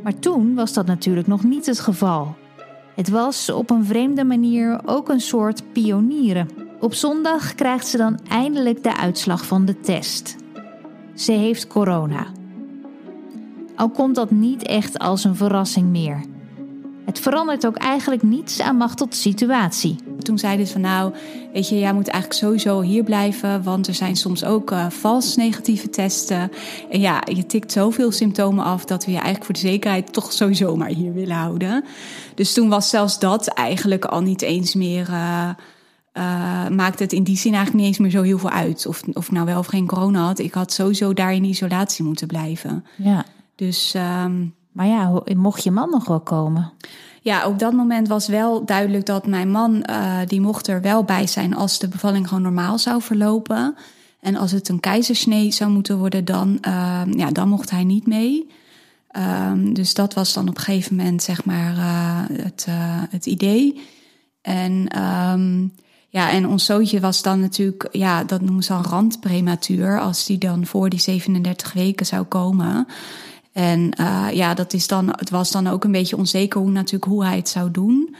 Maar 0.02 0.18
toen 0.18 0.54
was 0.54 0.72
dat 0.72 0.86
natuurlijk 0.86 1.26
nog 1.26 1.44
niet 1.44 1.66
het 1.66 1.80
geval. 1.80 2.36
Het 2.94 3.08
was 3.08 3.50
op 3.50 3.70
een 3.70 3.84
vreemde 3.84 4.24
manier 4.24 4.80
ook 4.84 5.08
een 5.08 5.20
soort 5.20 5.72
pionieren. 5.72 6.48
Op 6.80 6.94
zondag 6.94 7.54
krijgt 7.54 7.86
ze 7.86 7.96
dan 7.96 8.18
eindelijk 8.28 8.82
de 8.82 8.96
uitslag 8.96 9.46
van 9.46 9.64
de 9.64 9.80
test. 9.80 10.36
Ze 11.14 11.32
heeft 11.32 11.66
corona. 11.66 12.26
Al 13.76 13.90
komt 13.90 14.14
dat 14.14 14.30
niet 14.30 14.62
echt 14.62 14.98
als 14.98 15.24
een 15.24 15.36
verrassing 15.36 15.88
meer. 15.88 16.24
Het 17.04 17.18
verandert 17.18 17.66
ook 17.66 17.76
eigenlijk 17.76 18.22
niets 18.22 18.60
aan 18.60 18.76
Machtel's 18.76 19.20
situatie. 19.20 19.96
Toen 20.22 20.38
zeiden 20.38 20.66
ze 20.66 20.72
van 20.72 20.80
nou, 20.80 21.12
weet 21.52 21.68
je, 21.68 21.78
jij 21.78 21.92
moet 21.92 22.08
eigenlijk 22.08 22.42
sowieso 22.42 22.80
hier 22.80 23.04
blijven, 23.04 23.62
want 23.62 23.86
er 23.86 23.94
zijn 23.94 24.16
soms 24.16 24.44
ook 24.44 24.70
uh, 24.70 24.90
vals 24.90 25.36
negatieve 25.36 25.90
testen. 25.90 26.50
En 26.90 27.00
ja, 27.00 27.22
je 27.32 27.46
tikt 27.46 27.72
zoveel 27.72 28.12
symptomen 28.12 28.64
af 28.64 28.84
dat 28.84 29.04
we 29.04 29.10
je 29.10 29.16
eigenlijk 29.16 29.44
voor 29.44 29.54
de 29.54 29.60
zekerheid 29.60 30.12
toch 30.12 30.32
sowieso 30.32 30.76
maar 30.76 30.88
hier 30.88 31.12
willen 31.12 31.36
houden. 31.36 31.84
Dus 32.34 32.52
toen 32.52 32.68
was 32.68 32.88
zelfs 32.88 33.18
dat 33.18 33.46
eigenlijk 33.46 34.04
al 34.04 34.20
niet 34.20 34.42
eens 34.42 34.74
meer. 34.74 35.08
Uh, 35.10 35.48
uh, 36.14 36.68
maakte 36.68 37.02
het 37.02 37.12
in 37.12 37.24
die 37.24 37.36
zin 37.36 37.54
eigenlijk 37.54 37.84
niet 37.84 37.94
eens 37.94 38.02
meer 38.02 38.20
zo 38.20 38.22
heel 38.22 38.38
veel 38.38 38.50
uit. 38.50 38.86
Of, 38.86 39.02
of 39.12 39.26
ik 39.26 39.32
nou 39.32 39.46
wel 39.46 39.58
of 39.58 39.66
geen 39.66 39.86
corona 39.86 40.24
had. 40.24 40.38
Ik 40.38 40.54
had 40.54 40.72
sowieso 40.72 41.14
daar 41.14 41.34
in 41.34 41.44
isolatie 41.44 42.04
moeten 42.04 42.26
blijven. 42.26 42.84
Ja. 42.96 43.24
Dus. 43.56 43.94
Um, 44.24 44.54
maar 44.72 44.86
ja, 44.86 45.22
mocht 45.36 45.64
je 45.64 45.70
man 45.70 45.90
nog 45.90 46.06
wel 46.06 46.20
komen? 46.20 46.72
Ja, 47.22 47.46
op 47.46 47.58
dat 47.58 47.72
moment 47.72 48.08
was 48.08 48.26
wel 48.28 48.64
duidelijk 48.64 49.06
dat 49.06 49.26
mijn 49.26 49.50
man, 49.50 49.86
uh, 49.90 50.18
die 50.26 50.40
mocht 50.40 50.66
er 50.66 50.80
wel 50.80 51.04
bij 51.04 51.26
zijn 51.26 51.54
als 51.54 51.78
de 51.78 51.88
bevalling 51.88 52.28
gewoon 52.28 52.42
normaal 52.42 52.78
zou 52.78 53.02
verlopen. 53.02 53.74
En 54.20 54.36
als 54.36 54.52
het 54.52 54.68
een 54.68 54.80
keizersnee 54.80 55.50
zou 55.50 55.70
moeten 55.70 55.98
worden, 55.98 56.24
dan, 56.24 56.58
uh, 56.66 57.02
ja, 57.10 57.30
dan 57.30 57.48
mocht 57.48 57.70
hij 57.70 57.84
niet 57.84 58.06
mee. 58.06 58.50
Um, 59.50 59.74
dus 59.74 59.94
dat 59.94 60.14
was 60.14 60.32
dan 60.32 60.48
op 60.48 60.56
een 60.56 60.62
gegeven 60.62 60.96
moment, 60.96 61.22
zeg 61.22 61.44
maar, 61.44 61.74
uh, 61.76 62.42
het, 62.42 62.66
het 63.10 63.26
idee. 63.26 63.80
En 64.40 65.02
um, 65.02 65.72
ja, 66.08 66.30
en 66.30 66.48
ons 66.48 66.64
zoontje 66.64 67.00
was 67.00 67.22
dan 67.22 67.40
natuurlijk, 67.40 67.88
ja, 67.92 68.24
dat 68.24 68.40
noemen 68.40 68.62
ze 68.62 68.72
dan 68.72 68.84
randprematuur, 68.84 70.00
als 70.00 70.26
die 70.26 70.38
dan 70.38 70.66
voor 70.66 70.88
die 70.88 71.00
37 71.00 71.72
weken 71.72 72.06
zou 72.06 72.24
komen. 72.24 72.86
En 73.52 73.92
uh, 74.00 74.26
ja, 74.32 74.54
dat 74.54 74.72
is 74.72 74.86
dan, 74.86 75.08
het 75.08 75.30
was 75.30 75.50
dan 75.50 75.66
ook 75.66 75.84
een 75.84 75.92
beetje 75.92 76.16
onzeker 76.16 76.60
hoe, 76.60 76.70
natuurlijk, 76.70 77.04
hoe 77.04 77.24
hij 77.24 77.36
het 77.36 77.48
zou 77.48 77.70
doen. 77.70 78.16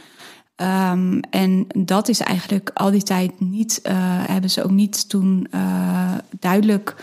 Um, 0.55 1.19
en 1.19 1.65
dat 1.77 2.07
is 2.07 2.19
eigenlijk 2.19 2.71
al 2.73 2.91
die 2.91 3.03
tijd 3.03 3.39
niet, 3.39 3.79
uh, 3.83 3.93
hebben 4.27 4.49
ze 4.49 4.63
ook 4.63 4.71
niet 4.71 5.09
toen 5.09 5.47
uh, 5.51 6.11
duidelijk. 6.39 6.95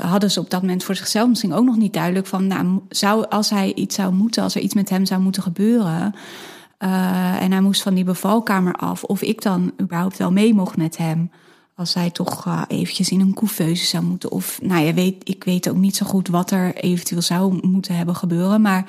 hadden 0.00 0.30
ze 0.30 0.40
op 0.40 0.50
dat 0.50 0.60
moment 0.60 0.84
voor 0.84 0.94
zichzelf 0.94 1.28
misschien 1.28 1.52
ook 1.52 1.64
nog 1.64 1.76
niet 1.76 1.92
duidelijk 1.92 2.26
van, 2.26 2.46
nou, 2.46 2.80
zou, 2.88 3.28
als 3.28 3.50
hij 3.50 3.74
iets 3.74 3.94
zou 3.94 4.12
moeten, 4.12 4.42
als 4.42 4.54
er 4.54 4.60
iets 4.60 4.74
met 4.74 4.90
hem 4.90 5.06
zou 5.06 5.20
moeten 5.20 5.42
gebeuren, 5.42 6.14
en 7.38 7.52
hij 7.52 7.60
moest 7.60 7.82
van 7.82 7.94
die 7.94 8.04
bevalkamer 8.04 8.74
af, 8.74 9.04
of 9.04 9.22
ik 9.22 9.42
dan 9.42 9.72
überhaupt 9.80 10.16
wel 10.16 10.32
mee 10.32 10.54
mocht 10.54 10.76
met 10.76 10.96
hem 10.96 11.30
als 11.74 11.94
hij 11.94 12.10
toch 12.10 12.46
uh, 12.46 12.62
eventjes 12.68 13.10
in 13.10 13.20
een 13.20 13.34
couveuse 13.34 13.86
zou 13.86 14.04
moeten. 14.04 14.30
Of 14.30 14.58
nou 14.62 14.84
ja, 14.84 14.94
weet, 14.94 15.28
ik 15.28 15.44
weet 15.44 15.68
ook 15.68 15.76
niet 15.76 15.96
zo 15.96 16.06
goed 16.06 16.28
wat 16.28 16.50
er 16.50 16.74
eventueel 16.74 17.22
zou 17.22 17.66
moeten 17.66 17.96
hebben 17.96 18.16
gebeuren. 18.16 18.60
Maar 18.60 18.84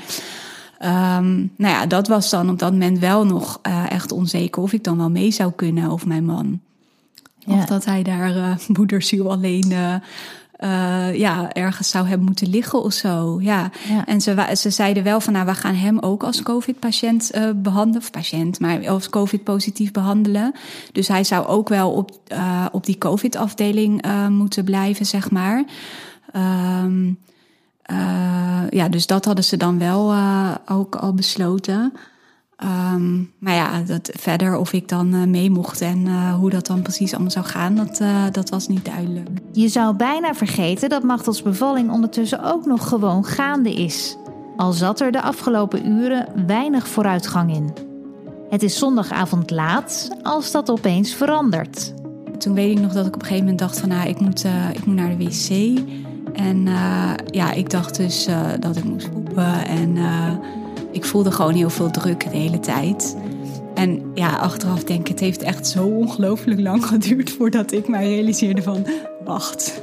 um, 0.79 1.51
nou 1.57 1.73
ja, 1.73 1.85
dat 1.85 2.07
was 2.07 2.29
dan 2.29 2.49
op 2.49 2.59
dat 2.59 2.71
moment 2.71 2.99
wel 2.99 3.25
nog 3.25 3.59
uh, 3.67 3.91
echt 3.91 4.11
onzeker 4.11 4.61
of 4.61 4.73
ik 4.73 4.83
dan 4.83 4.97
wel 4.97 5.09
mee 5.09 5.31
zou 5.31 5.51
kunnen 5.51 5.91
of 5.91 6.05
mijn 6.05 6.25
man. 6.25 6.59
Ja. 7.39 7.53
Of 7.53 7.65
dat 7.65 7.85
hij 7.85 8.03
daar 8.03 8.35
uh, 8.35 8.57
moederziel 8.77 9.31
alleen 9.31 9.73
uh, 10.59 11.15
ja, 11.15 11.53
ergens 11.53 11.89
zou 11.89 12.07
hebben 12.07 12.25
moeten 12.25 12.49
liggen 12.49 12.83
of 12.83 12.93
zo. 12.93 13.37
Ja. 13.41 13.69
ja. 13.87 14.05
En 14.05 14.21
ze, 14.21 14.53
ze 14.57 14.69
zeiden 14.69 15.03
wel 15.03 15.19
van 15.19 15.33
nou, 15.33 15.45
we 15.45 15.53
gaan 15.53 15.75
hem 15.75 15.99
ook 15.99 16.23
als 16.23 16.43
COVID-patiënt 16.43 17.31
uh, 17.35 17.49
behandelen. 17.55 18.01
Of 18.01 18.11
patiënt, 18.11 18.59
maar 18.59 18.89
als 18.89 19.09
COVID-positief 19.09 19.91
behandelen. 19.91 20.53
Dus 20.91 21.07
hij 21.07 21.23
zou 21.23 21.47
ook 21.47 21.69
wel 21.69 21.91
op, 21.91 22.11
uh, 22.31 22.65
op 22.71 22.85
die 22.85 22.97
COVID-afdeling 22.97 24.05
moeten 24.29 24.63
blijven, 24.63 25.05
zeg 25.05 25.31
maar. 25.31 25.63
Um, 26.83 27.17
ja, 28.69 28.89
dus 28.89 29.07
dat 29.07 29.25
hadden 29.25 29.43
ze 29.43 29.57
dan 29.57 29.79
wel 29.79 30.15
ook 30.65 30.95
al 30.95 31.13
besloten. 31.13 31.93
Um, 32.63 33.31
maar 33.39 33.53
ja, 33.53 33.81
dat, 33.81 34.11
verder 34.13 34.57
of 34.57 34.73
ik 34.73 34.89
dan 34.89 35.13
uh, 35.13 35.23
mee 35.23 35.51
mocht 35.51 35.81
en 35.81 36.05
uh, 36.05 36.33
hoe 36.33 36.49
dat 36.49 36.65
dan 36.65 36.81
precies 36.81 37.11
allemaal 37.13 37.31
zou 37.31 37.45
gaan, 37.45 37.75
dat, 37.75 37.99
uh, 38.01 38.23
dat 38.31 38.49
was 38.49 38.67
niet 38.67 38.85
duidelijk. 38.85 39.29
Je 39.51 39.67
zou 39.67 39.95
bijna 39.95 40.33
vergeten 40.33 40.89
dat 40.89 41.03
Machtels 41.03 41.41
bevalling 41.41 41.91
ondertussen 41.91 42.43
ook 42.43 42.65
nog 42.65 42.87
gewoon 42.87 43.25
gaande 43.25 43.73
is. 43.73 44.17
Al 44.57 44.71
zat 44.71 44.99
er 44.99 45.11
de 45.11 45.21
afgelopen 45.21 45.87
uren 45.87 46.27
weinig 46.45 46.87
vooruitgang 46.87 47.55
in. 47.55 47.73
Het 48.49 48.63
is 48.63 48.77
zondagavond 48.77 49.51
laat 49.51 50.09
als 50.21 50.51
dat 50.51 50.69
opeens 50.69 51.13
verandert. 51.13 51.93
Toen 52.37 52.53
weet 52.53 52.77
ik 52.77 52.83
nog 52.83 52.93
dat 52.93 53.05
ik 53.05 53.15
op 53.15 53.21
een 53.21 53.27
gegeven 53.27 53.43
moment 53.43 53.59
dacht 53.59 53.79
van 53.79 53.89
nou, 53.89 54.09
ik 54.09 54.19
moet, 54.19 54.45
ik 54.73 54.85
moet 54.85 54.95
naar 54.95 55.17
de 55.17 55.25
wc. 55.25 55.79
En 56.33 56.67
ja, 57.25 57.51
ik 57.51 57.69
dacht 57.69 57.95
dus 57.95 58.27
dat 58.59 58.75
ik 58.75 58.83
moest 58.83 59.11
poepen 59.11 59.67
en 59.67 59.97
ik 60.95 61.05
voelde 61.05 61.31
gewoon 61.31 61.53
heel 61.53 61.69
veel 61.69 61.91
druk 61.91 62.31
de 62.31 62.37
hele 62.37 62.59
tijd. 62.59 63.15
En 63.73 64.11
ja, 64.13 64.35
achteraf 64.35 64.83
denk 64.83 64.99
ik, 64.99 65.07
het 65.07 65.19
heeft 65.19 65.43
echt 65.43 65.67
zo 65.67 65.85
ongelooflijk 65.85 66.59
lang 66.59 66.85
geduurd 66.91 67.31
voordat 67.31 67.71
ik 67.71 67.87
mij 67.87 68.07
realiseerde 68.07 68.61
van, 68.61 68.85
wacht, 69.23 69.81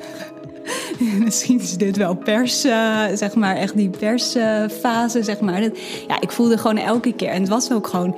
misschien 1.24 1.60
is 1.60 1.76
dit 1.76 1.96
wel 1.96 2.14
pers, 2.14 2.64
uh, 2.64 3.04
zeg 3.14 3.34
maar, 3.34 3.56
echt 3.56 3.76
die 3.76 3.90
persfase, 3.90 5.18
uh, 5.18 5.24
zeg 5.24 5.40
maar. 5.40 5.60
Dat, 5.60 5.78
ja, 6.08 6.20
ik 6.20 6.30
voelde 6.30 6.58
gewoon 6.58 6.78
elke 6.78 7.12
keer, 7.12 7.28
en 7.28 7.40
het 7.40 7.48
was 7.48 7.72
ook 7.72 7.86
gewoon 7.86 8.16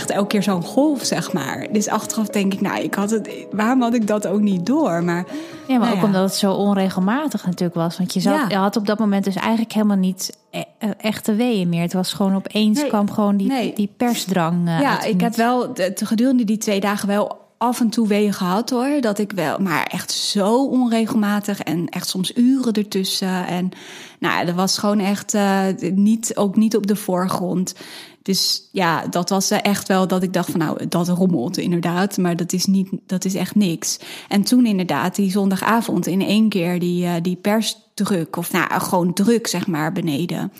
echt 0.00 0.10
elke 0.10 0.26
keer 0.26 0.42
zo'n 0.42 0.62
golf, 0.62 1.04
zeg 1.04 1.32
maar. 1.32 1.66
Dus 1.72 1.88
achteraf 1.88 2.28
denk 2.28 2.52
ik, 2.52 2.60
nou, 2.60 2.82
ik 2.82 2.94
had 2.94 3.10
het, 3.10 3.30
waarom 3.50 3.82
had 3.82 3.94
ik 3.94 4.06
dat 4.06 4.26
ook 4.26 4.40
niet 4.40 4.66
door? 4.66 5.04
Maar, 5.04 5.24
ja, 5.68 5.78
maar 5.78 5.78
nou 5.78 5.90
ook 5.90 5.96
ja. 5.96 6.04
omdat 6.04 6.22
het 6.22 6.34
zo 6.34 6.52
onregelmatig 6.52 7.44
natuurlijk 7.44 7.74
was. 7.74 7.98
Want 7.98 8.14
je, 8.14 8.20
zat, 8.20 8.34
ja. 8.34 8.44
je 8.48 8.56
had 8.56 8.76
op 8.76 8.86
dat 8.86 8.98
moment 8.98 9.24
dus 9.24 9.36
eigenlijk 9.36 9.72
helemaal 9.72 9.96
niet 9.96 10.36
e 10.50 10.62
echte 10.98 11.34
weeën 11.34 11.68
meer. 11.68 11.82
Het 11.82 11.92
was 11.92 12.12
gewoon 12.12 12.34
opeens 12.34 12.80
nee, 12.80 12.88
kwam 12.88 13.10
gewoon 13.10 13.36
die, 13.36 13.48
nee. 13.48 13.72
die 13.74 13.92
persdrang. 13.96 14.68
Uh, 14.68 14.80
ja, 14.80 15.02
ik 15.02 15.20
heb 15.20 15.34
wel 15.34 15.74
de, 15.74 15.92
gedurende 15.94 16.44
die 16.44 16.58
twee 16.58 16.80
dagen 16.80 17.08
wel 17.08 17.38
af 17.58 17.80
en 17.80 17.90
toe 17.90 18.08
weeën 18.08 18.32
gehad 18.32 18.70
hoor. 18.70 19.00
Dat 19.00 19.18
ik 19.18 19.32
wel, 19.32 19.58
maar 19.58 19.82
echt 19.82 20.12
zo 20.12 20.66
onregelmatig 20.66 21.60
en 21.60 21.88
echt 21.88 22.08
soms 22.08 22.36
uren 22.36 22.72
ertussen. 22.72 23.46
En 23.46 23.70
nou, 24.18 24.46
dat 24.46 24.54
was 24.54 24.78
gewoon 24.78 25.00
echt 25.00 25.34
uh, 25.34 25.62
niet, 25.92 26.36
ook 26.36 26.56
niet 26.56 26.76
op 26.76 26.86
de 26.86 26.96
voorgrond. 26.96 27.74
Dus 28.22 28.68
ja, 28.72 29.06
dat 29.06 29.28
was 29.28 29.50
echt 29.50 29.88
wel 29.88 30.06
dat 30.06 30.22
ik 30.22 30.32
dacht 30.32 30.50
van 30.50 30.60
nou, 30.60 30.88
dat 30.88 31.08
rommelt 31.08 31.58
inderdaad. 31.58 32.16
Maar 32.16 32.36
dat 32.36 32.52
is, 32.52 32.64
niet, 32.64 32.88
dat 33.06 33.24
is 33.24 33.34
echt 33.34 33.54
niks. 33.54 33.98
En 34.28 34.42
toen 34.42 34.66
inderdaad, 34.66 35.14
die 35.14 35.30
zondagavond 35.30 36.06
in 36.06 36.22
één 36.22 36.48
keer 36.48 36.78
die, 36.78 37.04
uh, 37.04 37.12
die 37.22 37.36
persdruk. 37.36 38.36
Of 38.36 38.52
nou, 38.52 38.80
gewoon 38.80 39.12
druk 39.12 39.46
zeg 39.46 39.66
maar 39.66 39.92
beneden. 39.92 40.52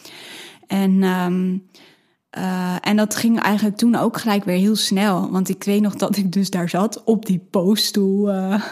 En... 0.66 1.02
Um, 1.02 1.68
uh, 2.38 2.76
en 2.80 2.96
dat 2.96 3.14
ging 3.14 3.40
eigenlijk 3.40 3.76
toen 3.76 3.94
ook 3.94 4.18
gelijk 4.18 4.44
weer 4.44 4.56
heel 4.56 4.76
snel. 4.76 5.30
Want 5.30 5.48
ik 5.48 5.64
weet 5.64 5.80
nog 5.80 5.94
dat 5.94 6.16
ik 6.16 6.32
dus 6.32 6.50
daar 6.50 6.68
zat 6.68 7.04
op 7.04 7.26
die 7.26 7.46
poststoel 7.50 8.28
uh, 8.34 8.62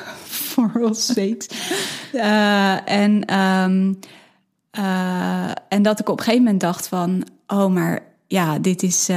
steeds. 0.90 1.48
Uh, 2.12 2.90
en, 2.90 3.38
um, 3.38 3.98
en 5.68 5.82
dat 5.82 6.00
ik 6.00 6.08
op 6.08 6.18
een 6.18 6.24
gegeven 6.24 6.44
moment 6.44 6.60
dacht 6.60 6.88
van... 6.88 7.24
oh, 7.46 7.66
maar 7.66 8.02
ja, 8.28 8.58
dit 8.58 8.82
is, 8.82 9.08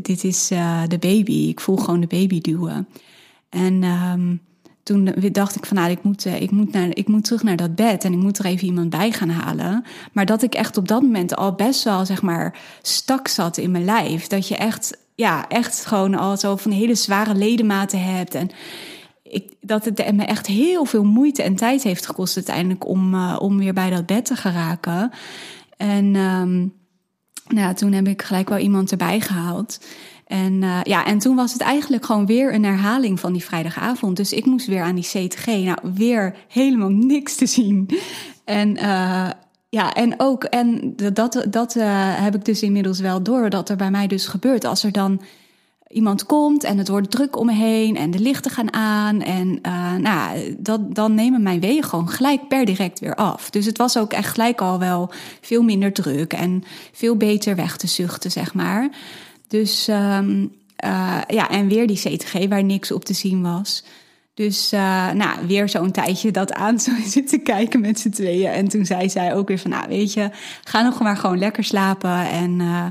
dit 0.00 0.24
is 0.24 0.48
de 0.88 0.98
baby. 1.00 1.48
Ik 1.48 1.60
voel 1.60 1.76
gewoon 1.76 2.00
de 2.00 2.06
baby 2.06 2.40
duwen. 2.40 2.88
En 3.48 3.82
um, 3.84 4.40
toen 4.82 5.14
dacht 5.32 5.56
ik 5.56 5.66
van 5.66 5.76
nou, 5.76 5.90
ik 5.90 6.02
moet, 6.02 6.24
ik, 6.24 6.50
moet 6.50 6.72
naar, 6.72 6.88
ik 6.96 7.08
moet 7.08 7.24
terug 7.24 7.42
naar 7.42 7.56
dat 7.56 7.74
bed 7.74 8.04
en 8.04 8.12
ik 8.12 8.18
moet 8.18 8.38
er 8.38 8.44
even 8.44 8.66
iemand 8.66 8.90
bij 8.90 9.12
gaan 9.12 9.28
halen. 9.28 9.84
Maar 10.12 10.26
dat 10.26 10.42
ik 10.42 10.54
echt 10.54 10.76
op 10.76 10.88
dat 10.88 11.02
moment 11.02 11.36
al 11.36 11.52
best 11.52 11.84
wel, 11.84 12.06
zeg 12.06 12.22
maar, 12.22 12.58
stak 12.82 13.28
zat 13.28 13.56
in 13.56 13.70
mijn 13.70 13.84
lijf. 13.84 14.26
Dat 14.26 14.48
je 14.48 14.56
echt, 14.56 14.98
ja, 15.14 15.48
echt 15.48 15.86
gewoon 15.86 16.14
al 16.14 16.36
zo 16.36 16.56
van 16.56 16.70
hele 16.70 16.94
zware 16.94 17.34
ledematen 17.34 18.02
hebt. 18.02 18.34
En 18.34 18.50
ik, 19.22 19.52
dat 19.60 19.84
het 19.84 20.14
me 20.14 20.24
echt 20.24 20.46
heel 20.46 20.84
veel 20.84 21.04
moeite 21.04 21.42
en 21.42 21.56
tijd 21.56 21.82
heeft 21.82 22.06
gekost 22.06 22.36
uiteindelijk 22.36 22.88
om, 22.88 23.14
om 23.34 23.58
weer 23.58 23.74
bij 23.74 23.90
dat 23.90 24.06
bed 24.06 24.24
te 24.24 24.36
geraken. 24.36 25.10
En 25.76 26.14
um, 26.14 26.72
nou 27.48 27.74
toen 27.74 27.92
heb 27.92 28.06
ik 28.06 28.22
gelijk 28.22 28.48
wel 28.48 28.58
iemand 28.58 28.90
erbij 28.90 29.20
gehaald. 29.20 29.78
En, 30.26 30.52
uh, 30.62 30.80
ja, 30.82 31.04
en 31.04 31.18
toen 31.18 31.36
was 31.36 31.52
het 31.52 31.62
eigenlijk 31.62 32.04
gewoon 32.04 32.26
weer 32.26 32.54
een 32.54 32.64
herhaling 32.64 33.20
van 33.20 33.32
die 33.32 33.44
vrijdagavond. 33.44 34.16
Dus 34.16 34.32
ik 34.32 34.44
moest 34.44 34.66
weer 34.66 34.82
aan 34.82 34.94
die 34.94 35.04
CTG. 35.04 35.46
Nou, 35.46 35.78
weer 35.94 36.34
helemaal 36.48 36.88
niks 36.88 37.34
te 37.34 37.46
zien. 37.46 37.90
En 38.44 38.76
uh, 38.76 39.30
ja, 39.68 39.94
en 39.94 40.14
ook, 40.16 40.44
en 40.44 40.94
dat, 41.12 41.46
dat 41.50 41.76
uh, 41.76 41.84
heb 42.22 42.34
ik 42.34 42.44
dus 42.44 42.62
inmiddels 42.62 43.00
wel 43.00 43.22
door, 43.22 43.50
dat 43.50 43.68
er 43.68 43.76
bij 43.76 43.90
mij 43.90 44.06
dus 44.06 44.26
gebeurt. 44.26 44.64
Als 44.64 44.84
er 44.84 44.92
dan 44.92 45.20
iemand 45.88 46.26
komt 46.26 46.64
en 46.64 46.78
het 46.78 46.88
wordt 46.88 47.10
druk 47.10 47.38
om 47.38 47.46
me 47.46 47.52
heen 47.52 47.96
en 47.96 48.10
de 48.10 48.18
lichten 48.18 48.50
gaan 48.50 48.72
aan. 48.72 49.22
En 49.22 49.58
uh, 49.62 49.94
nou, 49.94 50.56
dat, 50.58 50.94
dan 50.94 51.14
nemen 51.14 51.42
mijn 51.42 51.60
weeën 51.60 51.82
gewoon 51.82 52.08
gelijk 52.08 52.48
per 52.48 52.64
direct 52.64 53.00
weer 53.00 53.14
af. 53.14 53.50
Dus 53.50 53.66
het 53.66 53.78
was 53.78 53.98
ook 53.98 54.12
echt 54.12 54.28
gelijk 54.28 54.60
al 54.60 54.78
wel 54.78 55.10
veel 55.40 55.62
minder 55.62 55.92
druk 55.92 56.32
en 56.32 56.64
veel 56.92 57.16
beter 57.16 57.56
weg 57.56 57.76
te 57.76 57.86
zuchten, 57.86 58.30
zeg 58.30 58.54
maar. 58.54 58.88
Dus 59.48 59.88
um, 59.88 60.52
uh, 60.84 61.18
ja, 61.26 61.50
en 61.50 61.68
weer 61.68 61.86
die 61.86 61.98
CTG 61.98 62.48
waar 62.48 62.64
niks 62.64 62.92
op 62.92 63.04
te 63.04 63.14
zien 63.14 63.42
was. 63.42 63.84
Dus 64.34 64.72
uh, 64.72 65.10
nou, 65.10 65.46
weer 65.46 65.68
zo'n 65.68 65.90
tijdje 65.90 66.30
dat 66.30 66.52
aan 66.52 66.80
zo 66.80 66.90
zitten 67.16 67.42
kijken 67.42 67.80
met 67.80 68.00
z'n 68.00 68.10
tweeën. 68.10 68.50
En 68.50 68.68
toen 68.68 68.86
zei 68.86 69.08
zij 69.08 69.34
ook 69.34 69.48
weer 69.48 69.58
van, 69.58 69.70
nou 69.70 69.88
weet 69.88 70.12
je, 70.12 70.30
ga 70.64 70.82
nog 70.82 71.00
maar 71.00 71.16
gewoon 71.16 71.38
lekker 71.38 71.64
slapen. 71.64 72.28
En 72.28 72.60
uh, 72.60 72.86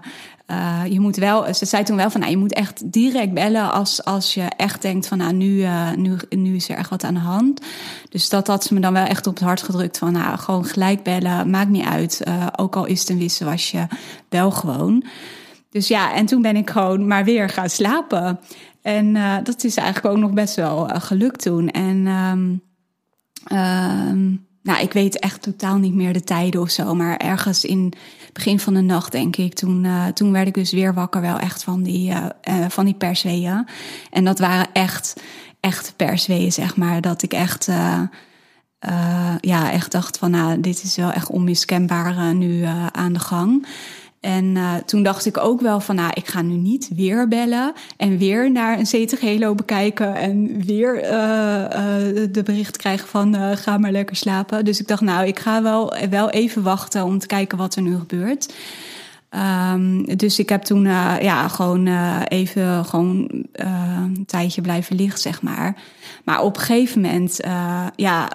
uh, 0.52 0.82
je 0.90 1.00
moet 1.00 1.16
wel, 1.16 1.54
ze 1.54 1.66
zei 1.66 1.84
toen 1.84 1.96
wel 1.96 2.10
van, 2.10 2.20
nou, 2.20 2.32
je 2.32 2.38
moet 2.38 2.54
echt 2.54 2.92
direct 2.92 3.34
bellen 3.34 3.72
als, 3.72 4.04
als 4.04 4.34
je 4.34 4.42
echt 4.42 4.82
denkt 4.82 5.08
van, 5.08 5.18
nou, 5.18 5.34
nu, 5.34 5.48
uh, 5.48 5.92
nu, 5.94 6.18
nu 6.30 6.56
is 6.56 6.70
er 6.70 6.78
echt 6.78 6.90
wat 6.90 7.04
aan 7.04 7.14
de 7.14 7.20
hand. 7.20 7.62
Dus 8.10 8.30
dat 8.30 8.48
had 8.48 8.64
ze 8.64 8.74
me 8.74 8.80
dan 8.80 8.94
wel 8.94 9.06
echt 9.06 9.28
op 9.28 9.34
het 9.34 9.44
hart 9.44 9.62
gedrukt 9.62 9.98
van, 9.98 10.12
nou, 10.12 10.38
gewoon 10.38 10.66
gelijk 10.66 11.04
bellen, 11.04 11.50
maakt 11.50 11.70
niet 11.70 11.86
uit. 11.86 12.22
Uh, 12.28 12.48
ook 12.56 12.76
al 12.76 12.86
is 12.86 13.00
het 13.00 13.10
een 13.10 13.18
wisselwasje, 13.18 13.88
bel 14.30 14.52
gewoon. 14.52 15.04
Dus 15.70 15.88
ja, 15.88 16.14
en 16.14 16.26
toen 16.26 16.42
ben 16.42 16.56
ik 16.56 16.70
gewoon 16.70 17.08
maar 17.08 17.24
weer 17.24 17.50
gaan 17.50 17.70
slapen. 17.70 18.40
En 18.82 19.14
dat 19.44 19.64
is 19.64 19.76
eigenlijk 19.76 20.16
ook 20.16 20.22
nog 20.22 20.32
best 20.32 20.56
wel 20.56 20.88
gelukt 20.88 21.42
toen. 21.42 21.70
En 21.70 22.08
um, 23.52 24.48
nou, 24.66 24.82
ik 24.82 24.94
weet 24.94 25.20
echt 25.20 25.42
totaal 25.42 25.78
niet 25.78 25.94
meer 25.94 26.14
de 26.14 26.24
tijden 26.24 26.62
of 26.62 26.70
zo. 26.70 26.96
Maar 26.96 27.18
ergens 27.18 27.66
in 27.66 27.94
het 28.20 28.34
begin 28.34 28.60
van 28.60 28.74
de 28.74 28.82
nacht, 28.82 29.12
denk 29.12 29.36
ik, 29.36 29.54
toen, 29.54 29.84
uh, 29.84 30.06
toen 30.06 30.32
werd 30.32 30.48
ik 30.48 30.54
dus 30.54 30.72
weer 30.72 30.94
wakker 30.94 31.22
wel 31.22 31.40
echt 31.40 31.64
van 31.64 31.84
die, 31.84 32.14
van 32.68 32.86
die 32.86 32.94
persweeën. 32.94 33.68
En 34.12 34.24
dat 34.24 34.40
waren 34.40 34.68
echt, 34.74 35.14
echt 35.60 35.94
persweeën, 35.96 36.52
zeg 36.52 36.76
maar. 36.76 37.02
Dat 37.02 37.24
ik 37.24 37.34
echt... 37.34 37.70
ja, 39.40 39.72
echt 39.72 39.92
dacht 39.92 40.18
van, 40.18 40.32
nou, 40.32 40.62
dit 40.62 40.84
is 40.84 40.96
wel 40.96 41.12
echt 41.12 41.30
onmiskenbaar 41.30 42.36
nu 42.36 42.64
aan 42.92 43.14
de 43.14 43.20
gang. 43.20 43.68
En 44.26 44.56
uh, 44.56 44.76
toen 44.76 45.04
dacht 45.04 45.26
ik 45.26 45.38
ook 45.38 45.62
wel 45.62 45.80
van, 45.80 45.96
nou, 45.96 46.12
ik 46.14 46.28
ga 46.28 46.42
nu 46.42 46.54
niet 46.54 46.90
weer 46.96 47.28
bellen 47.28 47.74
en 47.98 48.18
weer 48.18 48.52
naar 48.52 48.80
een 48.80 48.84
CTG 48.84 49.56
bekijken 49.56 50.16
en 50.16 50.66
weer 50.66 51.04
uh, 51.04 51.10
uh, 51.10 52.28
de 52.32 52.42
bericht 52.44 52.78
krijgen 52.78 53.08
van 53.08 53.58
ga 53.58 53.78
maar 53.78 53.92
lekker 53.92 54.16
slapen. 54.16 54.66
Dus 54.66 54.80
ik 54.80 54.88
dacht, 54.88 55.02
nou, 55.02 55.28
ik 55.28 55.40
ga 55.40 55.62
wel, 55.62 55.94
wel 56.10 56.30
even 56.30 56.64
wachten 56.64 57.04
om 57.04 57.20
te 57.20 57.28
kijken 57.28 57.58
wat 57.58 57.76
er 57.76 57.82
nu 57.82 57.98
gebeurt. 57.98 58.54
Um, 59.74 60.18
dus 60.18 60.40
ik 60.40 60.50
heb 60.50 60.64
toen 60.64 60.84
ja, 61.22 61.48
gewoon 61.48 61.88
even 62.28 62.86
gewoon 62.86 63.46
een 63.52 64.24
tijdje 64.26 64.62
blijven 64.62 64.96
liggen, 64.96 65.20
zeg 65.20 65.42
maar. 65.42 65.76
Maar 66.24 66.42
op 66.42 66.56
een 66.56 66.62
gegeven 66.62 67.02
moment, 67.02 67.40
ja, 67.96 68.30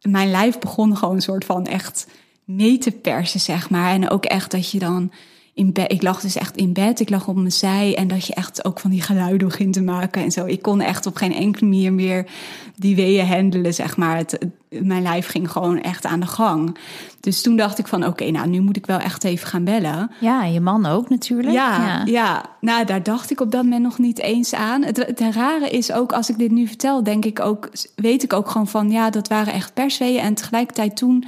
mijn 0.00 0.30
lijf 0.30 0.58
begon 0.58 0.96
gewoon 0.96 1.14
een 1.14 1.22
soort 1.22 1.44
van 1.44 1.66
echt 1.66 2.06
mee 2.44 2.78
te 2.78 2.90
persen, 2.90 3.40
zeg 3.40 3.70
maar. 3.70 3.92
En 3.92 4.10
ook 4.10 4.24
echt 4.24 4.50
dat 4.50 4.70
je 4.70 4.78
dan 4.78 5.10
in 5.56 5.72
bed. 5.72 5.92
Ik 5.92 6.02
lag 6.02 6.20
dus 6.20 6.36
echt 6.36 6.56
in 6.56 6.72
bed. 6.72 7.00
Ik 7.00 7.10
lag 7.10 7.28
op 7.28 7.36
mijn 7.36 7.52
zij. 7.52 7.96
En 7.96 8.08
dat 8.08 8.26
je 8.26 8.34
echt 8.34 8.64
ook 8.64 8.80
van 8.80 8.90
die 8.90 9.02
geluiden 9.02 9.48
begint 9.48 9.72
te 9.72 9.82
maken 9.82 10.22
en 10.22 10.30
zo. 10.30 10.46
Ik 10.46 10.62
kon 10.62 10.80
echt 10.80 11.06
op 11.06 11.16
geen 11.16 11.34
enkele 11.34 11.66
manier 11.66 11.92
meer 11.92 12.26
die 12.74 12.96
weeën 12.96 13.26
handelen, 13.26 13.74
zeg 13.74 13.96
maar. 13.96 14.16
Het, 14.16 14.38
mijn 14.68 15.02
lijf 15.02 15.26
ging 15.26 15.50
gewoon 15.50 15.80
echt 15.80 16.06
aan 16.06 16.20
de 16.20 16.26
gang. 16.26 16.78
Dus 17.20 17.42
toen 17.42 17.56
dacht 17.56 17.78
ik 17.78 17.86
van, 17.86 18.06
oké, 18.06 18.30
nou, 18.30 18.48
nu 18.48 18.60
moet 18.60 18.76
ik 18.76 18.86
wel 18.86 18.98
echt 18.98 19.24
even 19.24 19.48
gaan 19.48 19.64
bellen. 19.64 20.10
Ja, 20.20 20.44
je 20.44 20.60
man 20.60 20.86
ook 20.86 21.08
natuurlijk. 21.08 21.52
Ja, 21.52 21.86
ja, 21.86 22.02
ja. 22.04 22.44
Nou, 22.60 22.84
daar 22.84 23.02
dacht 23.02 23.30
ik 23.30 23.40
op 23.40 23.50
dat 23.50 23.62
moment 23.62 23.82
nog 23.82 23.98
niet 23.98 24.20
eens 24.20 24.54
aan. 24.54 24.82
Het, 24.82 24.96
het 24.96 25.20
rare 25.20 25.70
is 25.70 25.92
ook, 25.92 26.12
als 26.12 26.30
ik 26.30 26.38
dit 26.38 26.50
nu 26.50 26.66
vertel, 26.66 27.02
denk 27.02 27.24
ik 27.24 27.40
ook... 27.40 27.70
weet 27.94 28.22
ik 28.22 28.32
ook 28.32 28.50
gewoon 28.50 28.68
van, 28.68 28.90
ja, 28.90 29.10
dat 29.10 29.28
waren 29.28 29.52
echt 29.52 29.74
persweeën. 29.74 30.20
En 30.20 30.34
tegelijkertijd 30.34 30.96
toen 30.96 31.24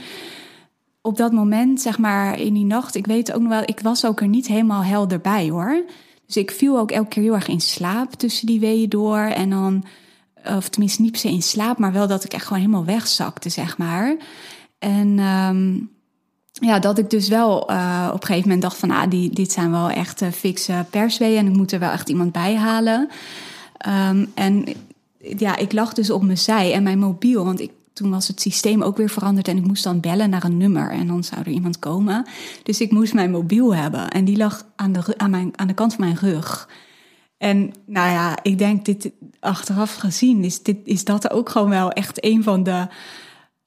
op 1.00 1.16
dat 1.16 1.32
moment, 1.32 1.80
zeg 1.80 1.98
maar 1.98 2.40
in 2.40 2.54
die 2.54 2.64
nacht, 2.64 2.94
ik 2.94 3.06
weet 3.06 3.32
ook 3.32 3.40
nog 3.40 3.50
wel, 3.50 3.62
ik 3.64 3.80
was 3.80 4.04
ook 4.04 4.20
er 4.20 4.28
niet 4.28 4.46
helemaal 4.46 4.84
helder 4.84 5.20
bij 5.20 5.48
hoor. 5.48 5.84
Dus 6.26 6.36
ik 6.36 6.50
viel 6.50 6.78
ook 6.78 6.90
elke 6.90 7.08
keer 7.08 7.22
heel 7.22 7.34
erg 7.34 7.48
in 7.48 7.60
slaap 7.60 8.12
tussen 8.12 8.46
die 8.46 8.60
weeën 8.60 8.88
door. 8.88 9.18
En 9.18 9.50
dan, 9.50 9.84
of 10.44 10.68
tenminste 10.68 11.02
niet 11.02 11.18
se 11.18 11.28
in 11.28 11.42
slaap, 11.42 11.78
maar 11.78 11.92
wel 11.92 12.06
dat 12.06 12.24
ik 12.24 12.32
echt 12.32 12.46
gewoon 12.46 12.62
helemaal 12.62 12.84
wegzakte, 12.84 13.48
zeg 13.48 13.78
maar. 13.78 14.16
En 14.78 15.18
um, 15.18 15.90
ja, 16.52 16.78
dat 16.78 16.98
ik 16.98 17.10
dus 17.10 17.28
wel 17.28 17.70
uh, 17.70 18.08
op 18.08 18.20
een 18.20 18.26
gegeven 18.26 18.48
moment 18.48 18.62
dacht 18.62 18.76
van, 18.76 18.90
ah, 18.90 19.10
die, 19.10 19.30
dit 19.30 19.52
zijn 19.52 19.70
wel 19.70 19.90
echt 19.90 20.22
uh, 20.22 20.28
fixe 20.30 20.86
persweeën 20.90 21.38
en 21.38 21.46
ik 21.46 21.56
moet 21.56 21.72
er 21.72 21.78
wel 21.78 21.90
echt 21.90 22.08
iemand 22.08 22.32
bij 22.32 22.56
halen. 22.56 23.08
Um, 23.88 24.30
en 24.34 24.64
ja, 25.18 25.56
ik 25.56 25.72
lag 25.72 25.92
dus 25.92 26.10
op 26.10 26.22
mijn 26.22 26.38
zij 26.38 26.72
en 26.72 26.82
mijn 26.82 26.98
mobiel, 26.98 27.44
want 27.44 27.60
ik 27.60 27.70
toen 27.98 28.10
was 28.10 28.28
het 28.28 28.40
systeem 28.40 28.82
ook 28.82 28.96
weer 28.96 29.08
veranderd 29.08 29.48
en 29.48 29.56
ik 29.56 29.66
moest 29.66 29.84
dan 29.84 30.00
bellen 30.00 30.30
naar 30.30 30.44
een 30.44 30.56
nummer 30.56 30.90
en 30.90 31.06
dan 31.06 31.24
zou 31.24 31.40
er 31.40 31.48
iemand 31.48 31.78
komen. 31.78 32.26
Dus 32.62 32.80
ik 32.80 32.90
moest 32.90 33.14
mijn 33.14 33.30
mobiel 33.30 33.74
hebben 33.74 34.10
en 34.10 34.24
die 34.24 34.36
lag 34.36 34.66
aan 34.76 34.92
de, 34.92 35.14
aan 35.16 35.30
mijn, 35.30 35.52
aan 35.56 35.66
de 35.66 35.74
kant 35.74 35.94
van 35.94 36.04
mijn 36.04 36.18
rug. 36.20 36.68
En 37.38 37.72
nou 37.86 38.10
ja, 38.10 38.38
ik 38.42 38.58
denk 38.58 38.84
dit 38.84 39.10
achteraf 39.40 39.94
gezien 39.94 40.44
is, 40.44 40.62
dit, 40.62 40.76
is 40.84 41.04
dat 41.04 41.30
ook 41.30 41.48
gewoon 41.48 41.68
wel 41.68 41.90
echt 41.90 42.24
een 42.24 42.42
van 42.42 42.62
de 42.62 42.86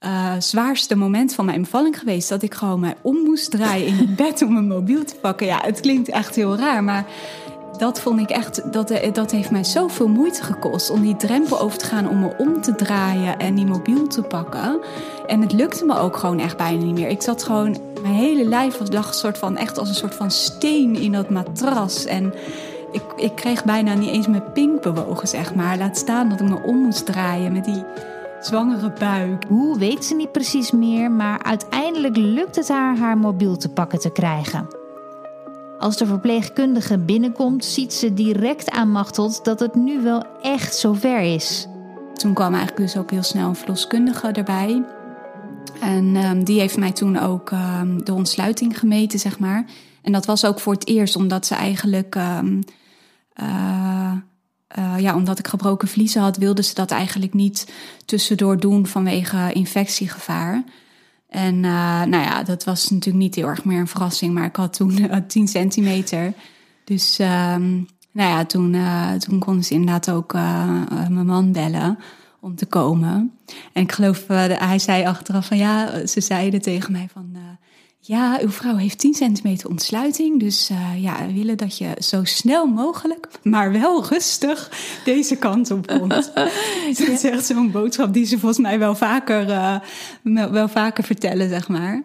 uh, 0.00 0.32
zwaarste 0.38 0.96
momenten 0.96 1.36
van 1.36 1.44
mijn 1.44 1.62
bevalling 1.62 1.98
geweest. 1.98 2.28
Dat 2.28 2.42
ik 2.42 2.54
gewoon 2.54 2.80
mij 2.80 2.96
om 3.02 3.16
moest 3.16 3.50
draaien 3.50 3.86
in 3.86 4.14
bed 4.26 4.42
om 4.42 4.52
mijn 4.52 4.66
mobiel 4.66 5.04
te 5.04 5.14
pakken. 5.14 5.46
Ja, 5.46 5.60
het 5.64 5.80
klinkt 5.80 6.08
echt 6.08 6.34
heel 6.34 6.56
raar, 6.56 6.84
maar 6.84 7.06
dat 7.78 8.00
vond 8.00 8.20
ik 8.20 8.30
echt, 8.30 8.72
dat, 8.72 8.92
dat 9.12 9.30
heeft 9.30 9.50
mij 9.50 9.64
zoveel 9.64 10.08
moeite 10.08 10.42
gekost 10.42 10.90
om 10.90 11.00
die 11.00 11.16
drempel 11.16 11.60
over 11.60 11.78
te 11.78 11.84
gaan, 11.84 12.08
om 12.08 12.18
me 12.18 12.34
om 12.38 12.60
te 12.60 12.74
draaien 12.74 13.38
en 13.38 13.54
die 13.54 13.66
mobiel 13.66 14.06
te 14.06 14.22
pakken. 14.22 14.80
En 15.26 15.40
het 15.40 15.52
lukte 15.52 15.84
me 15.84 15.98
ook 15.98 16.16
gewoon 16.16 16.38
echt 16.38 16.56
bijna 16.56 16.84
niet 16.84 16.94
meer. 16.94 17.08
Ik 17.08 17.22
zat 17.22 17.42
gewoon, 17.42 17.76
mijn 18.02 18.14
hele 18.14 18.44
lijf 18.44 18.78
lag 18.90 19.08
een 19.08 19.14
soort 19.14 19.38
van, 19.38 19.56
echt 19.56 19.78
als 19.78 19.88
een 19.88 19.94
soort 19.94 20.14
van 20.14 20.30
steen 20.30 20.96
in 20.96 21.12
dat 21.12 21.30
matras. 21.30 22.04
En 22.04 22.34
ik, 22.92 23.02
ik 23.16 23.34
kreeg 23.34 23.64
bijna 23.64 23.94
niet 23.94 24.10
eens 24.10 24.26
mijn 24.26 24.52
pink 24.52 24.82
bewogen, 24.82 25.28
zeg 25.28 25.54
maar. 25.54 25.78
Laat 25.78 25.96
staan 25.98 26.28
dat 26.28 26.40
ik 26.40 26.48
me 26.48 26.62
om 26.62 26.76
moest 26.76 27.06
draaien 27.06 27.52
met 27.52 27.64
die 27.64 27.84
zwangere 28.40 28.92
buik. 28.98 29.44
Hoe 29.48 29.78
weet 29.78 30.04
ze 30.04 30.14
niet 30.14 30.32
precies 30.32 30.70
meer, 30.70 31.10
maar 31.10 31.42
uiteindelijk 31.42 32.16
lukt 32.16 32.56
het 32.56 32.68
haar 32.68 32.98
haar 32.98 33.18
mobiel 33.18 33.56
te 33.56 33.68
pakken 33.68 33.98
te 33.98 34.10
krijgen. 34.10 34.81
Als 35.82 35.96
de 35.96 36.06
verpleegkundige 36.06 36.98
binnenkomt, 36.98 37.64
ziet 37.64 37.92
ze 37.92 38.14
direct 38.14 38.70
aan 38.70 38.90
Machteld 38.90 39.44
dat 39.44 39.60
het 39.60 39.74
nu 39.74 40.02
wel 40.02 40.40
echt 40.42 40.76
zover 40.76 41.20
is. 41.20 41.66
Toen 42.14 42.34
kwam 42.34 42.54
eigenlijk 42.54 42.86
dus 42.86 42.96
ook 42.96 43.10
heel 43.10 43.22
snel 43.22 43.48
een 43.48 43.56
verloskundige 43.56 44.28
erbij. 44.28 44.82
En 45.80 46.16
um, 46.16 46.44
die 46.44 46.60
heeft 46.60 46.76
mij 46.76 46.92
toen 46.92 47.18
ook 47.18 47.50
um, 47.50 48.04
de 48.04 48.14
ontsluiting 48.14 48.78
gemeten, 48.78 49.18
zeg 49.18 49.38
maar. 49.38 49.64
En 50.02 50.12
dat 50.12 50.26
was 50.26 50.44
ook 50.44 50.60
voor 50.60 50.72
het 50.72 50.86
eerst, 50.86 51.16
omdat 51.16 51.46
ze 51.46 51.54
eigenlijk. 51.54 52.14
Um, 52.14 52.60
uh, 53.40 54.12
uh, 54.78 54.98
ja, 54.98 55.14
omdat 55.14 55.38
ik 55.38 55.46
gebroken 55.46 55.88
vliezen 55.88 56.22
had, 56.22 56.36
wilden 56.36 56.64
ze 56.64 56.74
dat 56.74 56.90
eigenlijk 56.90 57.34
niet 57.34 57.72
tussendoor 58.04 58.60
doen 58.60 58.86
vanwege 58.86 59.52
infectiegevaar. 59.52 60.64
En 61.32 61.54
uh, 61.54 62.02
nou 62.02 62.22
ja, 62.22 62.42
dat 62.42 62.64
was 62.64 62.90
natuurlijk 62.90 63.24
niet 63.24 63.34
heel 63.34 63.46
erg 63.46 63.64
meer 63.64 63.80
een 63.80 63.86
verrassing, 63.86 64.34
maar 64.34 64.44
ik 64.44 64.56
had 64.56 64.72
toen 64.72 64.98
uh, 65.02 65.16
10 65.26 65.48
centimeter. 65.48 66.32
Dus 66.84 67.18
um, 67.18 67.86
nou 68.12 68.30
ja, 68.30 68.44
toen, 68.44 68.74
uh, 68.74 69.12
toen 69.12 69.38
konden 69.38 69.64
ze 69.64 69.74
inderdaad 69.74 70.10
ook 70.10 70.32
mijn 70.32 71.26
man 71.26 71.52
bellen 71.52 71.98
om 72.40 72.54
te 72.54 72.66
komen. 72.66 73.32
En 73.72 73.82
ik 73.82 73.92
geloof, 73.92 74.26
hij 74.26 74.78
zei 74.78 75.04
achteraf 75.04 75.46
van 75.46 75.56
ja, 75.56 76.06
ze 76.06 76.20
zeiden 76.20 76.62
tegen 76.62 76.92
mij 76.92 77.08
van 77.12 77.36
ja, 78.04 78.38
uw 78.40 78.50
vrouw 78.50 78.76
heeft 78.76 78.98
10 78.98 79.14
centimeter 79.14 79.68
ontsluiting. 79.68 80.40
Dus 80.40 80.70
uh, 80.70 81.02
ja, 81.02 81.26
we 81.26 81.32
willen 81.32 81.56
dat 81.56 81.78
je 81.78 81.94
zo 81.98 82.24
snel 82.24 82.66
mogelijk, 82.66 83.28
maar 83.42 83.72
wel 83.72 84.06
rustig, 84.06 84.70
deze 85.04 85.36
kant 85.36 85.70
op 85.70 85.86
komt. 85.86 86.32
dat 86.98 87.08
is 87.08 87.24
echt 87.24 87.46
zo'n 87.46 87.70
boodschap 87.70 88.12
die 88.12 88.24
ze 88.24 88.38
volgens 88.38 88.60
mij 88.60 88.78
wel 88.78 88.94
vaker, 88.94 89.48
uh, 89.48 90.46
wel 90.50 90.68
vaker 90.68 91.04
vertellen, 91.04 91.48
zeg 91.48 91.68
maar. 91.68 92.02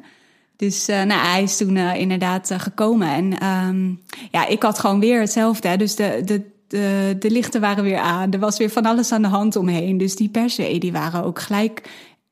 Dus 0.55 0.89
uh, 0.89 1.03
nou, 1.03 1.21
hij 1.21 1.43
is 1.43 1.57
toen 1.57 1.77
inderdaad 1.77 2.51
gekomen. 2.57 3.07
En 3.07 3.45
um, 3.47 4.01
ja, 4.31 4.47
ik 4.47 4.63
had 4.63 4.79
gewoon 4.79 4.99
weer 4.99 5.19
hetzelfde. 5.19 5.67
Hè. 5.67 5.77
Dus 5.77 5.95
de, 5.95 6.21
de, 6.25 6.41
de, 6.67 7.15
de 7.19 7.31
lichten 7.31 7.61
waren 7.61 7.83
weer 7.83 7.99
aan. 7.99 8.31
Er 8.31 8.39
was 8.39 8.57
weer 8.57 8.69
van 8.69 8.85
alles 8.85 9.11
aan 9.11 9.21
de 9.21 9.27
hand 9.27 9.55
omheen. 9.55 9.97
Dus 9.97 10.15
die 10.15 10.29
persen 10.29 10.79
die 10.79 10.91
waren 10.91 11.23
ook 11.23 11.39
gelijk 11.39 11.81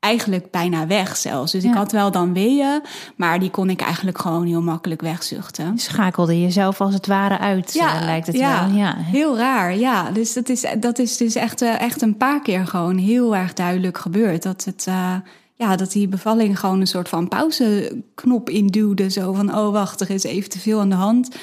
eigenlijk 0.06 0.50
bijna 0.50 0.86
weg 0.86 1.16
zelfs. 1.16 1.52
Dus 1.52 1.64
ik 1.64 1.74
had 1.74 1.92
wel 1.92 2.10
dan 2.10 2.32
weeën, 2.32 2.82
maar 3.16 3.38
die 3.38 3.50
kon 3.50 3.70
ik 3.70 3.80
eigenlijk 3.80 4.18
gewoon 4.18 4.46
heel 4.46 4.62
makkelijk 4.62 5.00
wegzuchten. 5.00 5.78
Schakelde 5.78 6.40
jezelf 6.40 6.80
als 6.80 6.94
het 6.94 7.06
ware 7.06 7.38
uit, 7.38 7.72
ja, 7.72 8.04
lijkt 8.04 8.26
het 8.26 8.36
ja, 8.36 8.66
wel. 8.66 8.76
Ja, 8.76 8.96
heel 8.96 9.36
raar. 9.36 9.76
Ja, 9.76 10.10
dus 10.10 10.32
dat 10.32 10.48
is, 10.48 10.64
dat 10.80 10.98
is 10.98 11.16
dus 11.16 11.34
echt, 11.34 11.62
eh, 11.62 11.80
echt 11.80 12.02
een 12.02 12.16
paar 12.16 12.42
keer 12.42 12.66
gewoon 12.66 12.98
heel 12.98 13.36
erg 13.36 13.52
duidelijk 13.52 13.98
gebeurd. 13.98 14.42
Dat 14.42 14.64
het... 14.64 14.86
Uh, 14.88 15.14
ja, 15.58 15.76
dat 15.76 15.92
die 15.92 16.08
bevalling 16.08 16.60
gewoon 16.60 16.80
een 16.80 16.86
soort 16.86 17.08
van 17.08 17.28
pauzeknop 17.28 18.50
induwde. 18.50 19.10
Zo 19.10 19.32
van, 19.32 19.56
oh 19.56 19.72
wacht, 19.72 20.00
er 20.00 20.10
is 20.10 20.24
even 20.24 20.50
te 20.50 20.58
veel 20.58 20.80
aan 20.80 20.88
de 20.88 20.94
hand. 20.94 21.36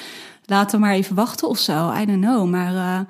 Laten 0.46 0.78
we 0.78 0.84
maar 0.84 0.94
even 0.94 1.14
wachten 1.14 1.48
of 1.48 1.58
zo. 1.58 1.92
I 1.92 2.06
don't 2.06 2.24
know. 2.24 2.48
Maar 2.48 2.72
uh, 2.72 3.00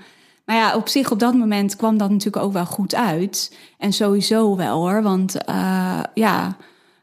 Maar 0.44 0.56
ja, 0.56 0.76
op 0.76 0.88
zich 0.88 1.10
op 1.10 1.18
dat 1.18 1.34
moment 1.34 1.76
kwam 1.76 1.98
dat 1.98 2.10
natuurlijk 2.10 2.44
ook 2.44 2.52
wel 2.52 2.66
goed 2.66 2.94
uit. 2.94 3.58
En 3.78 3.92
sowieso 3.92 4.56
wel 4.56 4.80
hoor, 4.80 5.02
want 5.02 5.36
ja, 6.14 6.56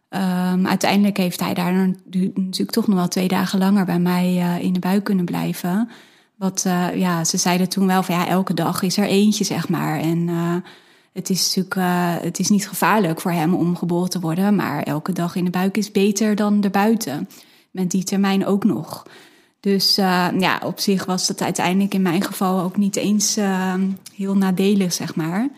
um, 0.09 0.67
uiteindelijk 0.67 1.17
heeft 1.17 1.39
hij 1.39 1.53
daar 1.53 1.73
natuurlijk 2.33 2.71
toch 2.71 2.87
nog 2.87 2.95
wel 2.97 3.07
twee 3.07 3.27
dagen 3.27 3.59
langer 3.59 3.85
bij 3.85 3.99
mij 3.99 4.59
in 4.61 4.73
de 4.73 4.79
buik 4.79 5.03
kunnen 5.03 5.25
blijven. 5.25 5.89
Wat, 6.35 6.61
ja, 6.95 7.23
ze 7.23 7.37
zeiden 7.37 7.69
toen 7.69 7.87
wel 7.87 8.03
van 8.03 8.15
ja, 8.15 8.27
elke 8.27 8.53
dag 8.53 8.81
is 8.81 8.97
er 8.97 9.07
eentje, 9.07 9.43
zeg 9.43 9.69
maar. 9.69 9.99
En 9.99 10.29
het 11.13 11.29
is 11.29 11.55
natuurlijk 11.55 12.23
het 12.23 12.39
is 12.39 12.49
niet 12.49 12.67
gevaarlijk 12.67 13.21
voor 13.21 13.31
hem 13.31 13.53
om 13.53 13.75
geboren 13.75 14.09
te 14.09 14.19
worden, 14.19 14.55
maar 14.55 14.83
elke 14.83 15.11
dag 15.11 15.35
in 15.35 15.45
de 15.45 15.51
buik 15.51 15.77
is 15.77 15.91
beter 15.91 16.35
dan 16.35 16.63
erbuiten. 16.63 17.29
Met 17.71 17.91
die 17.91 18.03
termijn 18.03 18.45
ook 18.45 18.63
nog. 18.63 19.05
Dus 19.61 19.99
uh, 19.99 20.27
ja, 20.39 20.61
op 20.63 20.79
zich 20.79 21.05
was 21.05 21.27
dat 21.27 21.41
uiteindelijk 21.41 21.93
in 21.93 22.01
mijn 22.01 22.21
geval 22.21 22.61
ook 22.61 22.77
niet 22.77 22.95
eens 22.95 23.37
uh, 23.37 23.73
heel 24.15 24.35
nadelig, 24.35 24.93
zeg 24.93 25.15
maar. 25.15 25.49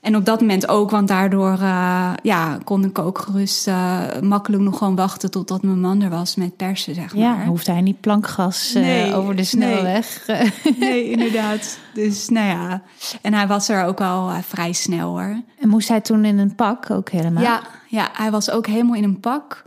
En 0.00 0.16
op 0.16 0.24
dat 0.24 0.40
moment 0.40 0.68
ook, 0.68 0.90
want 0.90 1.08
daardoor 1.08 1.52
uh, 1.52 2.12
ja, 2.22 2.58
kon 2.64 2.84
ik 2.84 2.98
ook 2.98 3.18
gerust 3.18 3.68
uh, 3.68 4.02
makkelijk 4.20 4.62
nog 4.62 4.78
gewoon 4.78 4.96
wachten 4.96 5.30
totdat 5.30 5.62
mijn 5.62 5.80
man 5.80 6.02
er 6.02 6.10
was 6.10 6.34
met 6.34 6.56
persen, 6.56 6.94
zeg 6.94 7.14
maar. 7.14 7.22
Ja, 7.22 7.44
hoeft 7.44 7.66
hij 7.66 7.80
niet 7.80 8.00
plankgas 8.00 8.72
nee, 8.72 9.14
over 9.14 9.36
de 9.36 9.44
snelweg. 9.44 10.26
Nee. 10.26 10.52
nee, 10.78 11.10
inderdaad. 11.10 11.78
Dus 11.94 12.28
nou 12.28 12.46
ja, 12.46 12.82
en 13.22 13.34
hij 13.34 13.46
was 13.46 13.68
er 13.68 13.84
ook 13.84 14.00
al 14.00 14.30
vrij 14.42 14.72
snel 14.72 15.08
hoor. 15.08 15.42
En 15.60 15.68
moest 15.68 15.88
hij 15.88 16.00
toen 16.00 16.24
in 16.24 16.38
een 16.38 16.54
pak 16.54 16.90
ook 16.90 17.10
helemaal? 17.10 17.42
Ja, 17.42 17.62
ja 17.88 18.08
hij 18.12 18.30
was 18.30 18.50
ook 18.50 18.66
helemaal 18.66 18.94
in 18.94 19.04
een 19.04 19.20
pak. 19.20 19.64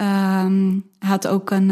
Um, 0.00 0.84
hij 0.98 1.08
had 1.08 1.26
ook 1.26 1.50
een 1.50 1.70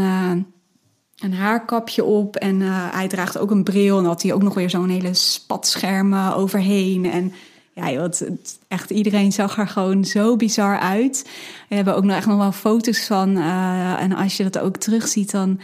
een 1.24 1.34
haarkapje 1.34 2.04
op 2.04 2.36
en 2.36 2.60
uh, 2.60 2.92
hij 2.92 3.08
draagt 3.08 3.38
ook 3.38 3.50
een 3.50 3.64
bril. 3.64 3.98
En 3.98 4.04
had 4.04 4.22
hij 4.22 4.32
ook 4.32 4.42
nog 4.42 4.54
weer 4.54 4.70
zo'n 4.70 4.88
hele 4.88 5.14
spatscherm 5.14 6.14
overheen. 6.14 7.10
En 7.10 7.32
ja, 7.74 7.90
joh, 7.90 8.02
het, 8.02 8.58
echt 8.68 8.90
iedereen 8.90 9.32
zag 9.32 9.58
er 9.58 9.68
gewoon 9.68 10.04
zo 10.04 10.36
bizar 10.36 10.78
uit. 10.78 11.28
We 11.68 11.74
hebben 11.74 11.96
ook 11.96 12.04
nog 12.04 12.16
echt 12.16 12.26
nog 12.26 12.38
wel 12.38 12.52
foto's 12.52 13.06
van. 13.06 13.36
Uh, 13.36 14.02
en 14.02 14.12
als 14.12 14.36
je 14.36 14.42
dat 14.42 14.58
ook 14.58 14.76
terugziet, 14.76 15.30
dan 15.30 15.60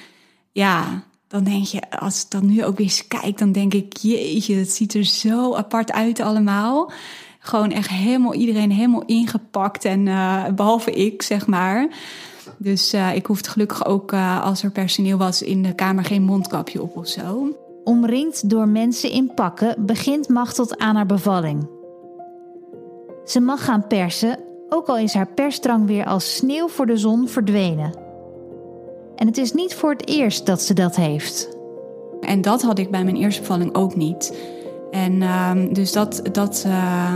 ja, 0.52 1.04
dan 1.28 1.44
denk 1.44 1.64
je, 1.64 1.90
als 1.90 2.22
ik 2.22 2.30
dan 2.30 2.46
nu 2.46 2.64
ook 2.64 2.78
eens 2.78 3.06
kijk, 3.08 3.38
dan 3.38 3.52
denk 3.52 3.74
ik, 3.74 3.96
jeetje, 3.96 4.54
het 4.54 4.72
ziet 4.72 4.94
er 4.94 5.04
zo 5.04 5.54
apart 5.54 5.92
uit 5.92 6.20
allemaal. 6.20 6.92
Gewoon 7.38 7.72
echt 7.72 7.88
helemaal 7.88 8.34
iedereen 8.34 8.70
helemaal 8.70 9.04
ingepakt 9.04 9.84
en 9.84 10.04
behalve 10.54 10.90
ik, 10.90 11.22
zeg 11.22 11.46
maar. 11.46 11.88
Dus 12.62 12.94
uh, 12.94 13.14
ik 13.14 13.26
hoefde 13.26 13.50
gelukkig 13.50 13.86
ook, 13.86 14.12
als 14.42 14.62
er 14.62 14.70
personeel 14.70 15.18
was, 15.18 15.42
in 15.42 15.62
de 15.62 15.74
kamer 15.74 16.04
geen 16.04 16.22
mondkapje 16.22 16.82
op 16.82 16.96
of 16.96 17.06
zo. 17.06 17.56
Omringd 17.84 18.50
door 18.50 18.68
mensen 18.68 19.10
in 19.10 19.34
pakken 19.34 19.86
begint 19.86 20.28
Machteld 20.28 20.78
aan 20.78 20.96
haar 20.96 21.06
bevalling. 21.06 21.68
Ze 23.24 23.40
mag 23.40 23.64
gaan 23.64 23.86
persen, 23.86 24.38
ook 24.68 24.86
al 24.86 24.98
is 24.98 25.14
haar 25.14 25.28
persdrang 25.34 25.86
weer 25.86 26.04
als 26.04 26.36
sneeuw 26.36 26.68
voor 26.68 26.86
de 26.86 26.96
zon 26.96 27.28
verdwenen. 27.28 27.92
En 29.16 29.26
het 29.26 29.38
is 29.38 29.52
niet 29.52 29.74
voor 29.74 29.90
het 29.90 30.08
eerst 30.08 30.46
dat 30.46 30.62
ze 30.62 30.74
dat 30.74 30.96
heeft. 30.96 31.56
En 32.20 32.40
dat 32.40 32.62
had 32.62 32.78
ik 32.78 32.90
bij 32.90 33.04
mijn 33.04 33.16
eerste 33.16 33.40
bevalling 33.40 33.74
ook 33.74 33.96
niet. 33.96 34.36
En 34.90 35.12
uh, 35.12 35.52
dus 35.72 35.92
dat. 35.92 36.22
dat 36.32 36.64
uh, 36.66 37.14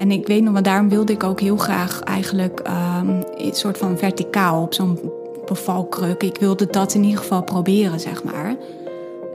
en 0.00 0.10
ik 0.10 0.26
weet 0.26 0.42
nog, 0.42 0.52
want 0.52 0.64
daarom 0.64 0.88
wilde 0.88 1.12
ik 1.12 1.24
ook 1.24 1.40
heel 1.40 1.56
graag 1.56 2.00
eigenlijk 2.00 2.60
een 2.64 3.50
soort 3.52 3.78
van 3.78 3.98
verticaal 3.98 4.62
op 4.62 4.74
zo'n 4.74 4.98
bevalkruk. 5.46 6.22
Ik 6.22 6.36
wilde 6.40 6.66
dat 6.66 6.94
in 6.94 7.02
ieder 7.02 7.18
geval 7.18 7.42
proberen, 7.42 8.00
zeg 8.00 8.24
maar. 8.24 8.56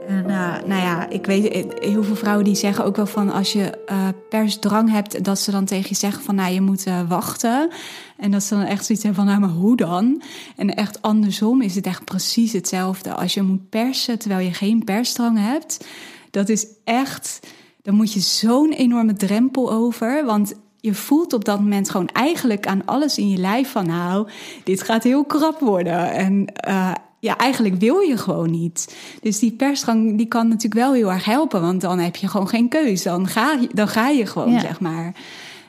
En 0.08 0.24
uh, 0.26 0.54
nou 0.66 0.82
ja, 0.82 1.08
ik 1.08 1.26
weet 1.26 1.48
eh, 1.48 1.64
heel 1.90 2.02
veel 2.02 2.14
vrouwen 2.14 2.44
die 2.44 2.54
zeggen 2.54 2.84
ook 2.84 2.96
wel 2.96 3.06
van 3.06 3.32
als 3.32 3.52
je 3.52 3.84
uh, 3.90 4.08
persdrang 4.28 4.90
hebt, 4.90 5.24
dat 5.24 5.38
ze 5.38 5.50
dan 5.50 5.64
tegen 5.64 5.88
je 5.88 5.94
zeggen 5.94 6.22
van 6.22 6.34
nou 6.34 6.52
je 6.52 6.60
moet 6.60 6.84
wachten. 7.08 7.70
En 8.16 8.30
dat 8.30 8.42
ze 8.42 8.54
dan 8.54 8.64
echt 8.64 8.84
zoiets 8.84 9.04
hebben 9.04 9.24
van 9.24 9.32
nou 9.32 9.46
maar 9.46 9.56
hoe 9.58 9.76
dan? 9.76 10.22
En 10.56 10.74
echt 10.74 11.02
andersom 11.02 11.62
is 11.62 11.74
het 11.74 11.86
echt 11.86 12.04
precies 12.04 12.52
hetzelfde. 12.52 13.14
Als 13.14 13.34
je 13.34 13.42
moet 13.42 13.68
persen 13.68 14.18
terwijl 14.18 14.46
je 14.46 14.52
geen 14.52 14.84
persdrang 14.84 15.38
hebt, 15.38 15.86
dat 16.30 16.48
is 16.48 16.66
echt, 16.84 17.40
dan 17.86 17.94
moet 17.94 18.12
je 18.12 18.20
zo'n 18.20 18.72
enorme 18.72 19.12
drempel 19.12 19.72
over. 19.72 20.24
Want 20.24 20.54
je 20.80 20.94
voelt 20.94 21.32
op 21.32 21.44
dat 21.44 21.60
moment 21.60 21.90
gewoon 21.90 22.08
eigenlijk 22.12 22.66
aan 22.66 22.84
alles 22.84 23.18
in 23.18 23.28
je 23.28 23.36
lijf 23.36 23.70
van 23.70 23.86
nou, 23.86 24.28
dit 24.64 24.82
gaat 24.82 25.02
heel 25.02 25.24
krap 25.24 25.60
worden. 25.60 26.12
En 26.12 26.52
uh, 26.68 26.92
ja, 27.18 27.36
eigenlijk 27.36 27.74
wil 27.74 27.98
je 27.98 28.16
gewoon 28.16 28.50
niet. 28.50 28.96
Dus 29.20 29.38
die 29.38 29.52
persdrang 29.52 30.16
die 30.16 30.26
kan 30.26 30.48
natuurlijk 30.48 30.74
wel 30.74 30.92
heel 30.92 31.12
erg 31.12 31.24
helpen, 31.24 31.60
want 31.60 31.80
dan 31.80 31.98
heb 31.98 32.16
je 32.16 32.28
gewoon 32.28 32.48
geen 32.48 32.68
keus. 32.68 33.02
Dan 33.02 33.26
ga 33.26 33.52
je, 33.52 33.68
dan 33.72 33.88
ga 33.88 34.08
je 34.08 34.26
gewoon, 34.26 34.60
zeg 34.60 34.80
maar. 34.80 35.14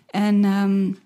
En 0.09 0.43
um, 0.43 0.97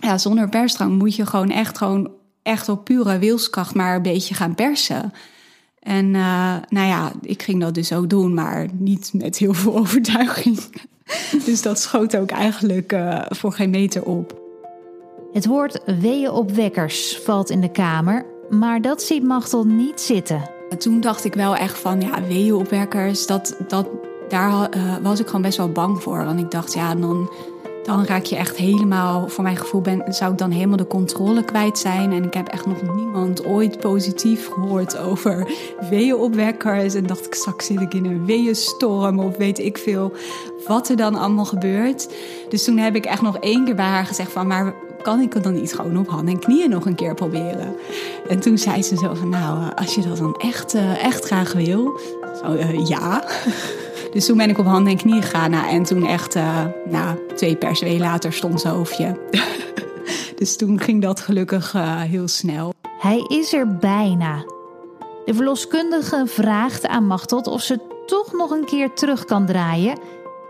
ja, 0.00 0.18
zonder 0.18 0.48
persdrang 0.48 0.98
moet 0.98 1.16
je 1.16 1.26
gewoon 1.26 1.50
echt, 1.50 1.78
gewoon 1.78 2.10
echt 2.42 2.68
op 2.68 2.84
pure 2.84 3.18
wilskracht 3.18 3.74
maar 3.74 3.96
een 3.96 4.02
beetje 4.02 4.34
gaan 4.34 4.54
persen. 4.54 5.12
En 5.84 6.04
uh, 6.14 6.54
nou 6.68 6.86
ja, 6.88 7.12
ik 7.20 7.42
ging 7.42 7.60
dat 7.60 7.74
dus 7.74 7.92
ook 7.92 8.10
doen, 8.10 8.34
maar 8.34 8.66
niet 8.78 9.10
met 9.12 9.38
heel 9.38 9.54
veel 9.54 9.76
overtuiging. 9.82 10.58
dus 11.44 11.62
dat 11.62 11.80
schoot 11.80 12.16
ook 12.16 12.30
eigenlijk 12.30 12.92
uh, 12.92 13.20
voor 13.28 13.52
geen 13.52 13.70
meter 13.70 14.04
op. 14.04 14.42
Het 15.32 15.46
woord 15.46 15.80
weeën 16.00 16.30
op 16.30 16.50
wekkers 16.50 17.18
valt 17.24 17.50
in 17.50 17.60
de 17.60 17.70
kamer, 17.70 18.26
maar 18.50 18.80
dat 18.80 19.02
ziet 19.02 19.22
Machtel 19.22 19.64
niet 19.64 20.00
zitten. 20.00 20.50
Toen 20.78 21.00
dacht 21.00 21.24
ik 21.24 21.34
wel 21.34 21.56
echt 21.56 21.78
van, 21.78 22.00
ja, 22.00 22.22
weeënopwekkers, 22.22 23.26
dat, 23.26 23.56
dat, 23.68 23.88
daar 24.28 24.76
uh, 24.76 24.96
was 25.02 25.20
ik 25.20 25.26
gewoon 25.26 25.42
best 25.42 25.58
wel 25.58 25.72
bang 25.72 26.02
voor. 26.02 26.24
Want 26.24 26.40
ik 26.40 26.50
dacht, 26.50 26.74
ja, 26.74 26.94
dan, 26.94 27.30
dan 27.84 28.04
raak 28.04 28.24
je 28.24 28.36
echt 28.36 28.56
helemaal, 28.56 29.28
voor 29.28 29.44
mijn 29.44 29.56
gevoel 29.56 29.80
ben, 29.80 30.02
zou 30.08 30.32
ik 30.32 30.38
dan 30.38 30.50
helemaal 30.50 30.76
de 30.76 30.86
controle 30.86 31.44
kwijt 31.44 31.78
zijn. 31.78 32.12
En 32.12 32.24
ik 32.24 32.34
heb 32.34 32.48
echt 32.48 32.66
nog 32.66 32.94
niemand 32.96 33.44
ooit 33.44 33.80
positief 33.80 34.48
gehoord 34.48 34.98
over 34.98 35.46
weeënopwekkers. 35.90 36.94
En 36.94 37.06
dacht 37.06 37.26
ik, 37.26 37.34
straks 37.34 37.66
zit 37.66 37.80
ik 37.80 37.94
in 37.94 38.04
een 38.04 38.24
weeënstorm 38.24 39.18
of 39.18 39.36
weet 39.36 39.58
ik 39.58 39.78
veel 39.78 40.12
wat 40.66 40.88
er 40.88 40.96
dan 40.96 41.14
allemaal 41.14 41.44
gebeurt. 41.44 42.08
Dus 42.48 42.64
toen 42.64 42.78
heb 42.78 42.94
ik 42.94 43.04
echt 43.04 43.22
nog 43.22 43.36
één 43.38 43.64
keer 43.64 43.74
bij 43.74 43.84
haar 43.84 44.06
gezegd 44.06 44.32
van, 44.32 44.46
maar 44.46 44.74
kan 45.02 45.20
ik 45.20 45.32
het 45.32 45.42
dan 45.42 45.54
niet 45.54 45.74
gewoon 45.74 45.98
op 45.98 46.08
handen 46.08 46.34
en 46.34 46.40
knieën 46.40 46.70
nog 46.70 46.86
een 46.86 46.94
keer 46.94 47.14
proberen? 47.14 47.76
En 48.28 48.40
toen 48.40 48.58
zei 48.58 48.82
ze 48.82 48.96
zo 48.96 49.14
van, 49.14 49.28
nou, 49.28 49.62
eh, 49.62 49.74
als 49.74 49.94
je 49.94 50.02
dat 50.02 50.16
dan 50.16 50.34
echt, 50.34 50.74
uh, 50.74 51.04
echt 51.04 51.24
graag 51.24 51.52
wil, 51.52 52.00
zo, 52.42 52.52
uh, 52.52 52.86
ja. 52.86 53.24
dus 54.14 54.26
toen 54.26 54.36
ben 54.36 54.50
ik 54.50 54.58
op 54.58 54.66
handen 54.66 54.92
en 54.92 54.98
knieën 54.98 55.22
gegaan. 55.22 55.50
Nou, 55.50 55.68
en 55.68 55.82
toen 55.82 56.06
echt, 56.06 56.36
uh, 56.36 56.64
nou, 56.90 57.18
twee 57.34 57.56
per 57.56 57.76
se 57.76 57.98
later 57.98 58.32
stond 58.32 58.60
ze 58.60 58.68
hoofdje. 58.68 59.18
dus 60.38 60.56
toen 60.56 60.80
ging 60.80 61.02
dat 61.02 61.20
gelukkig 61.20 61.74
heel 62.08 62.28
snel. 62.28 62.72
Hij 62.98 63.24
is 63.28 63.52
er 63.52 63.76
bijna. 63.76 64.44
De 65.24 65.34
verloskundige 65.34 66.22
vraagt 66.26 66.86
aan 66.86 67.06
Machteld 67.06 67.46
of 67.46 67.62
ze 67.62 67.80
toch 68.06 68.32
nog 68.32 68.50
een 68.50 68.64
keer 68.64 68.92
terug 68.92 69.24
kan 69.24 69.46
draaien 69.46 69.98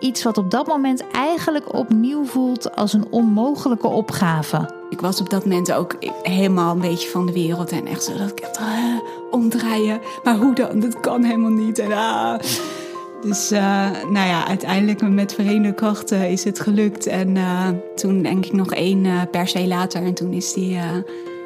Iets 0.04 0.22
wat 0.22 0.38
op 0.38 0.50
dat 0.50 0.66
moment 0.66 1.10
eigenlijk 1.10 1.74
opnieuw 1.74 2.24
voelt 2.24 2.76
als 2.76 2.92
een 2.92 3.06
onmogelijke 3.10 3.86
opgave. 3.86 4.70
Ik 4.90 5.00
was 5.00 5.20
op 5.20 5.30
dat 5.30 5.44
moment 5.44 5.72
ook 5.72 5.96
helemaal 6.22 6.74
een 6.74 6.80
beetje 6.80 7.08
van 7.08 7.26
de 7.26 7.32
wereld 7.32 7.70
en 7.70 7.86
echt 7.86 8.04
zo 8.04 8.16
dat 8.16 8.30
ik 8.30 8.40
echt 8.40 8.60
uh, 8.60 8.66
omdraaien. 9.30 10.00
Maar 10.24 10.36
hoe 10.36 10.54
dan? 10.54 10.80
Dat 10.80 11.00
kan 11.00 11.22
helemaal 11.22 11.50
niet. 11.50 11.78
En, 11.78 11.90
uh, 11.90 12.34
dus 13.24 13.52
uh, 13.52 13.90
nou 13.90 14.28
ja, 14.28 14.46
uiteindelijk 14.46 15.08
met 15.08 15.34
verenigde 15.34 15.74
krachten 15.74 16.30
is 16.30 16.44
het 16.44 16.60
gelukt. 16.60 17.06
En 17.06 17.36
uh, 17.36 17.68
toen 17.94 18.22
denk 18.22 18.46
ik 18.46 18.52
nog 18.52 18.72
één 18.72 19.04
uh, 19.04 19.20
per 19.30 19.48
se 19.48 19.66
later 19.66 20.02
en 20.02 20.14
toen, 20.14 20.32
is 20.32 20.52
die, 20.52 20.78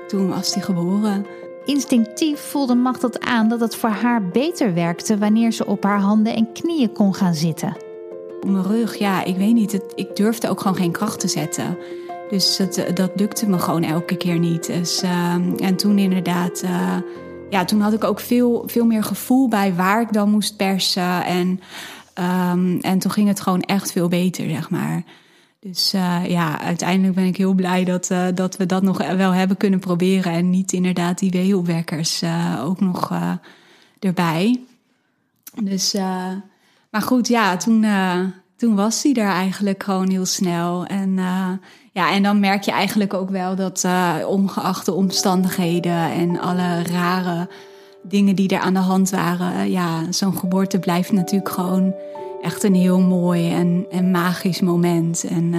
toen 0.06 0.28
was 0.28 0.52
die 0.52 0.62
geboren. 0.62 1.26
Instinctief 1.64 2.40
voelde 2.40 2.74
Macht 2.74 3.20
aan 3.20 3.48
dat 3.48 3.60
het 3.60 3.76
voor 3.76 3.90
haar 3.90 4.28
beter 4.28 4.74
werkte 4.74 5.18
wanneer 5.18 5.52
ze 5.52 5.66
op 5.66 5.82
haar 5.84 6.00
handen 6.00 6.34
en 6.34 6.52
knieën 6.52 6.92
kon 6.92 7.14
gaan 7.14 7.34
zitten. 7.34 7.76
Op 8.40 8.48
mijn 8.48 8.64
rug, 8.64 8.96
ja, 8.96 9.24
ik 9.24 9.36
weet 9.36 9.54
niet. 9.54 9.72
Het, 9.72 9.92
ik 9.94 10.16
durfde 10.16 10.48
ook 10.48 10.60
gewoon 10.60 10.76
geen 10.76 10.92
kracht 10.92 11.20
te 11.20 11.28
zetten. 11.28 11.78
Dus 12.30 12.56
dat, 12.56 12.82
dat 12.94 13.10
lukte 13.14 13.48
me 13.48 13.58
gewoon 13.58 13.82
elke 13.82 14.16
keer 14.16 14.38
niet. 14.38 14.66
Dus, 14.66 15.02
en 15.56 15.76
toen 15.76 15.98
inderdaad, 15.98 16.64
ja, 17.50 17.64
toen 17.64 17.80
had 17.80 17.92
ik 17.92 18.04
ook 18.04 18.20
veel, 18.20 18.62
veel 18.66 18.84
meer 18.84 19.04
gevoel 19.04 19.48
bij 19.48 19.74
waar 19.74 20.00
ik 20.00 20.12
dan 20.12 20.30
moest 20.30 20.56
persen. 20.56 21.24
En, 21.24 21.60
um, 22.50 22.80
en 22.80 22.98
toen 22.98 23.10
ging 23.10 23.28
het 23.28 23.40
gewoon 23.40 23.60
echt 23.60 23.92
veel 23.92 24.08
beter, 24.08 24.48
zeg 24.48 24.70
maar. 24.70 25.02
Dus 25.60 25.94
uh, 25.94 26.26
ja, 26.26 26.60
uiteindelijk 26.60 27.14
ben 27.14 27.24
ik 27.24 27.36
heel 27.36 27.52
blij 27.52 27.84
dat, 27.84 28.10
uh, 28.10 28.26
dat 28.34 28.56
we 28.56 28.66
dat 28.66 28.82
nog 28.82 29.14
wel 29.16 29.32
hebben 29.32 29.56
kunnen 29.56 29.78
proberen. 29.78 30.32
En 30.32 30.50
niet 30.50 30.72
inderdaad 30.72 31.18
die 31.18 31.30
weeopwekkers 31.30 32.22
ook 32.60 32.80
nog 32.80 33.12
erbij. 33.98 34.60
Dus 35.62 35.92
maar 36.90 37.02
goed, 37.02 37.28
ja, 37.28 37.56
toen, 37.56 37.84
toen 38.58 38.74
was 38.74 39.02
hij 39.02 39.14
er 39.14 39.30
eigenlijk 39.30 39.82
gewoon 39.82 40.10
heel 40.10 40.26
snel. 40.26 40.86
En, 40.86 41.08
uh, 41.08 41.50
ja, 41.92 42.12
en 42.12 42.22
dan 42.22 42.40
merk 42.40 42.62
je 42.62 42.70
eigenlijk 42.70 43.14
ook 43.14 43.30
wel 43.30 43.56
dat 43.56 43.82
uh, 43.86 44.14
ongeacht 44.26 44.86
de 44.86 44.92
omstandigheden 44.92 46.12
en 46.12 46.40
alle 46.40 46.82
rare 46.82 47.48
dingen 48.02 48.36
die 48.36 48.48
er 48.48 48.60
aan 48.60 48.74
de 48.74 48.80
hand 48.80 49.10
waren, 49.10 49.70
ja, 49.70 50.12
zo'n 50.12 50.38
geboorte 50.38 50.78
blijft 50.78 51.12
natuurlijk 51.12 51.50
gewoon 51.50 51.94
echt 52.42 52.62
een 52.62 52.74
heel 52.74 53.00
mooi 53.00 53.52
en, 53.52 53.86
en 53.90 54.10
magisch 54.10 54.60
moment. 54.60 55.24
En 55.24 55.54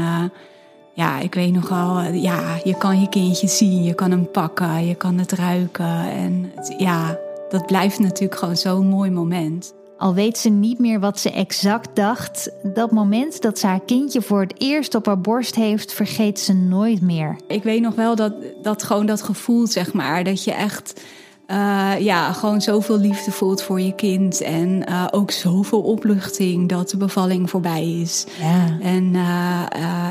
ja, 0.93 1.20
ik 1.20 1.34
weet 1.34 1.54
nogal, 1.54 2.02
ja, 2.02 2.60
je 2.64 2.78
kan 2.78 3.00
je 3.02 3.10
kindje 3.10 3.47
zien, 3.47 3.84
je 3.84 3.93
kan 3.93 4.12
hem 4.12 4.32
pakken, 4.32 4.88
je 4.88 4.95
kan 4.95 5.18
het 5.18 5.32
ruiken. 5.32 6.12
En 6.12 6.52
ja, 6.78 7.18
dat 7.50 7.66
blijft 7.66 8.00
natuurlijk 8.00 8.39
gewoon 8.39 8.58
zo'n 8.58 8.88
mooi 8.88 9.12
moment. 9.12 9.74
Al 10.00 10.14
weet 10.14 10.38
ze 10.38 10.50
niet 10.50 10.80
meer 10.80 11.00
wat 11.00 11.20
ze 11.20 11.32
exact 11.32 11.95
dacht, 11.95 12.52
dat 12.64 12.91
moment 12.91 13.41
dat 13.41 13.60
ze 13.60 13.68
haar 13.68 13.82
kindje 13.86 14.22
voor 14.22 14.41
het 14.41 14.54
eerst 14.58 14.95
op 14.95 15.06
haar 15.06 15.22
borst 15.22 15.56
heeft, 15.56 15.93
vergeet 15.93 16.39
ze 16.39 16.54
nooit 16.54 17.02
meer. 17.02 17.36
Ik 17.47 17.64
weet 17.64 17.82
nog 17.82 17.95
wel 17.95 18.16
dat, 18.16 18.34
dat 18.62 18.84
gewoon 18.84 19.06
dat 19.06 19.22
gevoel, 19.22 19.68
zeg 19.68 19.93
maar, 19.93 20.24
dat 20.24 20.43
je 20.43 20.52
echt 20.52 21.02
uh, 21.47 21.93
ja, 22.00 22.34
gewoon 22.34 22.62
zoveel 22.62 22.97
liefde 22.97 23.32
voelt 23.32 23.62
voor 23.62 23.82
je 23.82 23.95
kind. 23.95 24.41
En 24.41 24.84
uh, 24.89 25.08
ook 25.12 25.32
zoveel 25.32 25.82
opluchting 25.82 26.70
dat 26.70 26.89
de 26.89 26.97
bevalling 26.97 27.50
voorbij 27.50 27.91
is. 28.02 28.26
Ja. 28.41 28.78
En 28.82 29.04
uh, 29.04 29.64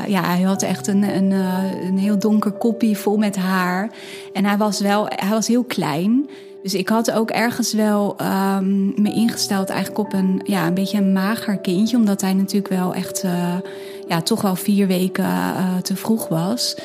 ja, 0.07 0.23
hij 0.23 0.41
had 0.41 0.61
echt 0.61 0.87
een, 0.87 1.03
een, 1.03 1.31
een 1.87 1.97
heel 1.97 2.19
donker 2.19 2.51
koppie 2.51 2.97
vol 2.97 3.17
met 3.17 3.35
haar. 3.35 3.91
En 4.33 4.45
hij 4.45 4.57
was 4.57 4.79
wel, 4.79 5.05
hij 5.07 5.29
was 5.29 5.47
heel 5.47 5.63
klein. 5.63 6.29
Dus 6.63 6.73
ik 6.73 6.89
had 6.89 7.11
ook 7.11 7.29
ergens 7.29 7.73
wel 7.73 8.15
um, 8.21 9.01
me 9.01 9.13
ingesteld 9.13 9.69
eigenlijk 9.69 9.99
op 9.99 10.13
een, 10.13 10.41
ja, 10.43 10.67
een 10.67 10.73
beetje 10.73 10.97
een 10.97 11.13
mager 11.13 11.57
kindje. 11.57 11.97
Omdat 11.97 12.21
hij 12.21 12.33
natuurlijk 12.33 12.73
wel 12.73 12.93
echt, 12.93 13.25
ja, 14.07 14.21
toch 14.21 14.41
wel 14.41 14.55
vier 14.55 14.87
weken 14.87 15.25
te 15.81 15.95
vroeg 15.95 16.27
was. 16.27 16.75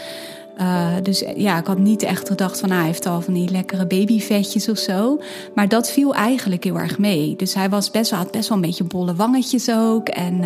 Uh, 0.60 0.86
dus 1.02 1.24
ja, 1.36 1.58
ik 1.58 1.66
had 1.66 1.78
niet 1.78 2.02
echt 2.02 2.28
gedacht 2.28 2.60
van, 2.60 2.70
ah, 2.70 2.76
hij 2.76 2.86
heeft 2.86 3.06
al 3.06 3.20
van 3.20 3.34
die 3.34 3.50
lekkere 3.50 3.86
babyvetjes 3.86 4.68
of 4.68 4.78
zo. 4.78 5.20
Maar 5.54 5.68
dat 5.68 5.90
viel 5.90 6.14
eigenlijk 6.14 6.64
heel 6.64 6.78
erg 6.78 6.98
mee. 6.98 7.36
Dus 7.36 7.54
hij 7.54 7.68
was 7.68 7.90
best 7.90 8.10
wel, 8.10 8.18
had 8.18 8.30
best 8.30 8.48
wel 8.48 8.58
een 8.58 8.64
beetje 8.64 8.84
bolle 8.84 9.14
wangetjes 9.14 9.70
ook. 9.70 10.08
En 10.08 10.42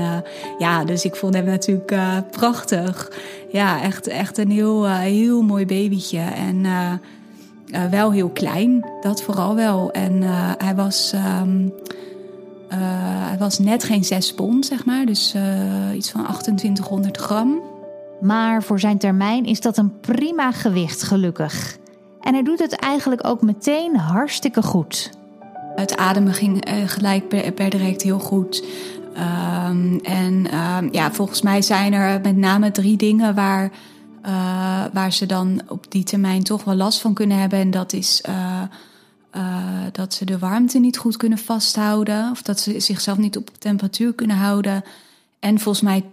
ja, 0.59 0.85
dus 0.85 1.05
ik 1.05 1.17
vond 1.17 1.35
hem 1.35 1.45
natuurlijk 1.45 1.97
prachtig. 2.31 3.13
Ja, 3.53 3.83
echt, 3.83 4.07
echt 4.07 4.39
een 4.39 4.51
heel, 4.51 4.89
heel 4.89 5.43
mooi 5.43 5.67
babytje. 5.67 6.21
En 6.21 6.67
wel 7.91 8.13
heel 8.13 8.29
klein, 8.29 8.87
dat 9.01 9.23
vooral 9.23 9.55
wel. 9.55 9.91
En 9.91 10.23
hij 10.59 10.75
was... 10.75 11.13
Um, 11.41 11.73
hij 12.69 13.39
was 13.39 13.59
net 13.59 13.85
geen 13.85 14.05
6 14.05 14.35
pond, 14.35 14.67
zeg 14.67 14.85
maar. 14.85 15.07
Dus 15.07 15.35
iets 15.95 16.11
van 16.11 16.23
2800 16.23 17.17
gram. 17.17 17.61
Maar 18.21 18.63
voor 18.63 18.81
zijn 18.81 18.99
termijn 18.99 19.45
is 19.45 19.61
dat 19.61 19.77
een 19.77 20.01
prima 20.01 20.53
gewicht, 20.53 21.03
gelukkig. 21.03 21.77
En 22.21 22.35
hij 22.35 22.43
doet 22.43 22.59
het 22.59 22.73
eigenlijk 22.73 23.27
ook 23.27 23.43
meteen 23.43 23.97
hartstikke 23.97 24.63
goed. 24.63 25.11
Het 25.75 25.97
ademen 25.97 26.35
ging 26.35 26.65
eh, 26.65 26.75
gelijk 26.87 27.29
per, 27.55 27.71
direct 27.71 28.03
heel 28.03 28.19
goed. 28.19 28.65
Um, 29.69 30.01
en 30.03 30.47
um, 30.55 30.89
ja, 30.93 31.13
volgens 31.13 31.43
mij 31.43 31.63
zijn 31.63 31.93
er 31.93 32.21
met 32.21 32.37
name 32.37 32.71
drie 32.71 32.97
dingen 32.97 33.35
waar, 33.35 33.71
uh, 34.27 34.85
waar 34.93 35.13
ze 35.13 35.27
dan 35.27 35.63
op 35.69 35.91
die 35.91 36.05
termijn 36.05 36.43
toch 36.43 36.65
wel 36.65 36.75
last 36.75 37.01
van 37.01 37.15
kunnen 37.15 37.39
hebben. 37.39 37.59
En 37.59 37.71
dat 37.71 37.93
is 37.93 38.23
uh, 38.29 38.63
dat 39.93 40.15
ze 40.15 40.25
de 40.25 40.39
warmte 40.39 40.79
niet 40.79 40.99
goed 40.99 41.17
kunnen 41.17 41.39
vasthouden. 41.39 42.31
Of 42.31 42.43
dat 42.43 42.61
ze 42.61 42.81
zichzelf 42.81 43.19
niet 43.19 43.37
op 43.37 43.51
temperatuur 43.59 44.15
kunnen 44.15 44.37
houden. 44.37 44.85
En 45.39 45.59
volgens 45.59 45.85
mij 45.85 46.05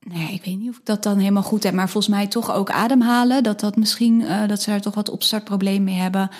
nee, 0.00 0.32
ik 0.32 0.44
weet 0.44 0.58
niet 0.58 0.70
of 0.70 0.76
ik 0.76 0.86
dat 0.86 1.02
dan 1.02 1.18
helemaal 1.18 1.42
goed 1.42 1.62
heb, 1.62 1.74
maar 1.74 1.88
volgens 1.88 2.14
mij 2.14 2.26
toch 2.26 2.52
ook 2.52 2.70
ademhalen. 2.70 3.42
Dat 3.42 3.60
dat 3.60 3.76
misschien, 3.76 4.24
dat 4.46 4.62
ze 4.62 4.70
daar 4.70 4.80
toch 4.80 4.94
wat 4.94 5.10
opstartprobleem 5.10 5.84
mee 5.84 5.94
hebben. 5.94 6.30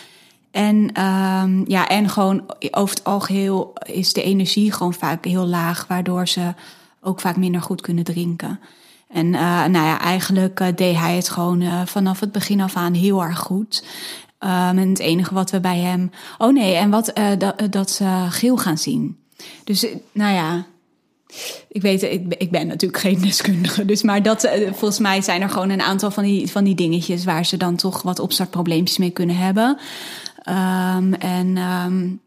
En, 0.50 1.04
um, 1.04 1.64
ja, 1.68 1.88
en 1.88 2.08
gewoon 2.08 2.42
over 2.70 2.94
het 2.94 3.04
algeheel 3.04 3.72
is 3.82 4.12
de 4.12 4.22
energie 4.22 4.72
gewoon 4.72 4.94
vaak 4.94 5.24
heel 5.24 5.46
laag, 5.46 5.86
waardoor 5.86 6.28
ze 6.28 6.54
ook 7.00 7.20
vaak 7.20 7.36
minder 7.36 7.62
goed 7.62 7.80
kunnen 7.80 8.04
drinken. 8.04 8.60
En 9.16 9.26
uh, 9.26 9.64
nou 9.64 9.86
ja, 9.86 10.00
eigenlijk 10.00 10.60
uh, 10.60 10.68
deed 10.74 10.96
hij 10.96 11.16
het 11.16 11.28
gewoon 11.28 11.86
vanaf 11.86 12.20
het 12.20 12.32
begin 12.32 12.60
af 12.60 12.76
aan 12.76 12.94
heel 12.94 13.22
erg 13.22 13.38
goed. 13.38 13.84
Um, 14.40 14.50
en 14.50 14.88
het 14.88 14.98
enige 14.98 15.34
wat 15.34 15.50
we 15.50 15.60
bij 15.60 15.78
hem. 15.78 16.10
Oh 16.38 16.52
nee, 16.52 16.74
en 16.74 16.90
wat 16.90 17.12
dat, 17.38 17.62
dat 17.70 17.90
ze 17.90 18.26
geel 18.28 18.56
gaan 18.56 18.78
zien. 18.78 19.16
Dus 19.64 19.86
nou 20.12 20.34
ja, 20.34 20.66
ik 21.68 21.82
weet, 21.82 22.02
ik, 22.38 22.50
ben 22.50 22.66
natuurlijk 22.66 23.00
geen 23.00 23.20
deskundige, 23.20 23.84
dus 23.84 24.02
maar 24.02 24.22
dat, 24.22 24.44
eh, 24.44 24.72
volgens 24.72 24.98
mij 24.98 25.22
zijn 25.22 25.42
er 25.42 25.50
gewoon 25.50 25.70
een 25.70 25.82
aantal 25.82 26.10
van 26.10 26.24
die, 26.24 26.50
van 26.50 26.64
die 26.64 26.74
dingetjes 26.74 27.24
waar 27.24 27.46
ze 27.46 27.56
dan 27.56 27.76
toch 27.76 28.02
wat 28.02 28.18
opstartprobleempjes 28.18 28.98
mee 28.98 29.10
kunnen 29.10 29.36
hebben. 29.36 29.78
Um, 30.48 31.14
en 31.14 31.56
um, 31.56 32.20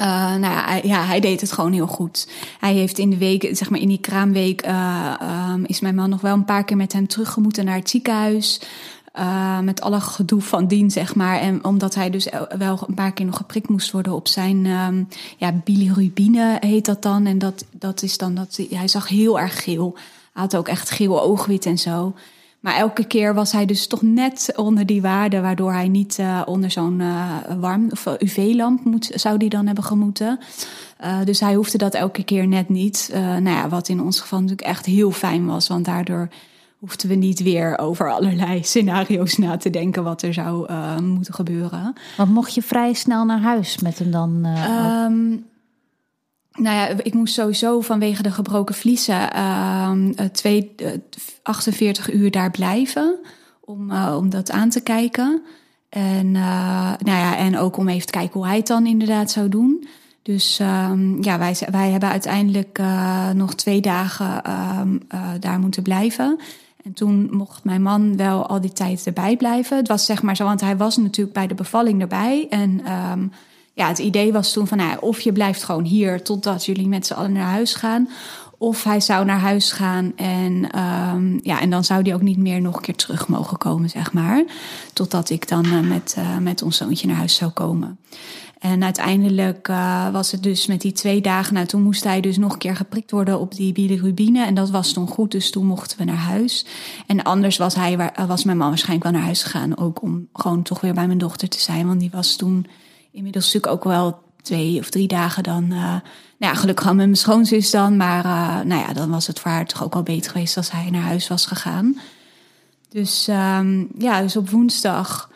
uh, 0.00 0.06
nou 0.30 0.54
ja 0.54 0.64
hij, 0.66 0.80
ja, 0.84 1.04
hij 1.04 1.20
deed 1.20 1.40
het 1.40 1.52
gewoon 1.52 1.72
heel 1.72 1.86
goed. 1.86 2.28
Hij 2.60 2.74
heeft 2.74 2.98
in 2.98 3.10
de 3.10 3.18
week, 3.18 3.48
zeg 3.52 3.70
maar 3.70 3.80
in 3.80 3.88
die 3.88 4.00
kraamweek, 4.00 4.66
uh, 4.66 5.14
um, 5.52 5.64
is 5.64 5.80
mijn 5.80 5.94
man 5.94 6.10
nog 6.10 6.20
wel 6.20 6.34
een 6.34 6.44
paar 6.44 6.64
keer 6.64 6.76
met 6.76 6.92
hem 6.92 7.06
teruggemoeten 7.06 7.64
naar 7.64 7.76
het 7.76 7.90
ziekenhuis. 7.90 8.60
Uh, 9.18 9.60
met 9.60 9.80
alle 9.80 10.00
gedoe 10.00 10.40
van 10.40 10.66
dien, 10.66 10.90
zeg 10.90 11.14
maar. 11.14 11.40
En 11.40 11.64
omdat 11.64 11.94
hij 11.94 12.10
dus 12.10 12.28
wel 12.58 12.84
een 12.86 12.94
paar 12.94 13.12
keer 13.12 13.26
nog 13.26 13.36
geprikt 13.36 13.68
moest 13.68 13.90
worden 13.90 14.12
op 14.12 14.28
zijn 14.28 14.66
um, 14.66 15.08
ja, 15.36 15.52
bilirubine, 15.64 16.56
heet 16.60 16.84
dat 16.84 17.02
dan. 17.02 17.26
En 17.26 17.38
dat, 17.38 17.64
dat 17.70 18.02
is 18.02 18.18
dan 18.18 18.34
dat 18.34 18.60
hij 18.70 18.88
zag 18.88 19.08
heel 19.08 19.40
erg 19.40 19.62
geel. 19.62 19.94
Hij 20.32 20.42
had 20.42 20.56
ook 20.56 20.68
echt 20.68 20.90
geel 20.90 21.22
oogwit 21.22 21.66
en 21.66 21.78
zo. 21.78 22.14
Maar 22.60 22.74
elke 22.74 23.04
keer 23.04 23.34
was 23.34 23.52
hij 23.52 23.66
dus 23.66 23.86
toch 23.86 24.02
net 24.02 24.52
onder 24.56 24.86
die 24.86 25.02
waarde, 25.02 25.40
waardoor 25.40 25.72
hij 25.72 25.88
niet 25.88 26.18
uh, 26.20 26.42
onder 26.44 26.70
zo'n 26.70 27.00
uh, 27.00 27.36
warm 27.58 27.88
of 27.90 28.06
UV-lamp 28.18 28.84
moet, 28.84 29.10
zou 29.14 29.38
die 29.38 29.48
dan 29.48 29.66
hebben 29.66 29.84
gemoeten. 29.84 30.38
Uh, 31.04 31.18
dus 31.24 31.40
hij 31.40 31.54
hoefde 31.54 31.78
dat 31.78 31.94
elke 31.94 32.24
keer 32.24 32.46
net 32.46 32.68
niet. 32.68 33.10
nou 33.12 33.48
ja, 33.48 33.68
wat 33.68 33.88
in 33.88 34.00
ons 34.00 34.20
geval 34.20 34.40
natuurlijk 34.40 34.68
echt 34.68 34.86
heel 34.86 35.10
fijn 35.10 35.46
was, 35.46 35.68
want 35.68 35.84
daardoor 35.84 36.28
hoefden 36.78 37.08
we 37.08 37.14
niet 37.14 37.42
weer 37.42 37.78
over 37.78 38.12
allerlei 38.12 38.62
scenario's 38.64 39.36
na 39.36 39.56
te 39.56 39.70
denken 39.70 40.04
wat 40.04 40.22
er 40.22 40.34
zou 40.34 40.72
moeten 41.02 41.34
gebeuren. 41.34 41.92
Want 42.16 42.30
mocht 42.30 42.54
je 42.54 42.62
vrij 42.62 42.92
snel 42.92 43.24
naar 43.24 43.40
huis 43.40 43.78
met 43.78 43.98
hem 43.98 44.10
dan? 44.10 44.46
Um, 44.46 45.44
nou 46.56 46.76
ja, 46.76 46.88
ik 47.02 47.14
moest 47.14 47.34
sowieso 47.34 47.80
vanwege 47.80 48.22
de 48.22 48.30
gebroken 48.30 48.74
vliezen 48.74 49.36
uh, 49.36 49.92
twee, 50.32 50.74
48 51.42 52.12
uur 52.12 52.30
daar 52.30 52.50
blijven 52.50 53.18
om, 53.60 53.92
om 53.92 54.30
dat 54.30 54.50
aan 54.50 54.70
te 54.70 54.80
kijken. 54.80 55.42
En, 55.88 56.30
nou 56.30 56.98
ja, 57.04 57.36
en 57.36 57.58
ook 57.58 57.76
om 57.76 57.88
even 57.88 58.06
te 58.06 58.12
kijken 58.12 58.32
hoe 58.32 58.46
hij 58.46 58.56
het 58.56 58.66
dan 58.66 58.86
inderdaad 58.86 59.30
zou 59.30 59.48
doen. 59.48 59.88
Dus 60.22 60.58
um, 60.58 61.22
ja, 61.22 61.38
wij, 61.38 61.56
wij 61.70 61.90
hebben 61.90 62.08
uiteindelijk 62.08 62.80
nog 63.34 63.54
twee 63.54 63.80
dagen 63.80 64.42
um, 64.80 65.00
daar 65.40 65.58
moeten 65.58 65.82
blijven. 65.82 66.38
En 66.84 66.92
toen 66.92 67.28
mocht 67.30 67.64
mijn 67.64 67.82
man 67.82 68.16
wel 68.16 68.46
al 68.46 68.60
die 68.60 68.72
tijd 68.72 69.06
erbij 69.06 69.36
blijven. 69.36 69.76
Het 69.76 69.88
was 69.88 70.04
zeg 70.04 70.22
maar 70.22 70.36
zo, 70.36 70.44
want 70.44 70.60
hij 70.60 70.76
was 70.76 70.96
natuurlijk 70.96 71.34
bij 71.34 71.46
de 71.46 71.54
bevalling 71.54 72.00
erbij. 72.00 72.46
En 72.50 72.80
ja, 73.76 73.88
het 73.88 73.98
idee 73.98 74.32
was 74.32 74.52
toen 74.52 74.66
van, 74.66 74.78
nou 74.78 74.96
of 75.00 75.20
je 75.20 75.32
blijft 75.32 75.64
gewoon 75.64 75.84
hier 75.84 76.22
totdat 76.22 76.64
jullie 76.64 76.88
met 76.88 77.06
z'n 77.06 77.12
allen 77.12 77.32
naar 77.32 77.50
huis 77.50 77.74
gaan. 77.74 78.08
Of 78.58 78.84
hij 78.84 79.00
zou 79.00 79.24
naar 79.24 79.38
huis 79.38 79.72
gaan 79.72 80.12
en, 80.16 80.78
um, 80.78 81.40
ja, 81.42 81.60
en 81.60 81.70
dan 81.70 81.84
zou 81.84 82.02
hij 82.02 82.14
ook 82.14 82.22
niet 82.22 82.38
meer 82.38 82.60
nog 82.60 82.76
een 82.76 82.82
keer 82.82 82.94
terug 82.94 83.28
mogen 83.28 83.58
komen, 83.58 83.90
zeg 83.90 84.12
maar. 84.12 84.44
Totdat 84.92 85.30
ik 85.30 85.48
dan 85.48 85.66
uh, 85.66 85.80
met, 85.80 86.14
uh, 86.18 86.38
met 86.38 86.62
ons 86.62 86.76
zoontje 86.76 87.06
naar 87.06 87.16
huis 87.16 87.34
zou 87.34 87.50
komen. 87.50 87.98
En 88.58 88.84
uiteindelijk 88.84 89.68
uh, 89.68 90.10
was 90.10 90.32
het 90.32 90.42
dus 90.42 90.66
met 90.66 90.80
die 90.80 90.92
twee 90.92 91.20
dagen. 91.20 91.54
Nou, 91.54 91.66
toen 91.66 91.82
moest 91.82 92.04
hij 92.04 92.20
dus 92.20 92.36
nog 92.36 92.52
een 92.52 92.58
keer 92.58 92.76
geprikt 92.76 93.10
worden 93.10 93.40
op 93.40 93.54
die 93.54 93.72
bilirubine. 93.72 94.44
En 94.44 94.54
dat 94.54 94.70
was 94.70 94.92
toen 94.92 95.08
goed, 95.08 95.30
dus 95.30 95.50
toen 95.50 95.66
mochten 95.66 95.98
we 95.98 96.04
naar 96.04 96.16
huis. 96.16 96.66
En 97.06 97.22
anders 97.22 97.56
was, 97.56 97.74
hij, 97.74 98.10
was 98.26 98.44
mijn 98.44 98.58
man 98.58 98.68
waarschijnlijk 98.68 99.04
wel 99.04 99.12
naar 99.12 99.22
huis 99.22 99.42
gegaan. 99.42 99.78
Ook 99.78 100.02
om 100.02 100.28
gewoon 100.32 100.62
toch 100.62 100.80
weer 100.80 100.94
bij 100.94 101.06
mijn 101.06 101.18
dochter 101.18 101.48
te 101.48 101.60
zijn. 101.60 101.86
Want 101.86 102.00
die 102.00 102.10
was 102.12 102.36
toen 102.36 102.66
inmiddels 103.16 103.44
natuurlijk 103.44 103.72
ook 103.72 103.84
wel 103.84 104.22
twee 104.42 104.78
of 104.78 104.90
drie 104.90 105.08
dagen 105.08 105.42
dan. 105.42 105.64
Uh, 105.64 105.78
nou 106.38 106.52
ja, 106.52 106.54
gelukkig 106.54 106.84
had 106.84 106.94
met 106.94 107.04
mijn 107.04 107.16
schoonzus 107.16 107.70
dan. 107.70 107.96
Maar 107.96 108.24
uh, 108.24 108.60
nou 108.60 108.80
ja, 108.80 108.92
dan 108.92 109.10
was 109.10 109.26
het 109.26 109.40
voor 109.40 109.50
haar 109.50 109.66
toch 109.66 109.84
ook 109.84 109.94
wel 109.94 110.02
beter 110.02 110.30
geweest 110.30 110.56
als 110.56 110.70
hij 110.70 110.90
naar 110.90 111.02
huis 111.02 111.28
was 111.28 111.46
gegaan. 111.46 111.98
Dus 112.88 113.28
um, 113.28 113.88
ja, 113.98 114.20
dus 114.20 114.36
op 114.36 114.50
woensdag 114.50 115.30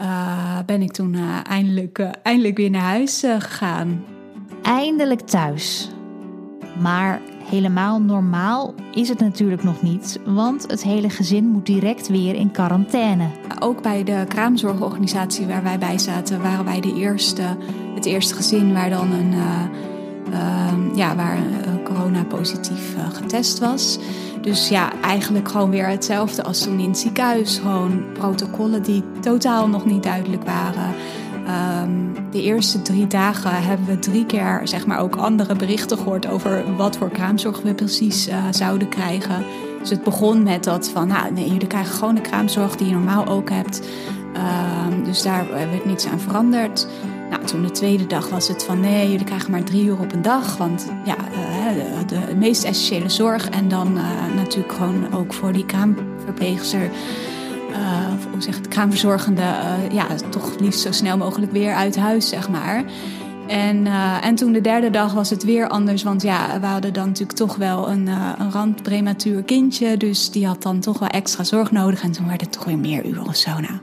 uh, 0.00 0.58
ben 0.66 0.82
ik 0.82 0.92
toen 0.92 1.14
eindelijk, 1.44 1.98
eindelijk 2.22 2.56
weer 2.56 2.70
naar 2.70 2.82
huis 2.82 3.20
gegaan. 3.38 4.04
Eindelijk 4.62 5.20
thuis. 5.20 5.88
Maar 6.78 7.20
helemaal 7.50 8.00
normaal 8.00 8.74
is 8.92 9.08
het 9.08 9.20
natuurlijk 9.20 9.62
nog 9.62 9.82
niet, 9.82 10.20
want 10.24 10.64
het 10.70 10.82
hele 10.82 11.10
gezin 11.10 11.46
moet 11.46 11.66
direct 11.66 12.08
weer 12.08 12.34
in 12.34 12.50
quarantaine. 12.50 13.28
Ook 13.58 13.82
bij 13.82 14.04
de 14.04 14.24
kraamzorgorganisatie 14.28 15.46
waar 15.46 15.62
wij 15.62 15.78
bij 15.78 15.98
zaten, 15.98 16.42
waren 16.42 16.64
wij 16.64 16.80
de 16.80 16.94
eerste, 16.94 17.42
het 17.94 18.04
eerste 18.04 18.34
gezin 18.34 18.72
waar 18.72 18.90
dan 18.90 19.12
een, 19.12 19.34
ja, 20.94 21.16
waar 21.16 21.38
corona 21.84 22.24
positief 22.24 22.96
getest 23.12 23.58
was. 23.58 23.98
Dus 24.40 24.68
ja, 24.68 24.92
eigenlijk 25.00 25.48
gewoon 25.48 25.70
weer 25.70 25.88
hetzelfde 25.88 26.42
als 26.42 26.62
toen 26.62 26.78
in 26.78 26.88
het 26.88 26.98
ziekenhuis. 26.98 27.58
Gewoon 27.58 28.04
protocollen 28.12 28.82
die 28.82 29.04
totaal 29.20 29.68
nog 29.68 29.84
niet 29.84 30.02
duidelijk 30.02 30.44
waren. 30.44 30.94
Ehm, 31.50 32.30
de 32.30 32.42
eerste 32.42 32.82
drie 32.82 33.06
dagen 33.06 33.62
hebben 33.62 33.86
we 33.86 33.98
drie 33.98 34.26
keer 34.26 34.60
zeg 34.64 34.86
maar, 34.86 34.98
ook 34.98 35.16
andere 35.16 35.56
berichten 35.56 35.98
gehoord 35.98 36.26
over 36.26 36.76
wat 36.76 36.96
voor 36.96 37.10
kraamzorg 37.10 37.62
we 37.62 37.74
precies 37.74 38.28
uh, 38.28 38.34
zouden 38.50 38.88
krijgen. 38.88 39.44
Dus 39.80 39.90
het 39.90 40.02
begon 40.02 40.42
met 40.42 40.64
dat 40.64 40.88
van, 40.88 41.08
nou 41.08 41.32
nee, 41.32 41.50
jullie 41.50 41.66
krijgen 41.66 41.94
gewoon 41.94 42.14
de 42.14 42.20
kraamzorg 42.20 42.76
die 42.76 42.86
je 42.86 42.92
normaal 42.92 43.26
ook 43.26 43.50
hebt. 43.50 43.88
Ehm, 44.34 45.04
dus 45.04 45.22
daar 45.22 45.46
werd 45.50 45.84
niks 45.84 46.06
aan 46.06 46.20
veranderd. 46.20 46.88
Nou, 47.30 47.44
toen 47.44 47.62
de 47.62 47.70
tweede 47.70 48.06
dag 48.06 48.28
was 48.28 48.48
het 48.48 48.64
van 48.64 48.80
nee, 48.80 49.10
jullie 49.10 49.24
krijgen 49.24 49.50
maar 49.50 49.64
drie 49.64 49.84
uur 49.84 49.98
op 50.00 50.12
een 50.12 50.22
dag. 50.22 50.56
Want 50.56 50.92
ja, 51.04 51.16
uh, 51.16 52.06
de, 52.06 52.34
meest 52.36 52.64
essentiële 52.64 53.08
zorg. 53.08 53.48
En 53.48 53.68
dan 53.68 53.92
natuurlijk 54.36 54.72
gewoon 54.72 55.14
ook 55.14 55.32
voor 55.32 55.52
die 55.52 55.66
kraamverpleegster. 55.66 56.90
Uh, 57.70 58.09
hoe 58.44 58.52
zeg 58.52 58.60
het, 58.60 58.68
kraamverzorgende, 58.68 59.42
ja, 59.92 60.06
toch 60.30 60.58
liefst 60.58 60.80
zo 60.80 60.92
snel 60.92 61.16
mogelijk 61.16 61.52
weer 61.52 61.74
uit 61.74 61.96
huis, 61.96 62.28
zeg 62.28 62.48
maar. 62.48 62.84
En, 63.46 63.86
uh, 63.86 64.24
en 64.24 64.34
toen 64.34 64.52
de 64.52 64.60
derde 64.60 64.90
dag 64.90 65.12
was 65.12 65.30
het 65.30 65.44
weer 65.44 65.68
anders. 65.68 66.02
Want 66.02 66.22
ja, 66.22 66.60
we 66.60 66.66
hadden 66.66 66.92
dan 66.92 67.06
natuurlijk 67.06 67.38
toch 67.38 67.56
wel 67.56 67.90
een, 67.90 68.06
uh, 68.06 68.32
een 68.38 68.52
randprematuur 68.52 69.42
kindje. 69.42 69.96
Dus 69.96 70.30
die 70.30 70.46
had 70.46 70.62
dan 70.62 70.80
toch 70.80 70.98
wel 70.98 71.08
extra 71.08 71.44
zorg 71.44 71.70
nodig. 71.70 72.02
En 72.02 72.12
toen 72.12 72.26
werd 72.26 72.40
het 72.40 72.52
toch 72.52 72.64
weer 72.64 72.78
meer 72.78 73.06
uren 73.06 73.26
of 73.26 73.36
zo. 73.36 73.50
Nou, 73.50 73.74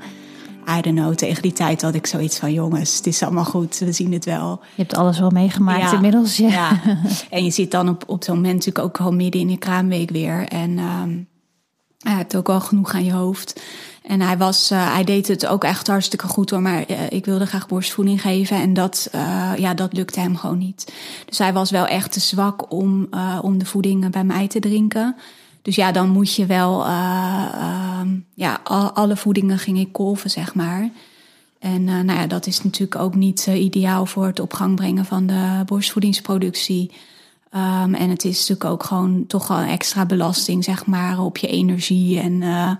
I 0.77 0.81
don't 0.81 0.97
know. 0.97 1.13
Tegen 1.13 1.41
die 1.41 1.53
tijd 1.53 1.81
had 1.81 1.95
ik 1.95 2.05
zoiets 2.05 2.39
van: 2.39 2.53
jongens, 2.53 2.97
het 2.97 3.07
is 3.07 3.23
allemaal 3.23 3.45
goed. 3.45 3.77
We 3.77 3.91
zien 3.91 4.13
het 4.13 4.25
wel. 4.25 4.59
Je 4.75 4.81
hebt 4.81 4.95
alles 4.95 5.19
wel 5.19 5.29
meegemaakt 5.29 5.81
ja, 5.81 5.93
inmiddels. 5.93 6.37
Ja. 6.37 6.47
ja. 6.47 6.79
En 7.29 7.43
je 7.43 7.51
zit 7.51 7.71
dan 7.71 7.89
op, 7.89 8.03
op 8.07 8.23
zo'n 8.23 8.35
moment 8.35 8.53
natuurlijk 8.53 8.85
ook 8.85 8.97
gewoon 8.97 9.15
midden 9.15 9.41
in 9.41 9.49
je 9.49 9.57
kraamweek 9.57 10.09
weer. 10.09 10.47
En 10.47 10.79
um, 10.79 11.27
je 11.97 12.09
hebt 12.09 12.35
ook 12.35 12.47
wel 12.47 12.59
genoeg 12.59 12.93
aan 12.93 13.05
je 13.05 13.13
hoofd. 13.13 13.61
En 14.07 14.21
hij, 14.21 14.37
was, 14.37 14.71
uh, 14.71 14.93
hij 14.93 15.03
deed 15.03 15.27
het 15.27 15.45
ook 15.47 15.63
echt 15.63 15.87
hartstikke 15.87 16.27
goed 16.27 16.49
hoor. 16.49 16.61
Maar 16.61 16.83
uh, 16.91 16.97
ik 17.09 17.25
wilde 17.25 17.45
graag 17.45 17.67
borstvoeding 17.67 18.21
geven. 18.21 18.57
En 18.57 18.73
dat, 18.73 19.09
uh, 19.15 19.51
ja, 19.57 19.73
dat 19.73 19.93
lukte 19.93 20.19
hem 20.19 20.35
gewoon 20.35 20.57
niet. 20.57 20.93
Dus 21.25 21.37
hij 21.37 21.53
was 21.53 21.71
wel 21.71 21.85
echt 21.85 22.11
te 22.11 22.19
zwak 22.19 22.71
om, 22.71 23.09
om 23.41 23.57
de 23.57 23.65
voeding 23.65 24.11
bij 24.11 24.23
mij 24.23 24.47
te 24.47 24.59
drinken. 24.59 25.15
Dus 25.61 25.75
ja, 25.75 25.91
dan 25.91 26.09
moet 26.09 26.35
je 26.35 26.45
wel. 26.45 26.85
Ehm, 26.85 28.07
ja, 28.33 28.59
al, 28.63 28.91
alle 28.91 29.17
voedingen 29.17 29.57
ging 29.57 29.79
ik 29.79 29.91
kolven, 29.91 30.29
zeg 30.29 30.53
maar. 30.53 30.89
En 31.59 31.83
nou 31.83 32.11
ja, 32.11 32.27
dat 32.27 32.47
is 32.47 32.63
natuurlijk 32.63 33.01
ook 33.01 33.15
niet 33.15 33.47
ideaal 33.47 34.05
voor 34.05 34.25
het 34.25 34.39
op 34.39 34.53
gang 34.53 34.75
brengen 34.75 35.05
van 35.05 35.27
de 35.27 35.61
borstvoedingsproductie. 35.65 36.91
Um, 37.57 37.93
en 37.93 38.09
het 38.09 38.25
is 38.25 38.39
natuurlijk 38.39 38.69
ook 38.69 38.83
gewoon 38.83 39.27
toch 39.27 39.49
een 39.49 39.67
extra 39.67 40.05
belasting, 40.05 40.63
zeg 40.63 40.85
maar, 40.85 41.19
op 41.19 41.37
je 41.37 41.47
energie. 41.47 42.19
En 42.19 42.41
uh, 42.41 42.71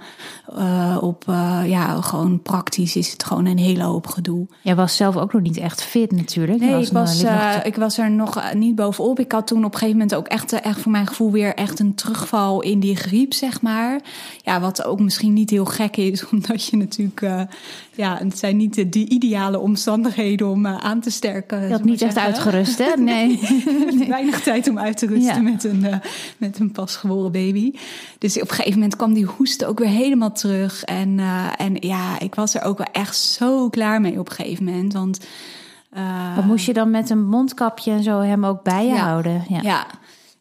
uh, 0.58 0.98
op, 1.02 1.26
uh, 1.30 1.62
ja, 1.66 2.02
gewoon 2.02 2.42
praktisch 2.42 2.96
is 2.96 3.12
het 3.12 3.24
gewoon 3.24 3.46
een 3.46 3.58
hele 3.58 3.84
hoop 3.84 4.08
gedoe. 4.08 4.48
Jij 4.62 4.76
was 4.76 4.96
zelf 4.96 5.18
ook 5.18 5.34
nog 5.34 5.42
niet 5.42 5.58
echt 5.58 5.84
fit 5.84 6.12
natuurlijk. 6.12 6.60
Nee, 6.60 6.72
was 6.72 6.88
ik, 6.88 6.94
was, 6.94 7.24
ik 7.64 7.76
was 7.76 7.98
er 7.98 8.12
nog 8.12 8.54
niet 8.54 8.76
bovenop. 8.76 9.20
Ik 9.20 9.32
had 9.32 9.48
toen 9.48 9.66
op 9.66 9.74
een 9.74 9.80
gegeven 9.80 9.98
moment 9.98 10.16
ook 10.16 10.28
echt, 10.28 10.52
echt 10.52 10.80
voor 10.80 10.92
mijn 10.92 11.08
gevoel 11.08 11.32
weer 11.32 11.56
echt 11.56 11.80
een 11.80 11.96
terugval 11.96 12.62
in 12.62 12.80
die 12.80 12.96
griep, 12.96 13.34
zeg 13.34 13.62
maar. 13.62 14.02
Ja, 14.42 14.60
wat 14.60 14.84
ook 14.84 15.00
misschien 15.00 15.34
niet 15.34 15.50
heel 15.50 15.66
gek 15.66 15.98
is, 15.98 16.28
omdat 16.32 16.66
je 16.66 16.78
natuurlijk 16.78 17.48
ja, 17.98 18.18
het 18.18 18.38
zijn 18.38 18.58
niet 18.58 18.94
de, 18.94 19.08
ideale 19.08 19.60
omstandigheden 19.60 20.48
om 20.48 20.66
uh, 20.66 20.78
aan 20.78 21.02
te 21.02 21.12
sterken. 21.12 21.62
Je 21.62 21.72
had 21.72 21.84
niet 21.84 22.02
echt 22.02 22.18
uitgerust, 22.18 22.78
hè? 22.78 22.92
Nee. 23.08 23.40
Weinig 24.08 24.42
tijd 24.42 24.70
om 24.70 24.80
uit 24.80 24.98
te 24.98 25.06
rusten 25.06 25.44
met, 25.44 25.64
een, 25.64 25.84
uh, 25.84 25.96
met 26.38 26.60
een 26.60 26.72
pasgeboren 26.72 27.32
baby. 27.32 27.74
Dus 28.18 28.36
op 28.36 28.50
een 28.50 28.56
gegeven 28.56 28.74
moment 28.74 28.96
kwam 28.96 29.14
die 29.14 29.26
hoest 29.26 29.66
ook 29.66 29.80
weer 29.80 29.88
helemaal 29.88 30.32
terug. 30.32 30.84
En, 30.84 31.18
uh, 31.18 31.48
en 31.58 31.76
ja, 31.80 32.20
ik 32.20 32.36
was 32.36 32.56
er 32.56 32.64
ook 32.64 32.78
wel 32.78 32.92
echt 32.92 33.18
zo 33.18 33.70
klaar 33.70 34.02
mee 34.02 34.20
op 34.20 34.30
een 34.30 34.36
gegeven 34.36 34.64
moment. 34.64 34.94
Want. 34.94 35.20
Wat 36.36 36.46
moest 36.46 36.66
je 36.66 36.74
dan 36.74 36.92
met 36.92 37.10
een 37.10 37.26
mondkapje 37.28 37.92
en 37.92 38.04
zo 38.04 38.20
hem 38.20 38.46
ook 38.46 38.64
bij 38.64 38.86
je 38.86 38.94
ja, 38.94 39.06
houden? 39.06 39.44
Ja. 39.48 39.60
ja. 39.62 39.88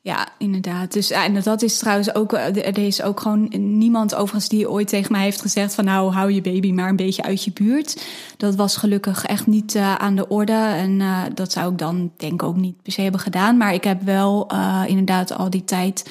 Ja, 0.07 0.29
inderdaad. 0.39 0.93
Dus 0.93 1.11
en 1.11 1.41
dat 1.43 1.63
is 1.63 1.79
trouwens 1.79 2.15
ook. 2.15 2.33
Er 2.33 2.79
is 2.79 3.03
ook 3.03 3.21
gewoon 3.21 3.49
niemand 3.79 4.15
overigens 4.15 4.49
die 4.49 4.71
ooit 4.71 4.89
tegen 4.89 5.13
mij 5.13 5.23
heeft 5.23 5.41
gezegd: 5.41 5.75
van 5.75 5.85
nou, 5.85 6.13
hou 6.13 6.33
je 6.33 6.41
baby 6.41 6.73
maar 6.73 6.89
een 6.89 6.97
beetje 6.97 7.23
uit 7.23 7.45
je 7.45 7.53
buurt. 7.53 8.07
Dat 8.37 8.55
was 8.55 8.77
gelukkig 8.77 9.25
echt 9.25 9.47
niet 9.47 9.75
uh, 9.75 9.95
aan 9.95 10.15
de 10.15 10.29
orde. 10.29 10.53
En 10.53 10.91
uh, 10.91 11.23
dat 11.35 11.53
zou 11.53 11.73
ik 11.73 11.79
dan 11.79 12.11
denk 12.17 12.33
ik 12.33 12.43
ook 12.43 12.57
niet 12.57 12.83
per 12.83 12.93
se 12.93 13.01
hebben 13.01 13.21
gedaan. 13.21 13.57
Maar 13.57 13.75
ik 13.75 13.85
heb 13.85 14.03
wel 14.03 14.51
inderdaad 14.87 15.37
al 15.37 15.51
die 15.51 15.65
tijd 15.65 16.11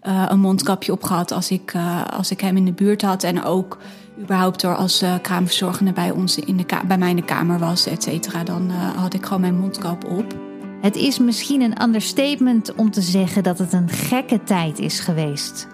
een 0.00 0.40
mondkapje 0.40 0.92
opgehad 0.92 1.32
als 1.32 1.50
ik, 1.50 1.74
als 2.16 2.30
ik 2.30 2.40
hem 2.40 2.56
in 2.56 2.64
de 2.64 2.72
buurt 2.72 3.02
had. 3.02 3.22
En 3.22 3.44
ook 3.44 3.78
überhaupt 4.20 4.60
door 4.60 4.76
als 4.76 5.04
kraamverzorgende 5.22 5.92
bij 5.92 6.10
ons 6.10 6.38
in 6.38 6.56
de 6.56 6.64
bij 6.86 6.98
mij 6.98 7.10
in 7.10 7.16
de 7.16 7.24
kamer 7.24 7.58
was, 7.58 7.86
et 7.86 8.02
cetera. 8.02 8.44
Dan 8.44 8.70
had 8.70 9.14
ik 9.14 9.24
gewoon 9.24 9.40
mijn 9.40 9.58
mondkap 9.58 10.04
op. 10.04 10.45
Het 10.80 10.96
is 10.96 11.18
misschien 11.18 11.60
een 11.60 11.82
understatement 11.82 12.74
om 12.74 12.90
te 12.90 13.00
zeggen 13.00 13.42
dat 13.42 13.58
het 13.58 13.72
een 13.72 13.88
gekke 13.88 14.42
tijd 14.42 14.78
is 14.78 15.00
geweest. 15.00 15.68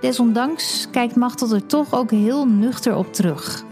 Desondanks 0.00 0.88
kijkt 0.90 1.16
Machtel 1.16 1.54
er 1.54 1.66
toch 1.66 1.94
ook 1.94 2.10
heel 2.10 2.46
nuchter 2.46 2.96
op 2.96 3.12
terug. 3.12 3.64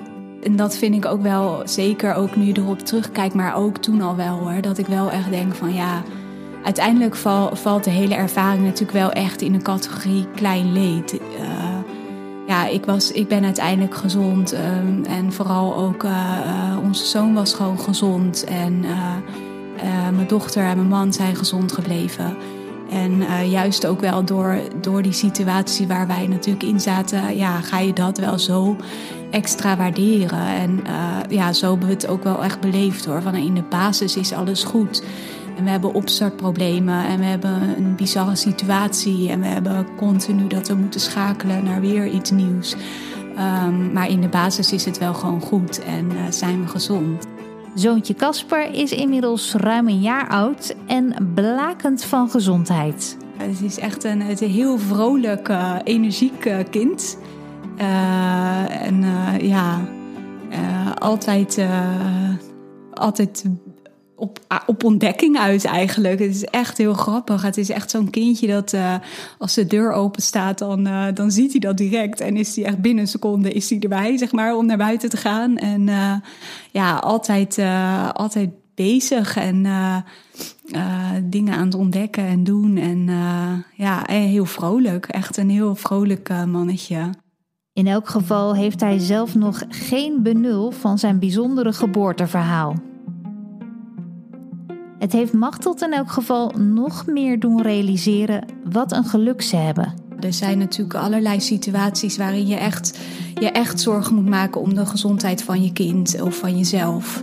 En 0.43 0.57
dat 0.57 0.77
vind 0.77 0.95
ik 0.95 1.07
ook 1.07 1.23
wel, 1.23 1.63
zeker 1.65 2.15
ook 2.15 2.37
nu 2.37 2.53
erop 2.53 2.79
terugkijkt, 2.79 3.35
maar 3.35 3.57
ook 3.57 3.79
toen 3.79 4.01
al 4.01 4.17
wel 4.17 4.39
hoor. 4.39 4.61
Dat 4.61 4.79
ik 4.79 4.87
wel 4.87 5.11
echt 5.11 5.31
denk 5.31 5.55
van 5.55 5.75
ja, 5.75 6.03
uiteindelijk 6.65 7.15
val, 7.15 7.57
valt 7.57 7.85
de 7.85 7.91
hele 7.91 8.15
ervaring 8.15 8.65
natuurlijk 8.65 8.99
wel 8.99 9.13
echt 9.13 9.43
in 9.43 9.53
de 9.53 9.63
categorie 9.63 10.27
klein 10.35 10.73
leed. 10.73 11.13
Uh, 11.13 11.21
ja, 12.47 12.67
ik, 12.67 12.85
was, 12.85 13.13
ik 13.13 13.29
ben 13.29 13.45
uiteindelijk 13.45 13.95
gezond 13.95 14.55
um, 14.55 15.05
en 15.05 15.33
vooral 15.33 15.77
ook 15.77 16.05
uh, 16.05 16.11
uh, 16.11 16.85
onze 16.85 17.05
zoon 17.05 17.35
was 17.35 17.55
gewoon 17.55 17.81
gezond. 17.81 18.45
En 18.45 18.85
uh, 19.77 20.09
mijn 20.17 20.27
dochter 20.27 20.65
en 20.65 20.77
mijn 20.77 20.89
man 20.89 21.13
zijn 21.13 21.37
gezond 21.37 21.73
gebleven. 21.73 22.37
En 22.91 23.13
uh, 23.13 23.51
juist 23.51 23.87
ook 23.87 24.01
wel 24.01 24.25
door, 24.25 24.59
door 24.81 25.03
die 25.03 25.13
situatie 25.13 25.87
waar 25.87 26.07
wij 26.07 26.27
natuurlijk 26.27 26.65
in 26.65 26.81
zaten, 26.81 27.37
ja, 27.37 27.61
ga 27.61 27.79
je 27.79 27.93
dat 27.93 28.19
wel 28.19 28.39
zo 28.39 28.77
extra 29.31 29.77
waarderen. 29.77 30.47
En 30.47 30.81
uh, 30.87 31.19
ja, 31.29 31.53
zo 31.53 31.71
hebben 31.71 31.89
we 31.89 31.95
het 31.95 32.07
ook 32.07 32.25
wel 32.25 32.45
echt 32.45 32.61
beleefd 32.61 33.05
hoor. 33.05 33.23
Van 33.23 33.35
in 33.35 33.55
de 33.55 33.63
basis 33.63 34.17
is 34.17 34.33
alles 34.33 34.65
goed. 34.65 35.03
En 35.57 35.65
we 35.65 35.71
hebben 35.71 35.95
opstartproblemen 35.95 37.07
en 37.07 37.19
we 37.19 37.25
hebben 37.25 37.63
een 37.77 37.97
bizarre 37.97 38.37
situatie. 38.37 39.31
En 39.31 39.41
we 39.41 39.47
hebben 39.47 39.87
continu 39.97 40.47
dat 40.47 40.69
we 40.69 40.75
moeten 40.75 41.01
schakelen 41.01 41.65
naar 41.65 41.81
weer 41.81 42.07
iets 42.07 42.31
nieuws. 42.31 42.77
Um, 43.65 43.93
maar 43.93 44.09
in 44.09 44.21
de 44.21 44.29
basis 44.29 44.73
is 44.73 44.85
het 44.85 44.99
wel 44.99 45.15
gewoon 45.15 45.41
goed 45.41 45.85
en 45.85 46.33
zijn 46.33 46.61
we 46.61 46.69
gezond. 46.69 47.36
Zoontje 47.77 48.15
Casper 48.15 48.75
is 48.75 48.93
inmiddels 48.93 49.55
ruim 49.55 49.89
een 49.89 50.01
jaar 50.01 50.29
oud 50.29 50.77
en 50.87 51.33
blakend 51.35 52.05
van 52.05 52.31
gezondheid. 52.31 53.17
Het 53.37 53.63
is 53.63 53.79
echt 53.79 54.05
een, 54.05 54.21
het 54.23 54.41
heel 54.41 54.79
vrolijk, 54.79 55.49
uh, 55.49 55.77
energiek 55.85 56.45
uh, 56.45 56.59
kind. 56.71 57.19
Uh, 57.79 58.87
en 58.87 59.05
ja, 59.41 59.89
altijd, 60.99 61.67
altijd 62.93 63.45
op, 64.17 64.39
op 64.67 64.85
ontdekking 64.85 65.39
uit 65.39 65.65
eigenlijk. 65.65 66.19
Het 66.19 66.35
is 66.35 66.45
echt 66.45 66.79
heel 66.79 66.95
grappig. 66.95 67.43
Het 67.43 67.57
is 67.57 67.71
echt 67.71 67.91
zo'n 67.91 68.11
kindje 68.11 68.47
dat 68.47 68.73
uh, 68.73 68.95
als 69.39 69.55
de 69.55 69.67
deur 69.67 69.93
open 69.93 70.23
staat, 70.23 70.59
dan, 70.59 70.87
uh, 70.87 71.07
dan 71.15 71.31
ziet 71.31 71.51
hij 71.51 71.61
dat 71.61 71.77
direct. 71.77 72.21
En 72.21 72.37
is 72.37 72.57
hij 72.57 72.65
echt 72.65 72.81
binnen 72.81 73.03
een 73.03 73.11
seconde 73.11 73.53
is 73.53 73.71
hij 73.71 73.79
erbij, 73.79 74.17
zeg 74.17 74.33
maar, 74.33 74.57
om 74.57 74.67
naar 74.67 74.77
buiten 74.77 75.09
te 75.09 75.17
gaan. 75.17 75.57
En 75.57 75.87
uh, 75.87 76.15
ja, 76.71 76.97
altijd, 76.97 77.59
altijd 78.13 78.51
bezig 78.75 79.37
en 79.37 79.67
dingen 81.25 81.55
aan 81.55 81.65
het 81.65 81.75
ontdekken 81.75 82.27
en 82.27 82.45
doen. 82.45 82.77
En 82.77 83.09
ja, 83.75 84.03
heel 84.07 84.45
vrolijk. 84.45 85.07
Echt 85.07 85.37
een 85.37 85.51
heel 85.51 85.75
vrolijk 85.75 86.29
mannetje. 86.47 87.11
In 87.73 87.87
elk 87.87 88.09
geval 88.09 88.55
heeft 88.55 88.81
hij 88.81 88.99
zelf 88.99 89.35
nog 89.35 89.63
geen 89.69 90.23
benul 90.23 90.71
van 90.71 90.99
zijn 90.99 91.19
bijzondere 91.19 91.73
geboorteverhaal. 91.73 92.75
Het 94.99 95.13
heeft 95.13 95.33
Machteld 95.33 95.83
in 95.83 95.93
elk 95.93 96.11
geval 96.11 96.53
nog 96.59 97.07
meer 97.07 97.41
doen 97.41 97.63
realiseren 97.63 98.45
wat 98.71 98.93
een 98.93 99.05
geluk 99.05 99.43
ze 99.43 99.57
hebben. 99.57 99.95
Er 100.21 100.33
zijn 100.33 100.59
natuurlijk 100.59 100.99
allerlei 100.99 101.41
situaties 101.41 102.17
waarin 102.17 102.47
je 102.47 102.57
echt, 102.57 102.99
je 103.35 103.51
echt 103.51 103.81
zorgen 103.81 104.15
moet 104.15 104.29
maken 104.29 104.61
om 104.61 104.75
de 104.75 104.87
gezondheid 104.87 105.43
van 105.43 105.63
je 105.63 105.73
kind 105.73 106.21
of 106.21 106.37
van 106.37 106.57
jezelf. 106.57 107.23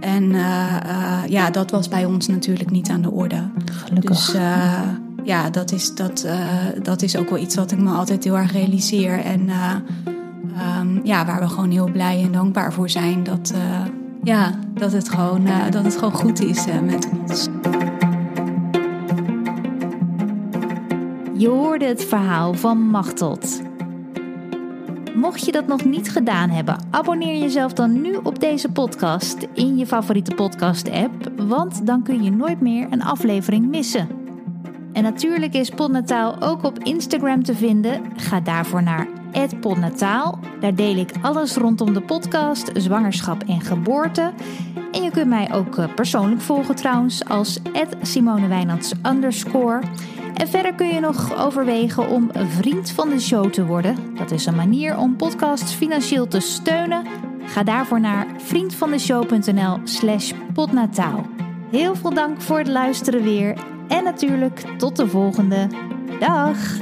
En 0.00 0.22
uh, 0.22 0.76
uh, 0.86 1.18
ja, 1.28 1.50
dat 1.50 1.70
was 1.70 1.88
bij 1.88 2.04
ons 2.04 2.28
natuurlijk 2.28 2.70
niet 2.70 2.90
aan 2.90 3.02
de 3.02 3.10
orde. 3.10 3.50
Gelukkig. 3.72 4.10
Dus 4.10 4.34
uh, 4.34 4.80
ja, 5.24 5.50
dat 5.50 5.72
is, 5.72 5.94
dat, 5.94 6.26
dat 6.82 7.02
is 7.02 7.16
ook 7.16 7.30
wel 7.30 7.38
iets 7.38 7.54
wat 7.54 7.72
ik 7.72 7.78
me 7.78 7.90
altijd 7.90 8.24
heel 8.24 8.38
erg 8.38 8.52
realiseer. 8.52 9.18
En 9.18 9.48
um, 10.80 11.00
ja, 11.04 11.26
waar 11.26 11.40
we 11.40 11.48
gewoon 11.48 11.70
heel 11.70 11.90
blij 11.90 12.22
en 12.22 12.32
dankbaar 12.32 12.72
voor 12.72 12.90
zijn 12.90 13.22
dat 13.22 13.52
ja, 14.22 14.58
dat 14.74 14.92
het 14.92 15.08
gewoon, 15.08 15.46
uh, 15.46 15.70
dat 15.70 15.84
het 15.84 15.94
gewoon 15.94 16.14
goed 16.14 16.40
is 16.40 16.66
uh, 16.66 16.80
met 16.80 17.08
ons. 17.20 17.48
Je 21.36 21.48
hoorde 21.48 21.84
het 21.84 22.04
verhaal 22.04 22.54
van 22.54 22.78
Machteld. 22.78 23.60
Mocht 25.14 25.44
je 25.44 25.52
dat 25.52 25.66
nog 25.66 25.84
niet 25.84 26.10
gedaan 26.10 26.50
hebben, 26.50 26.76
abonneer 26.90 27.40
jezelf 27.40 27.72
dan 27.72 28.00
nu 28.00 28.14
op 28.22 28.40
deze 28.40 28.68
podcast 28.68 29.46
in 29.54 29.76
je 29.78 29.86
favoriete 29.86 30.34
podcast-app, 30.34 31.30
want 31.36 31.86
dan 31.86 32.02
kun 32.02 32.22
je 32.22 32.30
nooit 32.30 32.60
meer 32.60 32.86
een 32.90 33.02
aflevering 33.02 33.68
missen. 33.68 34.19
En 34.92 35.02
natuurlijk 35.02 35.54
is 35.54 35.68
Podnataal 35.70 36.40
ook 36.40 36.64
op 36.64 36.78
Instagram 36.78 37.42
te 37.42 37.54
vinden. 37.54 38.02
Ga 38.16 38.40
daarvoor 38.40 38.82
naar 38.82 39.08
@podnataal. 39.60 40.38
Daar 40.60 40.74
deel 40.74 40.96
ik 40.96 41.10
alles 41.22 41.56
rondom 41.56 41.94
de 41.94 42.00
podcast, 42.00 42.70
zwangerschap 42.74 43.42
en 43.42 43.60
geboorte. 43.60 44.32
En 44.92 45.02
je 45.02 45.10
kunt 45.10 45.28
mij 45.28 45.52
ook 45.54 45.78
eh, 45.78 45.94
persoonlijk 45.94 46.40
volgen 46.40 46.74
trouwens 46.74 47.24
als 47.24 47.60
@simonewijnands 48.02 48.92
underscore. 49.06 49.82
En 50.34 50.48
verder 50.48 50.74
kun 50.74 50.86
je 50.86 51.00
nog 51.00 51.36
overwegen 51.36 52.08
om 52.08 52.30
vriend 52.32 52.90
van 52.90 53.08
de 53.08 53.20
show 53.20 53.52
te 53.52 53.66
worden. 53.66 53.96
Dat 54.14 54.30
is 54.30 54.46
een 54.46 54.54
manier 54.54 54.98
om 54.98 55.16
podcasts 55.16 55.72
financieel 55.72 56.26
te 56.28 56.40
steunen. 56.40 57.04
Ga 57.44 57.62
daarvoor 57.62 58.00
naar 58.00 58.26
vriendvandeshow.nl 58.38 59.78
slash 59.84 60.32
podnataal. 60.54 61.26
Heel 61.70 61.94
veel 61.94 62.14
dank 62.14 62.40
voor 62.40 62.58
het 62.58 62.68
luisteren 62.68 63.22
weer. 63.22 63.56
En 63.90 64.04
natuurlijk 64.04 64.64
tot 64.78 64.96
de 64.96 65.08
volgende. 65.08 65.66
Dag! 66.18 66.78